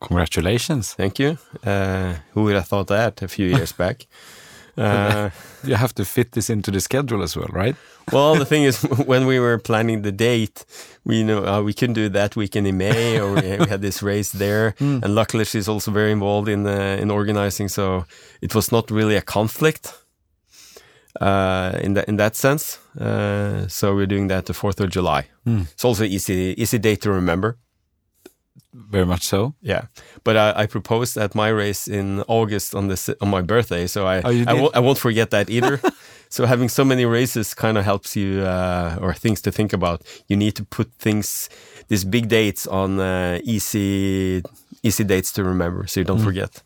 congratulations. 0.00 0.94
Thank 0.94 1.18
you. 1.18 1.38
Uh, 1.64 2.14
who 2.34 2.44
would 2.44 2.54
have 2.54 2.68
thought 2.68 2.86
that 2.88 3.22
a 3.22 3.28
few 3.28 3.46
years 3.46 3.72
back? 3.78 4.06
Uh, 4.76 5.30
You 5.64 5.74
have 5.74 5.92
to 5.94 6.04
fit 6.04 6.32
this 6.32 6.48
into 6.50 6.70
the 6.70 6.80
schedule 6.80 7.22
as 7.22 7.34
well, 7.36 7.48
right? 7.50 7.74
well, 8.12 8.36
the 8.36 8.44
thing 8.44 8.62
is, 8.62 8.82
when 9.06 9.26
we 9.26 9.40
were 9.40 9.58
planning 9.58 10.02
the 10.02 10.12
date, 10.12 10.64
we 11.04 11.24
know 11.24 11.44
uh, 11.44 11.62
we 11.62 11.72
couldn't 11.72 11.94
do 11.94 12.08
that 12.10 12.36
weekend 12.36 12.66
in 12.66 12.76
May, 12.76 13.18
or 13.20 13.34
we, 13.34 13.40
we 13.58 13.66
had 13.68 13.80
this 13.82 14.02
race 14.02 14.30
there. 14.30 14.74
And 14.78 15.14
luckily, 15.14 15.44
she's 15.44 15.68
also 15.68 15.90
very 15.90 16.12
involved 16.12 16.48
in 16.48 16.64
uh, 16.66 17.02
in 17.02 17.10
organizing, 17.10 17.68
so 17.68 18.04
it 18.40 18.54
was 18.54 18.70
not 18.70 18.90
really 18.90 19.16
a 19.16 19.22
conflict 19.22 19.94
uh, 21.20 21.78
in 21.82 21.94
that 21.94 22.08
in 22.08 22.16
that 22.16 22.36
sense. 22.36 22.78
Uh, 23.00 23.66
so 23.68 23.94
we're 23.94 24.06
doing 24.06 24.28
that 24.28 24.46
the 24.46 24.54
Fourth 24.54 24.80
of 24.80 24.90
July. 24.90 25.26
It's 25.46 25.84
also 25.84 26.04
easy 26.04 26.54
easy 26.58 26.78
date 26.78 27.00
to 27.02 27.10
remember. 27.10 27.56
Very 28.74 29.06
much 29.06 29.22
so. 29.22 29.54
Yeah, 29.62 29.86
but 30.24 30.36
I, 30.36 30.62
I 30.62 30.66
proposed 30.66 31.16
at 31.16 31.34
my 31.34 31.48
race 31.48 31.88
in 31.88 32.22
August 32.28 32.74
on 32.74 32.88
this 32.88 33.08
on 33.20 33.28
my 33.30 33.40
birthday, 33.42 33.86
so 33.86 34.06
I 34.06 34.20
Oh, 34.22 34.44
I, 34.46 34.52
won't, 34.54 34.76
I 34.76 34.80
won't 34.80 34.98
forget 34.98 35.30
that 35.30 35.48
either. 35.50 35.80
so 36.28 36.44
having 36.46 36.68
so 36.68 36.84
many 36.84 37.04
races 37.06 37.54
kind 37.54 37.78
of 37.78 37.84
helps 37.84 38.14
you 38.14 38.42
uh, 38.42 38.98
or 39.00 39.14
things 39.14 39.40
to 39.42 39.50
think 39.50 39.72
about. 39.72 40.02
You 40.28 40.36
need 40.36 40.54
to 40.56 40.64
put 40.64 40.92
things 40.98 41.48
these 41.88 42.04
big 42.04 42.28
dates 42.28 42.66
on 42.66 43.00
uh, 43.00 43.40
easy 43.42 44.42
easy 44.82 45.04
dates 45.04 45.32
to 45.32 45.44
remember, 45.44 45.86
so 45.86 46.00
you 46.00 46.04
don't 46.04 46.22
forget. 46.22 46.62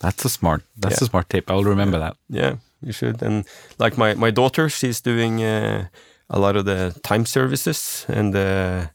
That's 0.00 0.24
a 0.24 0.28
smart. 0.28 0.62
That's 0.76 1.00
Yeah. 1.00 1.06
a 1.06 1.10
smart 1.10 1.28
tip. 1.28 1.50
I 1.50 1.54
will 1.54 1.64
remember 1.64 1.98
that. 1.98 2.16
Yeah, 2.28 2.56
you 2.82 2.92
should. 2.92 3.22
And 3.22 3.44
like 3.78 3.96
my 3.98 4.14
my 4.14 4.30
daughter, 4.30 4.68
she's 4.68 5.00
doing 5.00 5.42
uh, 5.42 5.86
a 6.28 6.38
lot 6.38 6.56
of 6.56 6.64
the 6.64 6.94
time 7.02 7.26
services, 7.26 8.06
and 8.08 8.34
uh, 8.34 8.86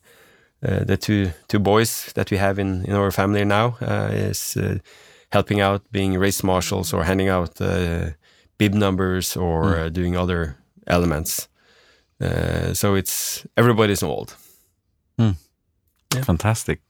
uh, 0.63 0.83
the 0.85 0.97
two 0.97 1.31
two 1.47 1.59
boys 1.59 2.11
that 2.13 2.31
we 2.31 2.38
have 2.38 2.59
in 2.59 2.85
in 2.85 2.93
our 2.95 3.11
family 3.11 3.45
now 3.45 3.77
uh, 3.81 4.09
is 4.11 4.57
uh, 4.57 4.77
helping 5.31 5.61
out, 5.61 5.81
being 5.91 6.19
race 6.19 6.43
marshals 6.43 6.93
or 6.93 7.03
handing 7.03 7.29
out 7.29 7.61
uh, 7.61 8.09
bib 8.57 8.73
numbers 8.73 9.38
or 9.38 9.77
uh, 9.77 9.89
doing 9.89 10.17
other 10.17 10.55
elements. 10.88 11.47
Uh, 12.21 12.73
so 12.73 12.95
it's 12.95 13.45
everybody's 13.55 14.01
involved. 14.01 14.35
Yeah. 16.15 16.23
Fantastic. 16.23 16.81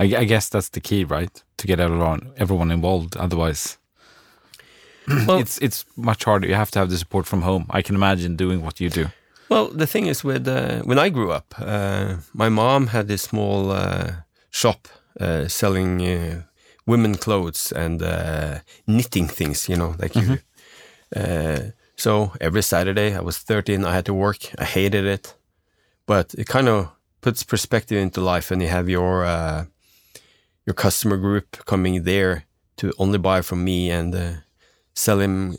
I, 0.00 0.04
I 0.04 0.24
guess 0.24 0.48
that's 0.48 0.70
the 0.70 0.80
key, 0.80 1.04
right? 1.04 1.44
To 1.56 1.66
get 1.66 1.80
everyone 1.80 2.32
everyone 2.36 2.70
involved. 2.74 3.16
Otherwise, 3.16 3.78
Well- 5.26 5.40
it's 5.40 5.58
it's 5.58 5.84
much 5.96 6.24
harder. 6.24 6.48
You 6.48 6.54
have 6.56 6.70
to 6.70 6.78
have 6.78 6.90
the 6.90 6.96
support 6.98 7.26
from 7.26 7.42
home. 7.42 7.64
I 7.78 7.82
can 7.82 7.94
imagine 7.94 8.36
doing 8.36 8.62
what 8.62 8.80
you 8.80 8.90
do. 8.90 9.06
Well, 9.50 9.68
the 9.78 9.86
thing 9.86 10.06
is, 10.08 10.24
with 10.24 10.46
uh, 10.48 10.82
when 10.84 10.98
I 10.98 11.08
grew 11.10 11.32
up, 11.32 11.54
uh, 11.58 12.16
my 12.34 12.48
mom 12.50 12.86
had 12.88 13.06
this 13.08 13.22
small 13.22 13.70
uh, 13.70 14.10
shop 14.50 14.88
uh, 15.20 15.48
selling 15.48 16.00
uh, 16.02 16.42
women 16.86 17.14
clothes 17.16 17.72
and 17.72 18.02
uh, 18.02 18.58
knitting 18.86 19.28
things. 19.28 19.68
You 19.68 19.76
know, 19.76 19.94
like 19.98 20.14
you. 20.20 20.38
Uh, 21.16 21.58
so 21.96 22.32
every 22.40 22.62
Saturday, 22.62 23.14
I 23.16 23.20
was 23.20 23.38
13. 23.38 23.84
I 23.84 23.94
had 23.94 24.04
to 24.04 24.14
work. 24.14 24.38
I 24.58 24.64
hated 24.64 25.04
it, 25.04 25.34
but 26.06 26.34
it 26.34 26.46
kind 26.46 26.68
of 26.68 26.88
puts 27.20 27.42
perspective 27.44 27.98
into 28.02 28.20
life, 28.20 28.50
and 28.54 28.62
you 28.62 28.68
have 28.68 28.88
your 28.90 29.24
uh, 29.24 29.64
your 30.66 30.74
customer 30.74 31.16
group 31.16 31.64
coming 31.64 32.04
there 32.04 32.44
to 32.76 32.92
only 32.98 33.18
buy 33.18 33.42
from 33.42 33.64
me 33.64 33.90
and 33.90 34.14
uh, 34.14 34.32
selling 34.98 35.56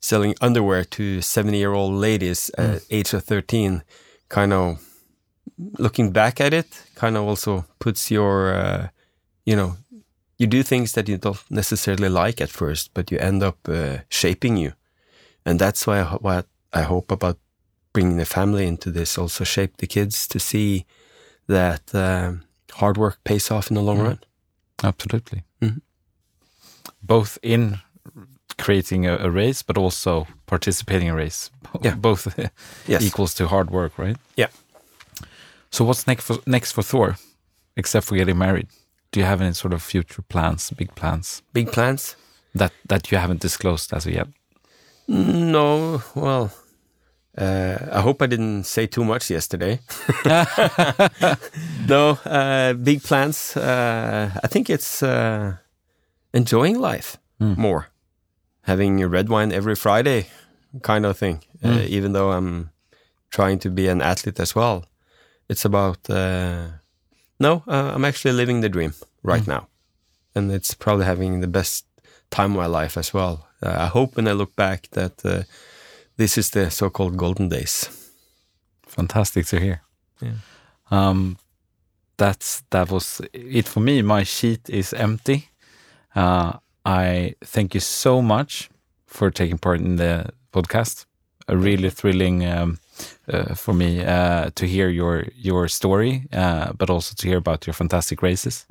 selling 0.00 0.34
underwear 0.40 0.84
to 0.84 1.20
70 1.20 1.58
year 1.58 1.72
old 1.72 1.94
ladies 1.94 2.50
at 2.58 2.82
age 2.90 3.14
of 3.14 3.22
13 3.24 3.82
kind 4.28 4.52
of 4.52 4.78
looking 5.78 6.10
back 6.12 6.40
at 6.40 6.52
it 6.52 6.66
kind 6.94 7.16
of 7.16 7.24
also 7.24 7.64
puts 7.78 8.10
your 8.10 8.54
uh, 8.54 8.88
you 9.44 9.54
know 9.56 9.76
you 10.38 10.46
do 10.46 10.62
things 10.62 10.92
that 10.92 11.08
you 11.08 11.18
don't 11.18 11.50
necessarily 11.50 12.08
like 12.08 12.40
at 12.40 12.50
first 12.50 12.90
but 12.94 13.10
you 13.10 13.18
end 13.18 13.42
up 13.42 13.58
uh, 13.68 13.98
shaping 14.08 14.56
you 14.56 14.72
and 15.44 15.58
that's 15.58 15.86
why 15.86 16.02
what 16.20 16.46
I 16.72 16.82
hope 16.82 17.12
about 17.12 17.38
bringing 17.92 18.16
the 18.16 18.24
family 18.24 18.66
into 18.66 18.90
this 18.90 19.18
also 19.18 19.44
shape 19.44 19.76
the 19.76 19.86
kids 19.86 20.26
to 20.28 20.38
see 20.38 20.86
that 21.46 21.94
um, 21.94 22.42
hard 22.72 22.96
work 22.96 23.18
pays 23.24 23.50
off 23.50 23.70
in 23.70 23.74
the 23.74 23.82
long 23.82 23.98
run 23.98 24.18
Absolutely. 24.82 25.42
Mhm. 25.60 25.80
Both 27.02 27.38
in 27.42 27.78
creating 28.60 29.06
a, 29.06 29.16
a 29.16 29.30
race, 29.30 29.62
but 29.62 29.76
also 29.78 30.26
participating 30.46 31.08
in 31.08 31.14
a 31.14 31.16
race. 31.16 31.50
Yeah. 31.82 31.94
Both 31.96 32.26
yes 32.88 33.02
equals 33.06 33.34
to 33.34 33.46
hard 33.46 33.70
work, 33.70 33.98
right? 33.98 34.16
Yeah. 34.36 34.48
So 35.70 35.84
what's 35.84 36.06
next 36.06 36.24
for 36.26 36.36
next 36.46 36.72
for 36.72 36.82
Thor, 36.82 37.16
except 37.76 38.06
for 38.06 38.16
getting 38.16 38.38
married? 38.38 38.66
Do 39.12 39.20
you 39.20 39.26
have 39.26 39.40
any 39.44 39.54
sort 39.54 39.72
of 39.74 39.82
future 39.82 40.22
plans, 40.22 40.70
big 40.76 40.94
plans 40.94 41.42
big 41.52 41.70
plans 41.72 42.16
that 42.54 42.72
that 42.88 43.10
you 43.12 43.18
haven't 43.18 43.40
disclosed 43.42 43.92
as 43.94 44.06
of 44.06 44.12
yet? 44.12 44.26
No, 45.08 46.02
well, 46.14 46.50
uh, 47.38 47.76
I 47.92 48.00
hope 48.00 48.24
I 48.24 48.26
didn't 48.26 48.64
say 48.64 48.86
too 48.86 49.04
much 49.04 49.30
yesterday. 49.30 49.78
no, 51.88 52.18
uh, 52.24 52.72
big 52.74 53.02
plans. 53.02 53.56
Uh, 53.56 54.30
I 54.44 54.48
think 54.48 54.68
it's 54.70 55.02
uh, 55.02 55.56
enjoying 56.32 56.80
life 56.80 57.16
more, 57.38 57.86
having 58.62 59.02
a 59.02 59.08
red 59.08 59.28
wine 59.28 59.52
every 59.52 59.74
Friday, 59.74 60.26
kind 60.82 61.06
of 61.06 61.18
thing. 61.18 61.42
Uh, 61.62 61.84
even 61.88 62.12
though 62.12 62.32
I'm 62.32 62.70
trying 63.30 63.58
to 63.60 63.70
be 63.70 63.88
an 63.88 64.00
athlete 64.00 64.40
as 64.40 64.54
well, 64.54 64.84
it's 65.48 65.64
about 65.64 66.08
uh, 66.08 66.68
No, 67.40 67.62
uh, 67.66 67.92
I'm 67.94 68.04
actually 68.04 68.32
living 68.34 68.60
the 68.60 68.68
dream 68.68 68.92
right 69.22 69.46
now, 69.46 69.66
and 70.34 70.52
it's 70.52 70.74
probably 70.74 71.06
having 71.06 71.40
the 71.40 71.48
best 71.48 71.86
time 72.30 72.52
of 72.52 72.58
my 72.58 72.66
life 72.66 72.98
as 72.98 73.14
well. 73.14 73.48
Uh, 73.62 73.74
I 73.78 73.86
hope 73.86 74.16
when 74.16 74.28
I 74.28 74.32
look 74.32 74.54
back 74.56 74.88
that 74.90 75.24
uh, 75.24 75.42
this 76.16 76.36
is 76.36 76.50
the 76.50 76.70
so-called 76.70 77.16
golden 77.16 77.48
days. 77.48 77.88
Fantastic 78.86 79.46
to 79.46 79.58
hear. 79.58 79.80
Yeah. 80.20 80.36
Um, 80.90 81.38
that's 82.18 82.62
that 82.70 82.90
was 82.90 83.22
it 83.32 83.66
for 83.66 83.80
me. 83.80 84.02
My 84.02 84.24
sheet 84.24 84.68
is 84.68 84.92
empty. 84.92 85.48
Uh, 86.14 86.58
I 86.84 87.34
thank 87.44 87.74
you 87.74 87.80
so 87.80 88.22
much 88.22 88.70
for 89.06 89.30
taking 89.30 89.58
part 89.58 89.80
in 89.80 89.96
the 89.96 90.30
podcast. 90.52 91.06
A 91.48 91.56
really 91.56 91.90
thrilling 91.90 92.46
um, 92.46 92.78
uh, 93.32 93.54
for 93.54 93.74
me 93.74 94.04
uh, 94.04 94.50
to 94.54 94.66
hear 94.66 94.88
your 94.88 95.24
your 95.34 95.68
story, 95.68 96.22
uh, 96.32 96.72
but 96.78 96.90
also 96.90 97.14
to 97.16 97.26
hear 97.28 97.38
about 97.38 97.66
your 97.66 97.74
fantastic 97.74 98.22
races, 98.22 98.66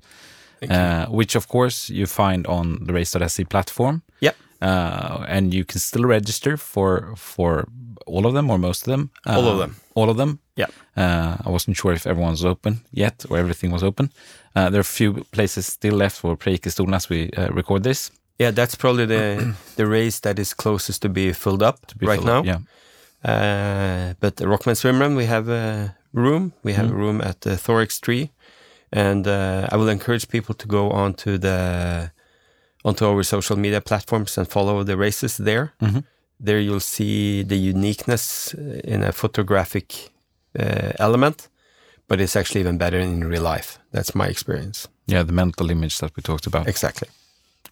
uh, 0.70 1.06
which 1.08 1.36
of 1.36 1.48
course 1.48 1.90
you 1.90 2.06
find 2.08 2.48
on 2.48 2.86
the 2.86 2.94
Race.se 2.94 3.44
platform. 3.46 4.02
Yep. 4.22 4.36
Uh, 4.62 5.26
and 5.28 5.54
you 5.54 5.66
can 5.66 5.80
still 5.80 6.06
register 6.06 6.58
for 6.58 7.14
for 7.18 7.68
all 8.08 8.26
of 8.26 8.34
them 8.34 8.50
or 8.50 8.58
most 8.58 8.88
of 8.88 8.92
them. 8.92 9.10
All 9.26 9.48
of 9.48 9.56
Uh, 9.56 9.60
them. 9.60 9.76
All 9.96 10.10
of 10.10 10.18
them. 10.18 10.40
Yeah. 10.60 10.68
Uh, 10.98 11.48
I 11.48 11.50
wasn't 11.50 11.78
sure 11.78 11.94
if 11.96 12.06
everyone 12.06 12.32
was 12.32 12.44
open 12.46 12.74
yet 12.92 13.26
or 13.30 13.38
everything 13.38 13.72
was 13.74 13.84
open. 13.84 14.10
Uh, 14.56 14.70
there 14.70 14.80
are 14.80 14.82
a 14.82 14.96
few 14.98 15.14
places 15.32 15.66
still 15.66 15.96
left 15.98 16.18
for 16.18 16.36
Preikestolen 16.38 16.96
as 16.96 17.10
we 17.10 17.30
uh, 17.38 17.48
record 17.56 17.84
this. 17.84 18.12
Yeah, 18.40 18.52
that's 18.56 18.76
probably 18.76 19.06
the 19.06 19.54
the 19.76 19.86
race 19.86 20.20
that 20.22 20.40
is 20.40 20.54
closest 20.56 21.02
to 21.02 21.10
be 21.10 21.34
filled 21.34 21.62
up 21.64 21.78
be 22.00 22.06
right 22.08 22.20
filled 22.22 22.28
now. 22.28 22.40
up, 22.40 22.46
Yeah. 22.46 22.60
Uh, 23.24 24.14
but 24.20 24.36
the 24.36 24.46
Rockman 24.46 24.76
Swimrun, 24.76 25.16
we 25.16 25.26
have 25.26 25.50
a 25.50 25.96
room. 26.14 26.52
We 26.64 26.74
have 26.74 26.90
a 26.92 26.94
room 26.96 27.22
at 27.22 27.42
the 27.42 27.58
Thor 27.58 27.86
Xtri, 27.86 28.30
and 28.94 29.28
uh, 29.28 29.68
I 29.72 29.76
will 29.78 29.90
encourage 29.90 30.28
people 30.28 30.56
to 30.56 30.68
go 30.68 30.90
onto 30.92 31.38
the 31.38 32.12
onto 32.86 33.06
our 33.06 33.24
social 33.24 33.58
media 33.58 33.82
platforms 33.82 34.38
and 34.38 34.48
follow 34.48 34.84
the 34.84 34.96
races 34.96 35.38
there. 35.38 35.74
Mhm. 35.82 36.04
There 36.40 36.60
you'll 36.62 36.80
see 36.80 37.44
the 37.44 37.58
uniqueness 37.58 38.54
uh, 38.56 38.80
in 38.94 39.04
a 39.04 39.12
photographic 39.12 40.10
uh, 40.58 40.92
element, 41.00 41.50
but 42.08 42.20
it's 42.22 42.36
actually 42.36 42.62
even 42.62 42.78
better 42.78 43.00
in 43.00 43.24
real 43.24 43.44
life. 43.44 43.80
That's 43.92 44.16
my 44.16 44.28
experience. 44.28 44.88
Yeah, 45.06 45.24
the 45.24 45.34
mental 45.34 45.70
image 45.70 45.98
that 46.00 46.16
we 46.16 46.22
talked 46.22 46.48
about. 46.48 46.68
Exactly. 46.68 47.10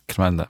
Commend 0.07 0.39
that. 0.39 0.49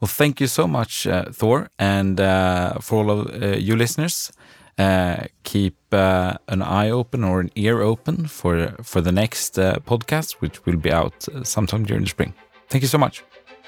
Well, 0.00 0.08
thank 0.08 0.40
you 0.40 0.46
so 0.46 0.66
much, 0.66 1.06
uh, 1.06 1.24
Thor, 1.32 1.70
and 1.78 2.20
uh, 2.20 2.78
for 2.80 2.98
all 3.04 3.10
of 3.10 3.42
uh, 3.42 3.56
you 3.56 3.76
listeners. 3.76 4.32
Uh, 4.78 5.24
keep 5.42 5.74
uh, 5.92 6.34
an 6.46 6.62
eye 6.62 6.88
open 6.88 7.24
or 7.24 7.40
an 7.40 7.50
ear 7.56 7.80
open 7.82 8.28
for 8.28 8.76
for 8.82 9.00
the 9.00 9.10
next 9.10 9.58
uh, 9.58 9.78
podcast, 9.84 10.34
which 10.40 10.64
will 10.66 10.76
be 10.76 10.92
out 10.92 11.26
sometime 11.42 11.84
during 11.84 12.04
the 12.04 12.10
spring. 12.10 12.32
Thank 12.68 12.82
you 12.82 12.88
so 12.88 12.98
much. 12.98 13.24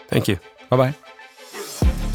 Thank 0.09 0.29
you. 0.29 0.39
Bye 0.69 0.77
bye. 0.77 2.07